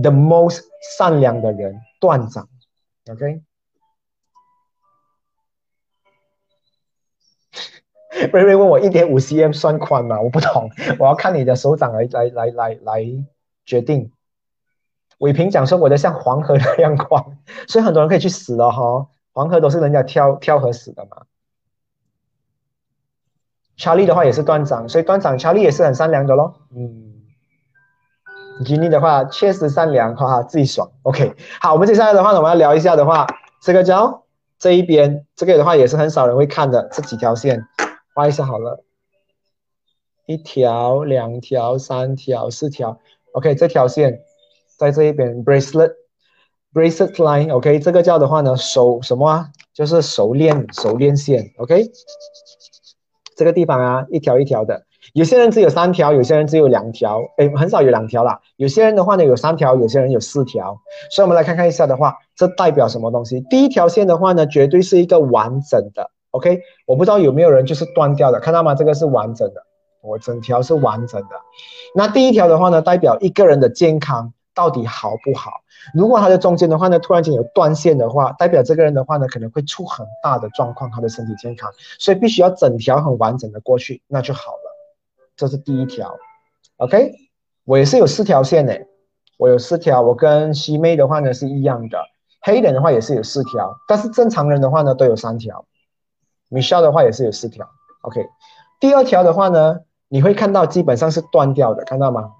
[0.01, 0.61] the most
[0.97, 2.47] 善良的人，断掌
[3.11, 3.41] ，OK。
[8.31, 10.21] 瑞瑞问我一点五 cm 算宽吗？
[10.21, 13.05] 我不懂，我要看你的手掌来来来来来
[13.65, 14.09] 决定。
[15.17, 17.21] 伟平讲说我的像黄河那样宽，
[17.67, 21.25] 所以很多人可以去死了哈，黄河都是人家跳跳河死的嘛。
[23.77, 26.55] 查理的话也是断掌，所以断掌查理也是很善良的咯。
[26.75, 27.13] 嗯，
[28.63, 30.89] 吉尼的话确实善良，哈哈，自己爽。
[31.03, 33.27] OK，好，我们接下来的话呢，我们要聊一下的话，
[33.61, 34.23] 这个叫
[34.57, 37.67] 这一边，这个的话也是很少人会看的，这几条线
[38.13, 38.83] 画一下好了，
[40.25, 42.99] 一条、两条、三条、四条。
[43.33, 44.21] OK，这条线
[44.77, 49.49] 在这一边，bracelet，bracelet line，OK，这个叫的话呢，手什么啊？
[49.73, 51.91] 就是手链，手链线，OK。
[53.35, 54.83] 这个地方啊，一条一条的，
[55.13, 58.39] 有些人只有三条，有些人只有两条，哎，很少有两条啦。
[58.55, 60.79] 有些人的话呢，有三条，有些人有四条。
[61.11, 63.41] 所以，我们来看看一下的话，这代表什么东西？
[63.49, 66.61] 第一条线的话呢，绝对是一个完整的，OK。
[66.85, 68.73] 我不知道有没有人就是断掉的，看到吗？
[68.73, 69.61] 这个是完整的，
[70.01, 71.29] 我整条是完整的。
[71.93, 74.31] 那第一条的话呢，代表一个人的健康。
[74.55, 75.61] 到底好不好？
[75.93, 81.69] 如果他的中间的话呢，突然间有断线的话，代表这个人的话呢，可能会出很大的状况，他的身体健康，
[81.99, 84.75] 所以必须要整条很完整的过去，那就好了。
[85.35, 86.17] 这是第一条
[86.77, 87.11] ，OK。
[87.65, 88.87] 我也是有四条线诶，
[89.37, 91.97] 我有四条，我跟西妹的话呢是一样的，
[92.41, 95.65] 黑人的话也是有四条，但是正常人的话呢都有三条。
[96.51, 97.67] Michelle 的话也是有四条
[98.01, 98.23] ，OK。
[98.79, 99.79] 第二条的话呢，
[100.09, 102.33] 你会看到基本上是断掉的，看到吗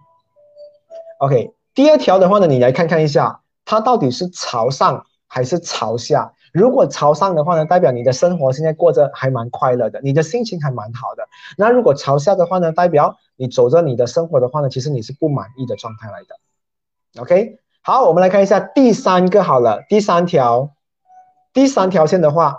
[1.18, 1.55] ？OK。
[1.76, 6.32] 第二条的话呢，你来看看一下，它到底是朝上还是朝下？
[6.54, 11.28] 如果朝上的话呢，代表你的生活现在过着还蛮快乐的，你的心情还蛮好的。
[11.58, 17.22] 那如果朝下的话呢，代表你走着你的生活的话呢，其实你是不满意的状态来的。
[17.22, 20.72] OK，好，我们来看一下第三个好了，第三条，
[21.52, 22.58] 第三条线的话，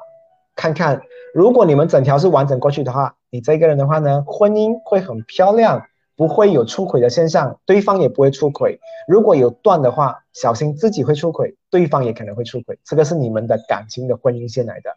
[0.54, 1.00] 看看
[1.32, 5.86] 如果你们整条是完整过去的话，你这个人的话呢，婚姻会很漂亮。
[6.16, 8.80] 不会有出轨的现象，对方也不会出轨。
[9.06, 12.78] 如果有断的话，小心自己会出轨，对方也可能会出轨。
[12.84, 14.90] 这个是你们的感情的婚姻线来的。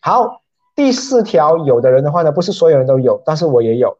[0.00, 0.42] 好，
[0.76, 3.98] 第四条，有的人的话呢，不是所有人都有，但是我也有。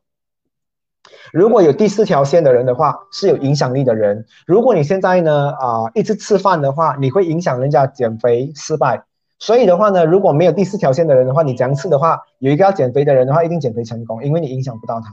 [1.32, 4.26] 如果有第四条线的人的话，是有影响力的人。
[4.46, 9.04] 如果你现在呢啊一直吃饭的话，你会影响人家减肥失败。
[9.40, 15.06] 所以的话呢，如果没有第四条线的人的话，你这样吃的话，有一个要减肥的人的话，一定减肥成功，因为你影响不到他。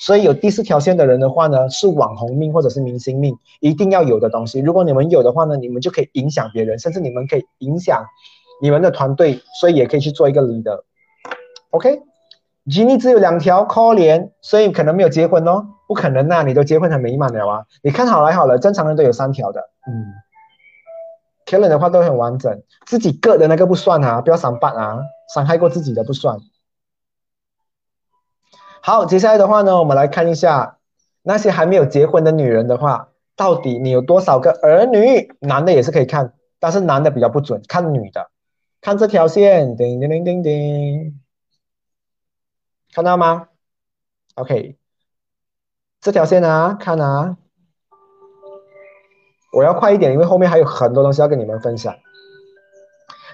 [0.00, 4.58] 所以有第四条线的人的话呢，是网红命或者是明星命，一定要有的东西。
[4.60, 8.04] 如果你们有的话呢，你们就可以影响别人，甚至你们可以影响
[8.62, 10.80] 你们的团队，所以也可以去做一个 leader。
[11.70, 17.64] OK，Jenny 只有两条，可怜，所以可能没有结婚哦，不可能呐，你都结婚很美满了啊。
[17.82, 19.92] 你看好来好了，正常人都有三条的，嗯
[21.54, 24.98] ，Kellen 的话都很完整，自己个的那个不算啊，不要伤疤啊，
[25.32, 26.38] 伤害过自己的不算。
[28.82, 30.78] 好，接下来的话呢，我们来看一下
[31.22, 35.34] 那些还没有结婚的女人的话，到底你有多少个儿女？
[35.40, 38.30] 男的也是可以看，但是男的比较不准，看女的。
[38.80, 41.20] 看这条线，叮叮叮叮叮，
[42.92, 43.48] 看到吗
[44.34, 44.76] ？OK，
[46.02, 47.38] 这条线啊，看啊，
[49.54, 51.94] 我要快一点，因为后面还有很多东西要跟你们分享。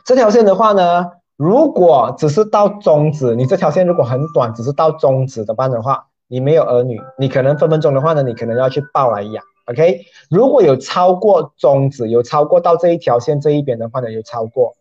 [0.04, 1.10] 这条线的话呢？
[1.36, 10.02] 如果只是到中指，你这条线如果很短，只是到中指的班的话，你没有儿女，你可能分分钟的话呢，你可能要去抱来养，OK？
[10.28, 14.74] 如果有超过中指，有超过到这一条线这一边的话呢，有超过，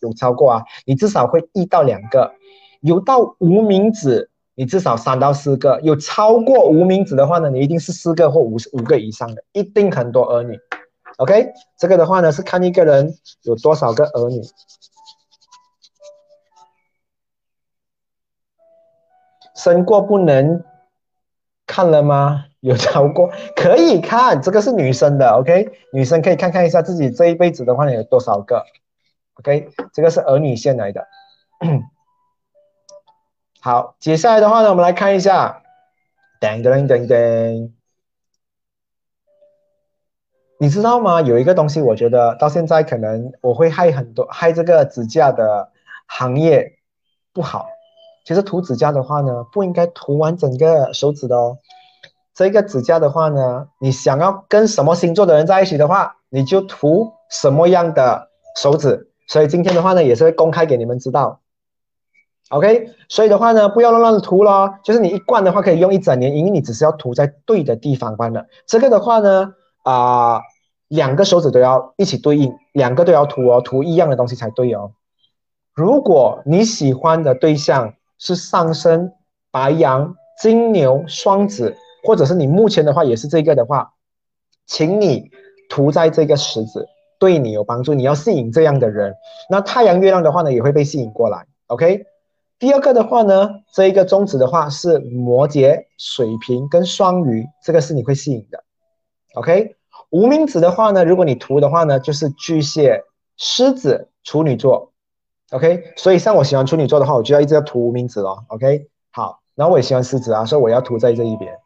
[0.00, 2.32] 有超过啊，你至少会一到两个，
[2.80, 4.29] 有到无名指，
[4.60, 10.60] 你至少三到四个，有超过无名指的话呢，你一定是四个或五五个以上的，一定很多儿女
[11.16, 11.50] ，OK？
[11.78, 13.14] 这个的话呢是看一个人
[13.44, 14.42] 有多少个儿女。
[19.54, 20.62] 生过不能
[21.66, 22.44] 看了吗？
[22.60, 28.62] 有超过可以看，这个是女生的，OK，女生可以看看一下自己这一辈子的话有多少个
[29.38, 31.08] ，OK，这个是儿女线来的。
[33.62, 35.62] 好，接下来的话呢，我们来看一下，
[36.40, 37.70] 噔噔噔噔，
[40.58, 41.20] 你知道吗？
[41.20, 45.70] 有一个东西，我觉得到现在可能我会害很多害这个指甲的
[46.06, 46.78] 行业
[47.34, 47.68] 不好。
[48.24, 51.58] 其实涂指甲的话呢，不应该涂完整个手指的哦。
[52.32, 59.10] 这个指甲的话呢，你想要跟什么星座的人在一起的话，你就涂什么样的手指。
[59.28, 61.40] 所以今天的话呢，也是会公开给你们知道。
[62.50, 64.74] OK，所以的话呢，不要乱乱涂咯。
[64.82, 68.44] 就是你一罐的话可以用一整年，因为你只是要涂在对的地方罢了。
[68.66, 69.54] 这个的话呢，
[69.84, 70.40] 啊，
[70.88, 74.90] 两个手指都要一起对应，两个都要涂哦，涂一样的东西才对哦。
[75.74, 79.12] 如果你喜欢的对象是上升
[79.52, 83.92] 白羊、金牛、双子，或者是你目前的话也是这个的话，
[84.66, 85.30] 请你
[85.68, 86.84] 涂在这个食指，
[87.20, 87.94] 对你有帮助。
[87.94, 89.14] 你要吸引这样的人，
[89.48, 91.46] 那太阳、月亮的话呢，也会被吸引过来。
[91.68, 92.06] OK。
[92.60, 98.62] 第二个的话呢，这一个中指的话是摩羯、水瓶跟双鱼，这个是你会吸引的。
[99.32, 99.76] OK，
[100.10, 103.02] 无名指的话呢，如果你涂的话呢，就是巨蟹、
[103.38, 104.92] 狮子、处女座。
[105.52, 108.44] OK，所以像我喜欢处女座的话，我就要一直要涂无名指咯。
[108.48, 111.56] OK，好，然后我也喜欢狮子啊，所以我要涂在这一边。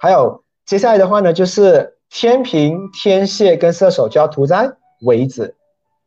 [0.00, 4.70] 还有接下来的话呢，就是天平、天蝎跟射手就要涂在
[5.00, 5.56] 尾指，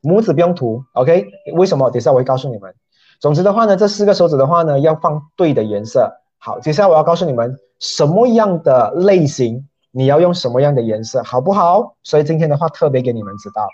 [0.02, 0.82] 拇指不用涂。
[0.94, 1.92] OK，为什么？
[1.92, 2.74] 等下我会告诉你们。
[3.20, 6.22] 总之的话呢，这四个手指的话呢，要放对的颜色。
[6.38, 11.96] 好，接下来我要告诉你们什么样的类型，你要用什么样的颜色，好不好？
[12.04, 13.68] 所以今天的话特别给你们知道。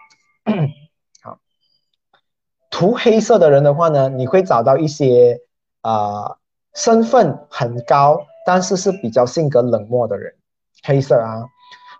[1.21, 1.37] 好，
[2.71, 5.41] 涂黑色的人的话呢，你会找到一些
[5.81, 6.37] 啊
[6.73, 10.33] 身份很高，但是是比较性格冷漠的人。
[10.83, 11.43] 黑色啊，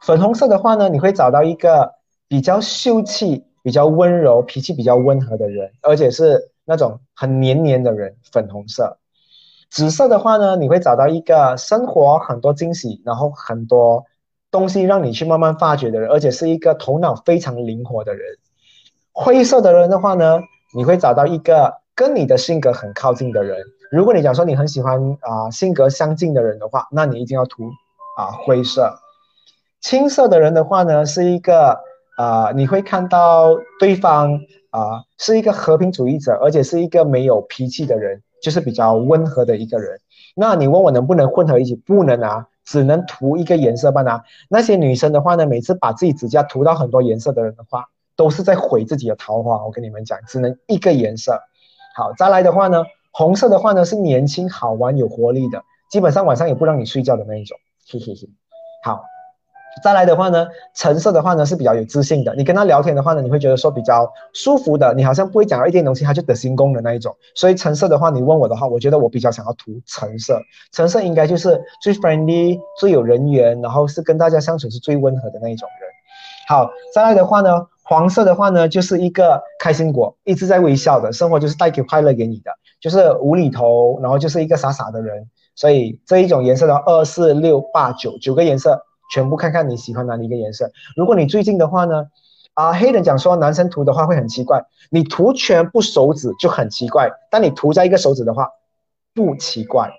[0.02, 1.96] 粉红色的话呢，你会找到一个
[2.30, 6.53] 比较秀气、比较温柔、脾气比较温和的人，而且是。
[6.66, 8.98] 那种很黏黏的人，粉红色、
[9.70, 14.06] 紫色的话呢，你会找到一个生活很多惊喜，然后很多
[14.50, 18.38] 东西让你去慢慢发掘的人，而且是一个头脑非常灵活的人。
[19.12, 20.40] 灰色的人的话呢，
[20.74, 23.64] 你会找到一个跟你的性格很靠近的人。
[23.92, 27.64] 如果你讲说你很喜欢啊性格相近的人的话，那你一定要涂
[28.18, 28.98] 啊灰色。
[29.82, 31.78] 青色的人的话呢，是一个
[32.18, 34.40] 啊你会看到对方。
[34.74, 40.00] 啊，是一个和平主义者，而且是一个没有脾气的人，就是比较温和的一个人。
[40.36, 41.76] 那你问我能不能混合一起？
[41.76, 44.02] 不能啊，只能涂一个颜色吧？
[44.02, 44.24] 啊。
[44.50, 47.86] 那些女生的话呢，每次把自己指甲涂到很多颜色的人的话，
[48.16, 49.64] 都是在毁自己的桃花。
[49.64, 51.40] 我跟你们讲，只能一个颜色。
[51.96, 57.56] 好，再来的话呢，红色的话呢是年轻、好玩、有活力的，基本上晚上也不让你睡觉的那一种。
[57.88, 58.28] 嘿嘿嘿，
[58.84, 59.04] 好。
[59.82, 62.36] 再来的话呢，橙色的话呢是比较有自信的。
[62.36, 64.94] 你跟他聊天的话呢，你会觉得说比较舒服的。
[64.94, 67.16] 你好像不会讲到一点东西，他就得心功的那一种。
[67.34, 70.40] 所以橙色的话，你问我的话，我觉得我比较想要涂橙色。
[70.72, 75.90] 橙色应该就是最 friendly、最有人缘，然后是跟大家相处是最温和的那一种人。
[76.48, 85.28] 好，再来的话呢，黄色的话呢就是一个开心果，一直在微笑的生活就是带给快乐给你的，就是无厘头，然后就是一个傻傻的人。
[85.56, 88.86] 所以这一种颜色的二四六八九九个颜色。
[89.12, 90.72] 全部看看你喜欢哪一个颜色。
[90.96, 92.08] 如果你最近的话呢，
[92.54, 98.50] 啊，黑人讲说男生涂的话会很奇怪，你涂全部手指就很奇怪，但你涂在一个手指的话
[99.14, 99.92] 不奇怪，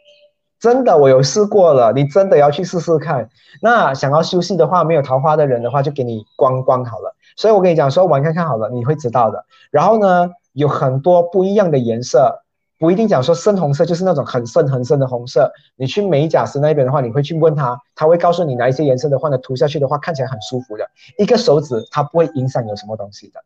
[0.61, 3.29] 真的我有试过了，你真的要去试试看。
[3.61, 7.17] 那想要休息的话，没有桃花的人的话，就给你光光好了。
[7.37, 9.45] 所以我跟你讲说玩看看好了，你会知道的。
[9.71, 12.44] 然后呢，有很多不一样的颜色。
[12.85, 15.51] 不一定讲说深红色就是那种很深很深的红色。
[15.75, 20.87] 你去美甲师那边的话，你会去问他，他会告诉你哪一些颜色的话呢，涂下去的话看起来很舒服的。
[21.17, 23.41] 一个手指它不会影响有什么东西的。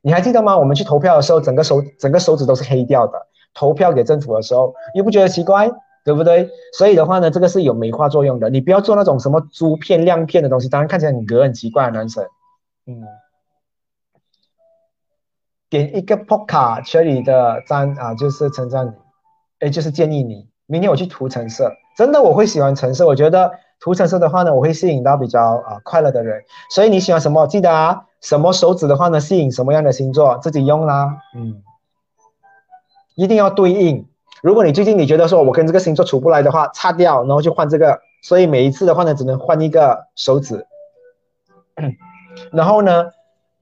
[0.00, 0.56] 你还记得吗？
[0.56, 3.26] 我们去投票的时候，整个手整个手指都是黑掉的。
[3.52, 5.70] 投票给政府的时候，又不觉得奇怪，
[6.02, 6.48] 对不对？
[6.78, 8.48] 所以的话呢，这个是有美化作用的。
[8.48, 12.24] 你不要做那种什么珠片亮片的东西，当然看起来很格很奇怪的男生。
[12.86, 13.02] 嗯。
[15.72, 18.92] 点一个 Poka 圈里的赞啊，就是称赞你，
[19.60, 23.06] 哎，就是建议你明天我去涂橙色，真的我会喜欢橙色。
[23.06, 23.50] 我觉得
[23.80, 26.42] 涂橙色的话呢，我会吸引到比较啊快乐的人。
[26.68, 27.46] 所以你喜欢什么？
[27.46, 31.16] 记得啊，什么手指的话呢，吸引什么样的星座，自己用啦。
[31.34, 31.62] 嗯，
[33.14, 34.06] 一定要对应。
[34.42, 37.98] 如果你最近你觉得说我跟这个星座处不来的话，擦掉，然后就换这个。
[38.22, 40.66] 所以每一次的话呢，只能换一个手指。
[42.52, 43.06] 然后呢？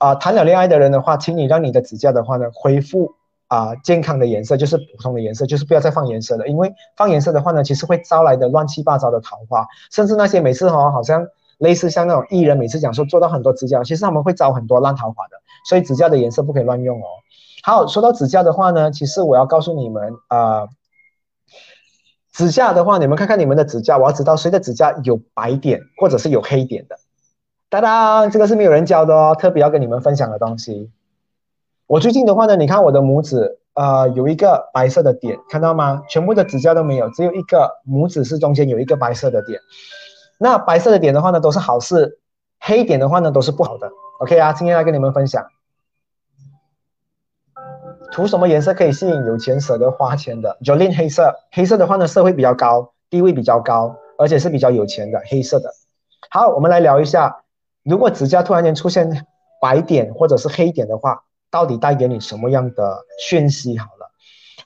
[0.00, 3.16] 啊，谈了恋爱的人的话，请你让你的指甲的话呢，恢复
[3.48, 6.48] 啊健康的颜色，就是普通的颜色，就是不要再放颜色了。
[6.48, 11.26] 因为放颜色的话呢，其实会招来的乱七八糟的桃花，甚至那些每次哦，好像
[11.58, 15.36] 类似像那种艺人每次讲说做到很多指甲，其实他们会招很多烂桃花的。
[15.68, 17.04] 所以指甲的颜色不可以乱用哦。
[17.62, 20.66] 好，说到指甲的话呢，其实我要告诉你们啊，
[22.32, 26.96] 指甲的话，你们看看你们的指甲，我要知道谁的指甲有白点或者是有黑点的。
[27.70, 30.90] 当当，这个是没有人教的哦，特别要跟你们分享的东西。
[31.86, 36.02] 我最近的话呢，你看我的拇指，呃，有一个白色的点，看到吗？
[36.08, 39.60] 全部的指甲都没有，只有一个拇指是中间有一个白色的点。
[40.36, 42.16] 那白色的点的话呢，都是好事；
[42.58, 43.88] 黑点的话呢，都是不好的。
[44.18, 45.46] OK 啊，今天来跟你们分享。
[48.10, 55.70] 涂什么颜色可以吸引有钱舍得花钱的？Jolin 黑色，黑色的话呢，社会比较高，地位比较高，而且是比较有钱的黑色的。
[56.30, 57.42] 好，我们来聊一下，
[57.82, 59.26] 如果指甲突然间出现
[59.60, 63.76] 白点或者是黑点的话，到底带给你什么样的讯息？
[63.78, 64.10] 好了，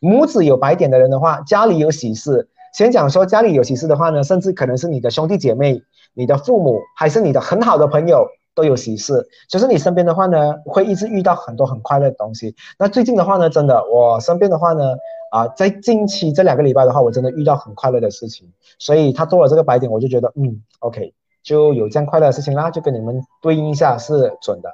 [0.01, 2.49] 拇指有白点的人的话，家里有喜事。
[2.73, 5.83] 先讲说家里有喜事的话呢，甚至可能是你的兄弟姐妹、
[6.15, 8.27] 你的父母，还是你的很好的朋友。
[8.57, 12.55] 都有喜事，就是你身边的话呢，会一直遇到很多很快乐的东西。
[12.79, 14.95] 那最近的话呢，真的，我身边的话呢，
[15.33, 18.49] 啊，在近期这两个礼拜的话，我真的遇到很快乐的事情。
[18.79, 21.13] 所以他多了这个白点，我就觉得，嗯，OK，
[21.45, 24.71] 就有这样快乐的事情啦，就跟你们对应一下是准的。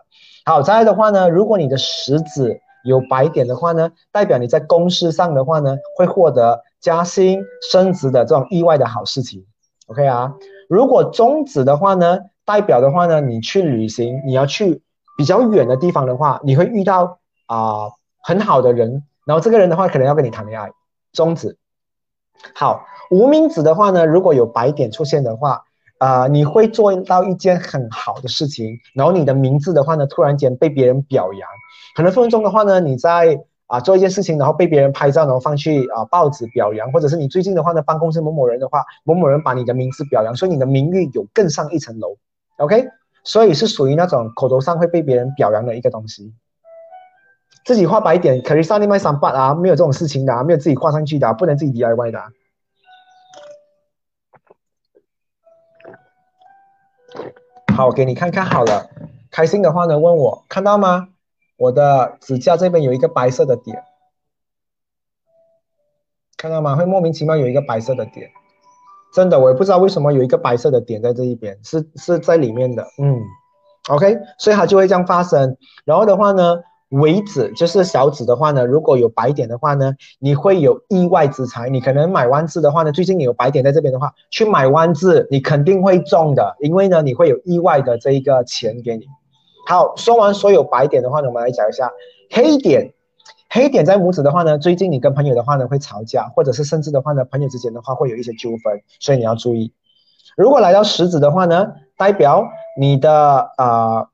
[0.46, 9.44] 好，再来的话呢，如果你的食指有白点的话呢，代表你在公司上的话呢，会获得加薪升职的这种意外的好事情。
[9.88, 10.32] OK 啊，
[10.68, 12.20] 如果中指的话呢？
[12.46, 14.82] 代表的话呢，你去旅行，你要去
[15.16, 17.90] 比较远的地方的话，你会遇到啊
[18.24, 20.72] 很好的人，然后这个人的话可能要跟你谈恋爱。
[21.12, 21.58] 中指，
[22.52, 25.62] 好，无名指的话呢，如果有白点出现的话，
[26.00, 31.48] 啊，你会做到一件很好的事情，然后你的名字的话呢，突然间被别人表扬，
[31.94, 33.38] 可能分分钟的话呢，你在。
[33.70, 42.16] 啊，做一件事情，然后被别人拍照，然后放去啊报纸表扬，或者是你最近的话呢，办公室某某人的话，某某人把你的名字表扬，所以你的名誉有更上一层楼。
[42.56, 42.88] OK，
[43.22, 46.34] 所以是属于那种口头上会被别人表扬的一个东西。
[47.64, 52.18] 自己画白点，可以上另外三八啊，没有这种事情的，啊没有自己画上去的，啊不能自己 DIY 的。
[52.18, 52.26] 啊
[57.76, 58.90] 好，我给你看看好了，
[59.30, 61.08] 开心的话呢，问我看到吗？
[61.56, 63.84] 我的指甲这边有一个白色的点，
[66.36, 66.74] 看到吗？
[66.74, 68.30] 会莫名其妙有一个白色的点，
[69.12, 73.20] 真的，我也不知道为什么有一个白色的点在这一边，是是在里面的，嗯
[73.88, 75.56] ，OK，所以它就会这样发生。
[75.84, 81.68] 然后的话呢，尾指就是小指的话呢，如果有白点的话呢，你会有意外之财。
[81.68, 89.06] 你可能买弯字的话呢，最近你有白点在这边的话，去买弯字，你肯定会中的，因为呢，你会有意外的这一个钱给你。
[89.66, 91.90] 好，说完所有白点的话呢，我们来讲一下
[92.30, 92.92] 黑点。
[93.52, 99.72] 黑点在拇指的话呢，最近你跟朋友的话呢会吵架，或者是甚至的话呢，朋友之间的话会有一些纠纷，所以你要注意。
[100.36, 102.46] 如果来到食指的话呢，代表
[102.78, 104.06] 你的啊，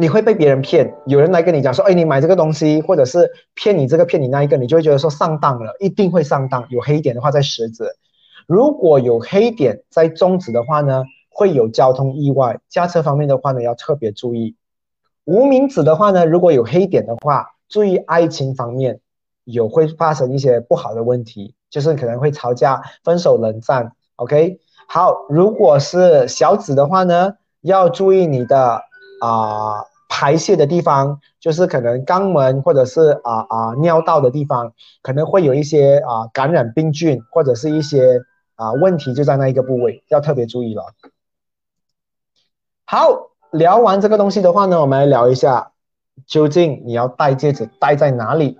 [0.00, 6.66] 你会被别人骗，有人来跟你讲说，哎，你买这个东西，或者是骗你这个骗你那一个，你就会觉得说上当了，一定会上当。
[6.70, 7.84] 有黑点的话在食指，
[8.46, 14.56] 如果有黑点在中指的话呢，会有交通意外，驾车方面的话呢要特别注意。
[15.24, 19.00] 无名指的话呢，如果有黑点的话，注意爱情方面
[19.44, 23.92] 有会发生一些不好的问题，就是可能会吵架、分手、冷战。
[24.16, 28.80] OK，好，如果是小指的话呢，要注意你的
[29.20, 38.20] 啊排泄的地方，就是可能肛门或者是啊啊尿道的地方，可能会有一些啊感染病菌或者是一些
[38.56, 40.84] 啊问题就在那一个部位，要特别注意了。
[42.84, 43.30] 好。
[43.52, 45.72] 聊完这个东西的话呢，我们来聊一下，
[46.24, 48.56] 究竟你要戴戒指戴在哪里？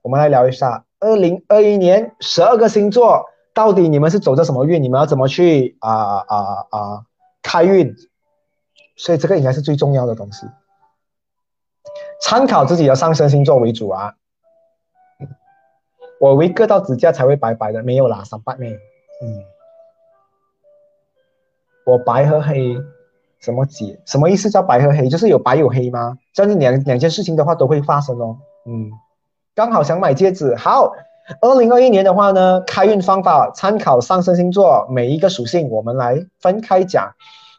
[0.00, 4.82] 我们来聊一下，二零二一年十二个星座到底你们是走着什么运？
[4.82, 6.36] 你们要怎么去啊啊
[6.70, 7.02] 啊
[7.42, 7.94] 开运？
[8.96, 10.46] 所以这个应该是最重要的东西，
[12.20, 14.14] 参考自己的上升星座为主啊。
[16.20, 18.72] 我为各道指甲才会白白的，没有啦，三八妹。
[18.72, 19.44] 嗯，
[21.84, 22.76] 我白和黑。
[23.40, 24.00] 什么解？
[24.06, 25.06] 什么意思叫白和黑？
[25.06, 26.16] 就是有白有黑吗？
[26.32, 28.38] 这样两两件事情的话都会发生哦。
[28.64, 28.90] 嗯，
[29.54, 30.56] 刚好想买戒指。
[30.56, 30.94] 好，
[31.42, 37.12] 二零二一年的话呢，开运方法参考上升星座每一个属性，我们来分开讲。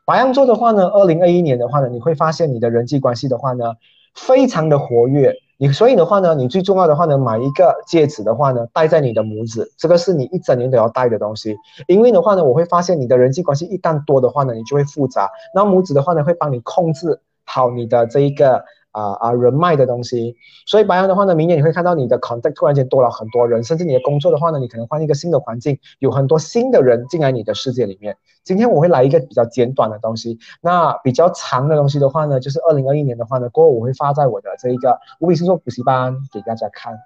[0.05, 3.73] 白羊座的话呢，二零二一年的话呢，你会发现你的人际关系的话呢，
[4.13, 5.33] 非常的活跃。
[5.57, 11.57] 你所以的话呢，你最重要的话呢，买一个戒指的话呢，戴在你的拇指，这个是你一整年都要戴的东西。
[11.87, 15.29] 因为的话呢，我会发现你的人际关系一旦多的话呢，你就会复杂。
[15.55, 18.63] 那拇指的话呢，会帮你控制好你的这一个。
[18.95, 28.15] 啊啊，人脉的东西，所以白羊的话呢，明年你会看到你的 contact 突然间多了很多人，甚至你的工作的话呢，你可能换一个新的环境，有很多新的人进来你的世界里面。
[28.45, 36.97] 今天我会来一个比较简短的东西，那比较长的东西的话呢，就是二零二一年的话呢，过后我会发在我的这一个无比星座补习班给大家看，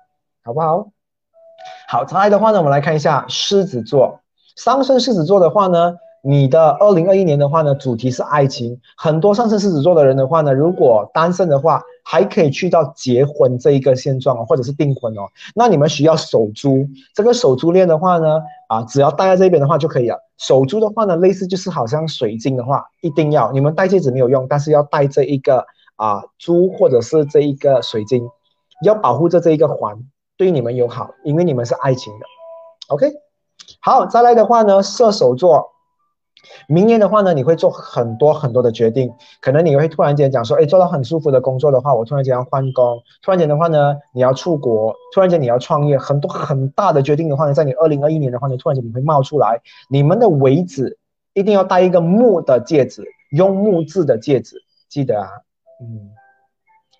[0.43, 0.91] 好不好？
[1.87, 4.19] 好，再来的话呢，我们来看一下狮子座，
[4.55, 5.97] 上升狮子座的话呢。
[6.21, 8.79] 你的二零二一年的话呢，主题是爱情。
[8.97, 15.21] 很多上升狮子座的人的话呢，如果单身的话，还可以去到结婚这一个现状哦，或者是订婚哦。
[15.55, 20.17] 那你们需要守珠，这个守珠链的话呢，啊，只要戴在这边的话就可以了。
[20.37, 25.65] 守珠的话呢，类似就是好像水晶的话，一定要你们戴戒指没有用，但是要戴这一个
[25.95, 28.27] 啊珠或者是这一个水晶，
[28.83, 29.97] 要保护着这一个环，
[30.35, 32.25] 对你们友好，因为你们是爱情的。
[32.89, 33.11] OK，
[33.79, 35.71] 好，再来的话呢，射手座。
[36.67, 39.11] 明年的话呢，你会做很多很多的决定，
[39.41, 50.97] 可能你会突然间讲说，哎，做到很舒服的工作的话，我突然间要换工，突然间的话呢，你要出国，突然间你要创业，很多很大的决定的话呢，在你二零二一年的话呢，突然间你会冒出来，你们的尾指
[51.33, 54.57] 一定要戴一个木的戒指，用木质的戒指，
[54.89, 55.29] 记得啊，
[55.81, 56.11] 嗯，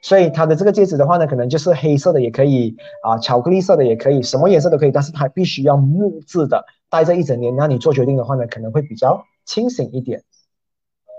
[0.02, 9.24] 所以它的这个戒指的话呢，可能就是黑色的也可以啊，巧克力色的也可以，什么颜色都可以，但是它必须要木质的，戴这一整年，那你做决定的话呢，可能会比较。
[9.46, 10.22] 清醒一点。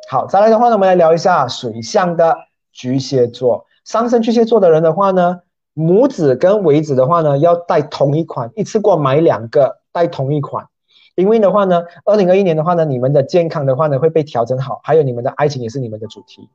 [0.08, 2.36] 好，再来的话呢，我们来聊一下水象的
[2.72, 3.66] 巨蟹座。
[3.84, 5.40] 上升巨蟹座的人的话呢，
[5.74, 10.64] 拇指跟尾指的话呢，要戴同一款，一次过买两个，戴同一款。
[11.16, 16.48] 因为的话呢，二零二一年的话呢，你们的健康的话呢会被调整好，还有你们的爱情也是你们的主题，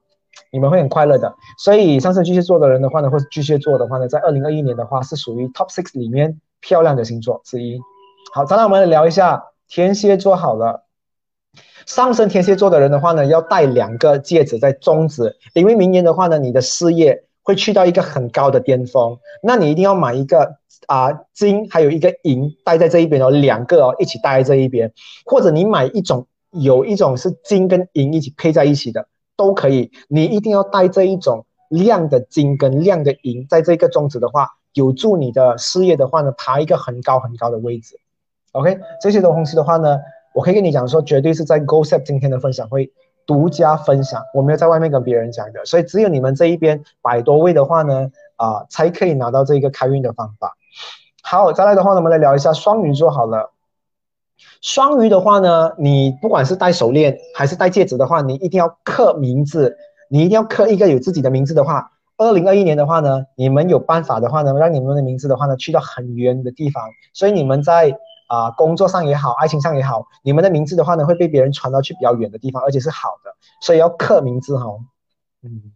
[0.51, 1.35] 你们会很快乐的。
[1.57, 7.79] 所以上升巨蟹座的人的话呢，或者巨蟹座的话呢，在二零二一年的话是属于 top six 里面漂亮的星座之一。
[8.33, 10.35] 好，再来我们来聊一下天蝎座。
[10.35, 10.83] 好了。
[11.85, 20.55] 上升天蝎座的人的话呢，要戴两个戒指在中指，因为明年的话呢，你的事业会去到一个很高的巅峰，那你一定要买一个
[20.87, 24.91] 啊金，还有一个银戴在这一边哦，两个哦一起戴在这一边，
[25.25, 37.99] 或者你买一种有一种是金跟银一起配在一起的都可以，你一定要带这一种亮的金跟亮的银在这个中指的话，有助你的事业的话呢，爬一个很高很高的位置。
[38.51, 39.99] OK，这些东西的话呢。
[40.35, 42.91] 我可以跟你讲说，绝对是在 GoSep 今天的分享会
[43.25, 50.57] 独家分享，我没有在外面跟别人讲的，所以只有你们这一边百多位的话呢，啊，才可以拿到这个开运的方法。
[51.23, 53.53] 好，再来的话呢，我们来聊一下双鱼座好了。
[54.61, 59.77] 双鱼的话呢，你不管是戴手链还是戴戒指的话，你一定要刻名字，
[60.09, 66.83] 你一定要刻一个有自己的名字的话，二零二一年的话呢，你们有办法的话呢，让你们的名字的话呢，去到很远的地方，
[67.13, 67.97] 所以你们在。
[68.27, 73.29] 啊，工作上也好，爱情上也好，你们的名字的话呢，会被别人传到去比较远的地方，而且是好的，
[73.61, 74.65] 所以要刻名字哈。
[75.43, 75.71] 嗯。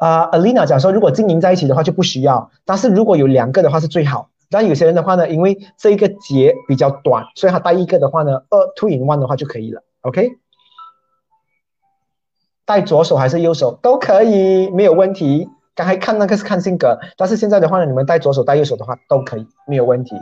[0.00, 4.30] 啊，Alina 讲说，如果经营在一起的话就不需要，但是如果有两个的话是最好。
[4.52, 9.82] 但有些人的话呢，因为这一个节比较短，所以他带一个的话呢，二 two in one 的话就可以了。
[10.02, 10.28] OK。
[12.64, 15.48] 带左手还是右手都可以，没有问题。
[15.74, 20.14] 刚才看那个是看性格，但是现在的话呢，你们带左手带右手的话都可以，没有问题。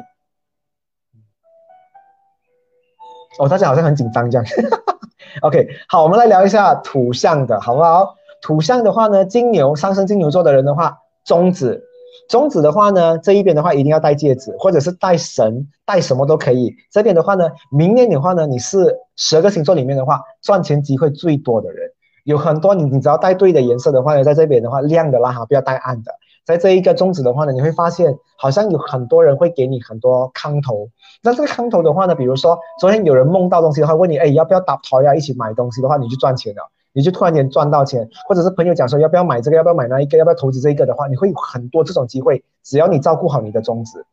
[3.38, 4.46] 哦，大家好像很紧张这样。
[5.42, 8.14] OK，好，我们来聊一下土象的好不好？
[8.40, 11.84] 土象的话呢，金牛上升金牛座的人的话，中指，
[12.30, 16.72] 中指的话呢，这一边的话一定要戴戒指，或者是戴绳，戴什么都可以。
[16.92, 21.90] 这边的话呢，明年的话呢，你是十二个星座里面的话，赚钱机会最多的人。
[22.22, 26.12] 有很多你，你只要戴对的颜色的话呢，在这边的话亮的啦哈，不要戴暗的。
[26.46, 30.88] 在这一个中指的话呢，你会发现好像有很多人会给你很多康头。
[31.24, 38.08] 那这个康头的话呢，比如说昨天有人梦到东西的话，问你哎要不要打桃呀，一起买东西的话，你就赚钱了，你就突然间赚到钱。
[38.26, 42.44] 或者是朋友讲说要不要买这个，要不要买那一个，要不要投资这一个的话，你会有很多这种机会。
[42.62, 44.04] 只要你照顾好你的中指。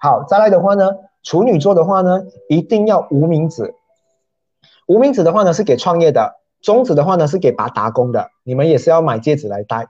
[0.00, 0.90] 好，再来的话呢，
[1.22, 3.74] 处女座的话呢，一定要无名指。
[4.86, 6.36] 无名指的话呢，是给创业的。
[6.60, 9.86] 中指的话呢是给拔打工的，你们也是要买戒指来戴。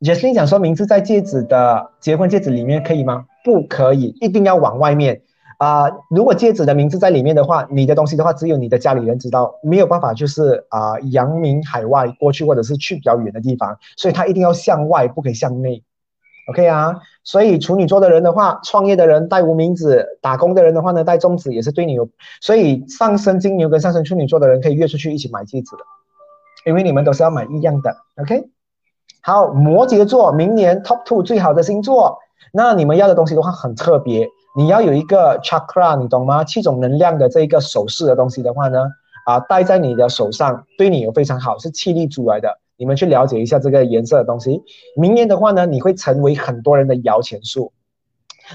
[0.00, 3.24] OK，Jasmine 讲说名字在戒指的结婚戒指里面可以吗？
[3.42, 5.22] 不可以，一定要往外面
[5.62, 5.88] 啊！
[6.10, 15.84] 如果戒指的名字在里面的话，你的东西的话只有你的家里人知道，没有办法就是啊扬名海外过去或者是去比较远的地方，所以它一定要向外，不可以向内。
[16.48, 22.08] OK 啊，所以处女座的人的话，创业的人带无名指，打工的人的话呢，带中指也是对你有。
[22.40, 25.84] 所以上升金牛跟上升处女座的人可以约出去一起买戒指的，
[26.66, 27.96] 因为你们都是要买一样的。
[28.16, 28.48] OK，
[29.20, 32.18] 好，摩羯座明年 Top Two 最好的星座，
[32.52, 36.44] 那你们要的东西的话很特别，你要有一个 Chakra，你懂吗？
[36.44, 38.86] 七种能量的这一个首饰的东西的话呢，
[39.24, 42.58] 啊，戴在你的手上对你有非常好，是气力珠来的。
[42.76, 44.62] 你们去了解一下这个颜色的东西。
[44.96, 47.72] 明年的话呢，你会成为很多人的摇钱树。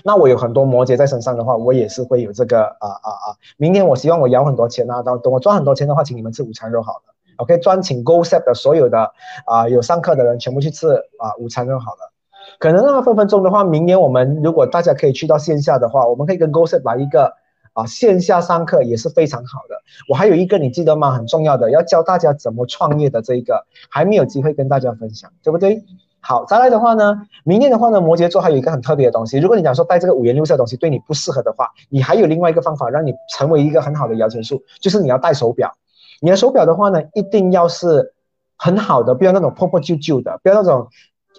[0.03, 3.26] 那我有很多摩羯在身上的话，我也是会有这个啊啊啊！
[3.57, 7.15] 明年我希望我摇很多钱啊，等等我赚很多钱的话，请你们吃午餐肉好了。
[7.38, 9.11] OK，专请 Go Set 的所有的
[9.45, 12.11] 啊有上课的人全部去吃啊午餐肉好了。
[12.60, 17.34] 可能那分分钟的话，明年我们如果大家可以去到线下的话，我们可以跟 Go Set 来一个
[17.74, 19.76] 啊线下上课也是非常好的。
[20.10, 21.12] 我还有一个你记得吗？
[21.12, 25.84] 很重要的，要教大家怎么创业的这一个还没有机会跟大家分享，对不对？
[26.20, 29.38] 好，再来的话呢，明年的话呢，摩羯座还有一个很特别的东西。
[29.38, 35.74] 如果你讲说带这个五颜六色的东西对你不适合的话，你还有另外一个方法让你成为一个很好的摇钱树，就是你要戴手表。
[36.20, 38.14] 你的手表的话呢，一定要是
[38.58, 40.88] 很好的，不要那种破破旧旧的，不要那种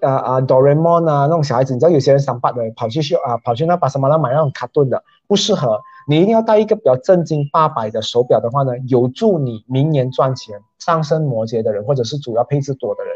[0.02, 5.80] 啊啊哆啦 A 梦啊那种小孩子，你知道有些人想把的跑去秀啊，跑去那巴什马拉买那种卡顿的，不适合。
[6.08, 10.58] 你一定要戴一个比较正经八百的手表的话呢，有助你明年赚钱。
[10.78, 13.14] 上升摩羯的人，或者是主要配置多的人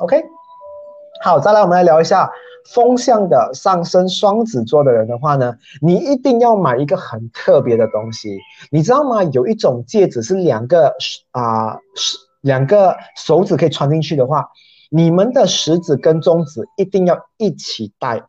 [0.00, 0.24] ，OK。
[1.22, 2.30] 好，再来我们来聊一下
[2.72, 8.38] 风向的上升双子座的人的话呢，你一定要买一个很特别的东西，
[8.70, 9.22] 你知道吗？
[9.24, 10.94] 有一种戒指是两个
[11.32, 14.48] 啊，是两个手指可以穿进去的话，
[14.94, 18.24] 你们的食指跟中指一定要一起戴，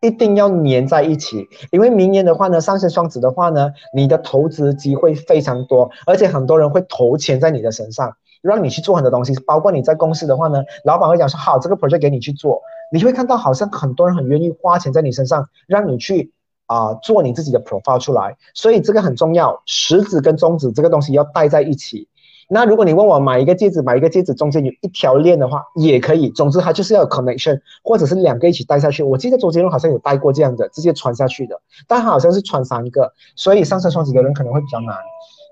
[0.00, 8.12] 一定要粘在一起，因为明年的话呢，上升双子的话呢，你的投资机会非常多，而且很多人会投钱在你的身上。
[8.42, 16.32] 让你去做很多东西，包括你在公司的话呢，老板会讲说好，这个 project 给你去做，你会看到好像很多人很愿意花钱在你身上，让你去
[16.64, 22.08] 啊做你自己的 profile 出来，所以这个很重要，食指跟中指这个东西要戴在一起。
[22.52, 26.28] 那如果你问我买一个戒指，买一个戒指中间有一条链的话，也可以。
[26.30, 29.04] 总之它就是要有 connection，或者是两个一起戴下去。
[29.04, 34.96] 我记得周杰伦好像有戴过这样的，直接穿下去的，但他好像是穿三个，所以上升双子的人可能会比较难。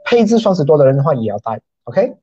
[0.04, 2.16] 配置双子多的人的话也要戴，OK。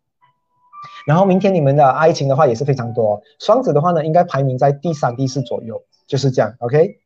[1.07, 6.97] 然后明天你们的爱情的话也是非常多，双子的话呢应该排名在第三、第四左右，就是这样，OK。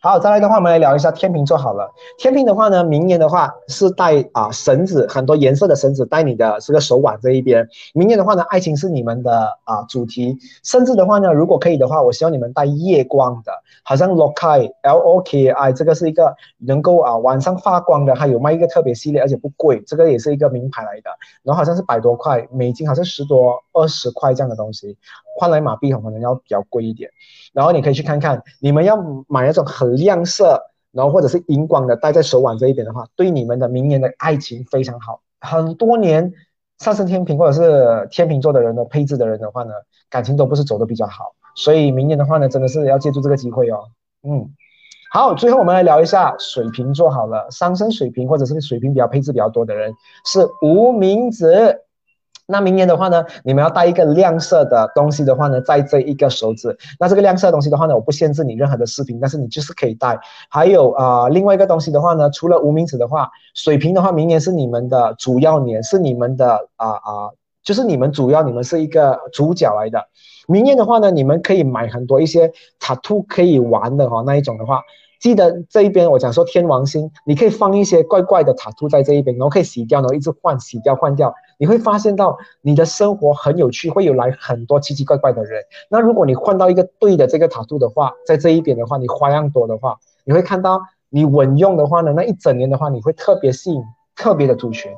[0.00, 1.90] 好，再来的话，我们来聊一下天秤座好了。
[2.18, 7.68] 天秤的话呢，明年的话是带啊绳子，很多颜色的绳子带你的这个手腕这一边。
[7.94, 13.50] 明年的话呢，爱情是你们的啊主题，甚至的话呢，如果可以的话，我希望你们带夜光的，
[13.82, 21.10] 好像 LOKI L O K I 这个是一个能够啊晚上发光的，还有卖一个特别系列，而且不贵，这个也是一个名牌来的。
[21.42, 24.96] 然后好像是百多块美金，好像十多二十块这样的东西，
[25.38, 27.08] 换来马币可能要比较贵一点。
[27.52, 28.96] 然后你可以去看看，你们要
[29.28, 30.60] 买那种很亮色，
[30.92, 35.20] 然后或者是荧光的，戴在手腕这一点的话，对你们的明年的爱情非常好。
[35.40, 36.32] 很多年
[36.80, 39.72] 上升天平或者是天秤座的人的配置的人的话呢，
[40.10, 41.32] 感情都不是走的比较好。
[41.56, 43.84] 所以明年的话呢，真的是要借助这个机会哦。
[44.22, 44.50] 嗯，
[45.12, 49.94] 好，最后我们来聊一下水瓶座好了，上升水瓶或者是水瓶比较配置比较多的人
[50.26, 51.80] 是无名指。
[52.50, 56.74] 那明年的话呢，你们要带一个亮色的东西的话呢，在这一个手指。
[56.98, 60.18] 那这个亮色东西的话呢，我不限制你任何的饰品，但是你就是可以带。
[60.48, 67.30] 还有啊，另外一个东西的话呢，除了无名指的话，水瓶的话，明年是你们的主要年，是你们的啊啊，
[67.62, 70.02] 就是你们主要，你们是一个主角来的。
[70.46, 72.50] 明年的话呢，你们可以买很多一些
[72.80, 74.80] 塔图可以玩的哈，那一种的话。
[75.20, 85.62] 记得这一边我讲说天王星，你可以放一些怪怪的塔图在这一边，然后可以洗掉，然后一直换，洗掉换掉，你会发现到你的生活很有趣，会有来很多奇奇怪怪的人。
[85.90, 90.80] 那如果你换到一个对的这个塔度的话，在这一边的话，你花样多的话，你会看到
[91.10, 93.82] 你稳用的话呢，那一整年的话，你会特别吸引
[94.16, 94.90] 特别的族群。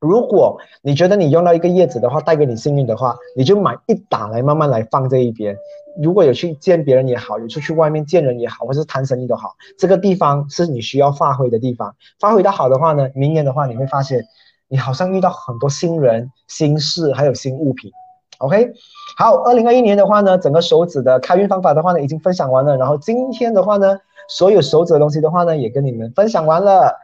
[0.00, 5.56] 如果你觉得你用到一个叶子的话带给你幸运的话，你就买一打来慢慢来放这一边。
[6.02, 11.94] 如果有去见别人也好，有出去外面见人也好，或是谈生意都好，这个地方是你需要发挥的地方。
[12.18, 14.24] 发挥的好的话呢，明年的话你会发现，
[14.72, 17.92] 你好像遇到很多新人、新事，还有新物品。
[18.38, 18.72] OK，
[19.18, 22.78] 好，二零二一年的话呢，整个手指的开运方法的话呢，已经分享完了。
[22.78, 26.96] 然后今天的话呢，所有手指的东西的话呢，也跟你们分享完了。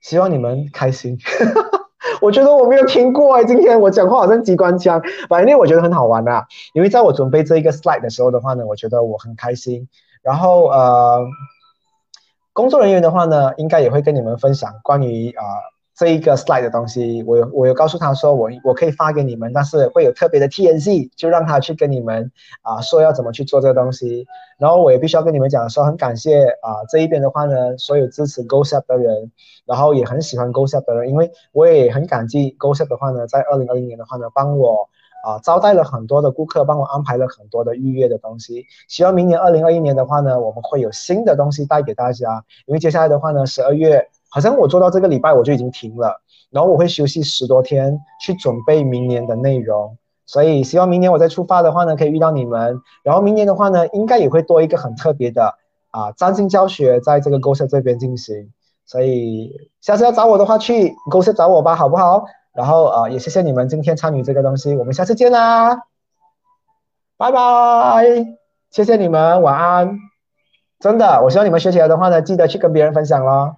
[0.00, 1.18] 希望你们开心。
[2.22, 4.98] 我觉得我没有听过哎，今天我讲话好像机关枪，
[5.28, 6.46] 反正我觉得很好玩啊。
[6.72, 9.86] 因为在我准备这一个 slide 的时候的话呢，我觉得我很开心。
[10.22, 11.20] 然后呃，
[12.54, 15.44] 工作人员的话呢，应该也会跟你们分享关于啊。
[16.00, 22.32] 这一个 slide 的东西，我有我有告诉他说，我我可以发给你们，但是会有特别的 T N C，就让他去跟你们
[22.62, 24.26] 啊说要怎么去做这个东西。
[24.58, 29.30] 然后我也必须要跟你们讲说，很感谢啊这一边的话呢，所有支持 Go Shop 的人，
[29.66, 34.88] 然后也很喜欢 Go Shop 的人，因为我也很感激 Go Shop 的话呢，在二零二零年的话呢，帮我
[35.22, 38.64] 啊招待了很多的顾客，帮我安排了很多的预约的东西。
[38.88, 44.08] 希望明年二零二一年的话呢，我们会有新的东西带给大家，因为接下来的话呢，十二月。
[44.30, 46.20] 好像我做到这个礼拜，我就已经停了，
[46.50, 52.80] 然后我会休息十多天去准备明年的内容，所以希望明年我再出发的话呢，可以遇到你们。
[53.02, 55.54] 然后明年的话呢，应该也会多一个很特别的
[55.90, 58.50] 啊，占星教学在这个公社这边进行。
[58.86, 62.24] 所以下次要找我的话，去公社找我吧，好不好？
[62.52, 65.82] 然后啊，也谢谢你们今天参与这个东西，我们下次见啦，
[67.16, 68.04] 拜拜，
[68.70, 69.98] 谢谢你们，晚安。
[70.80, 73.54] 真的，我希望你们学起来的话呢，记得去跟别人分享喽。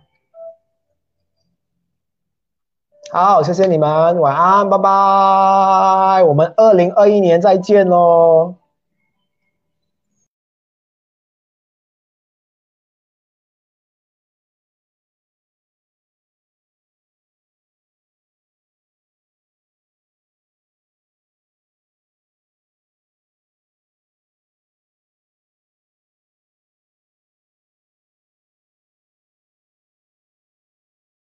[3.15, 6.23] 好谢谢你们晚安拜拜。
[6.23, 8.55] 我们二零二一年再见喽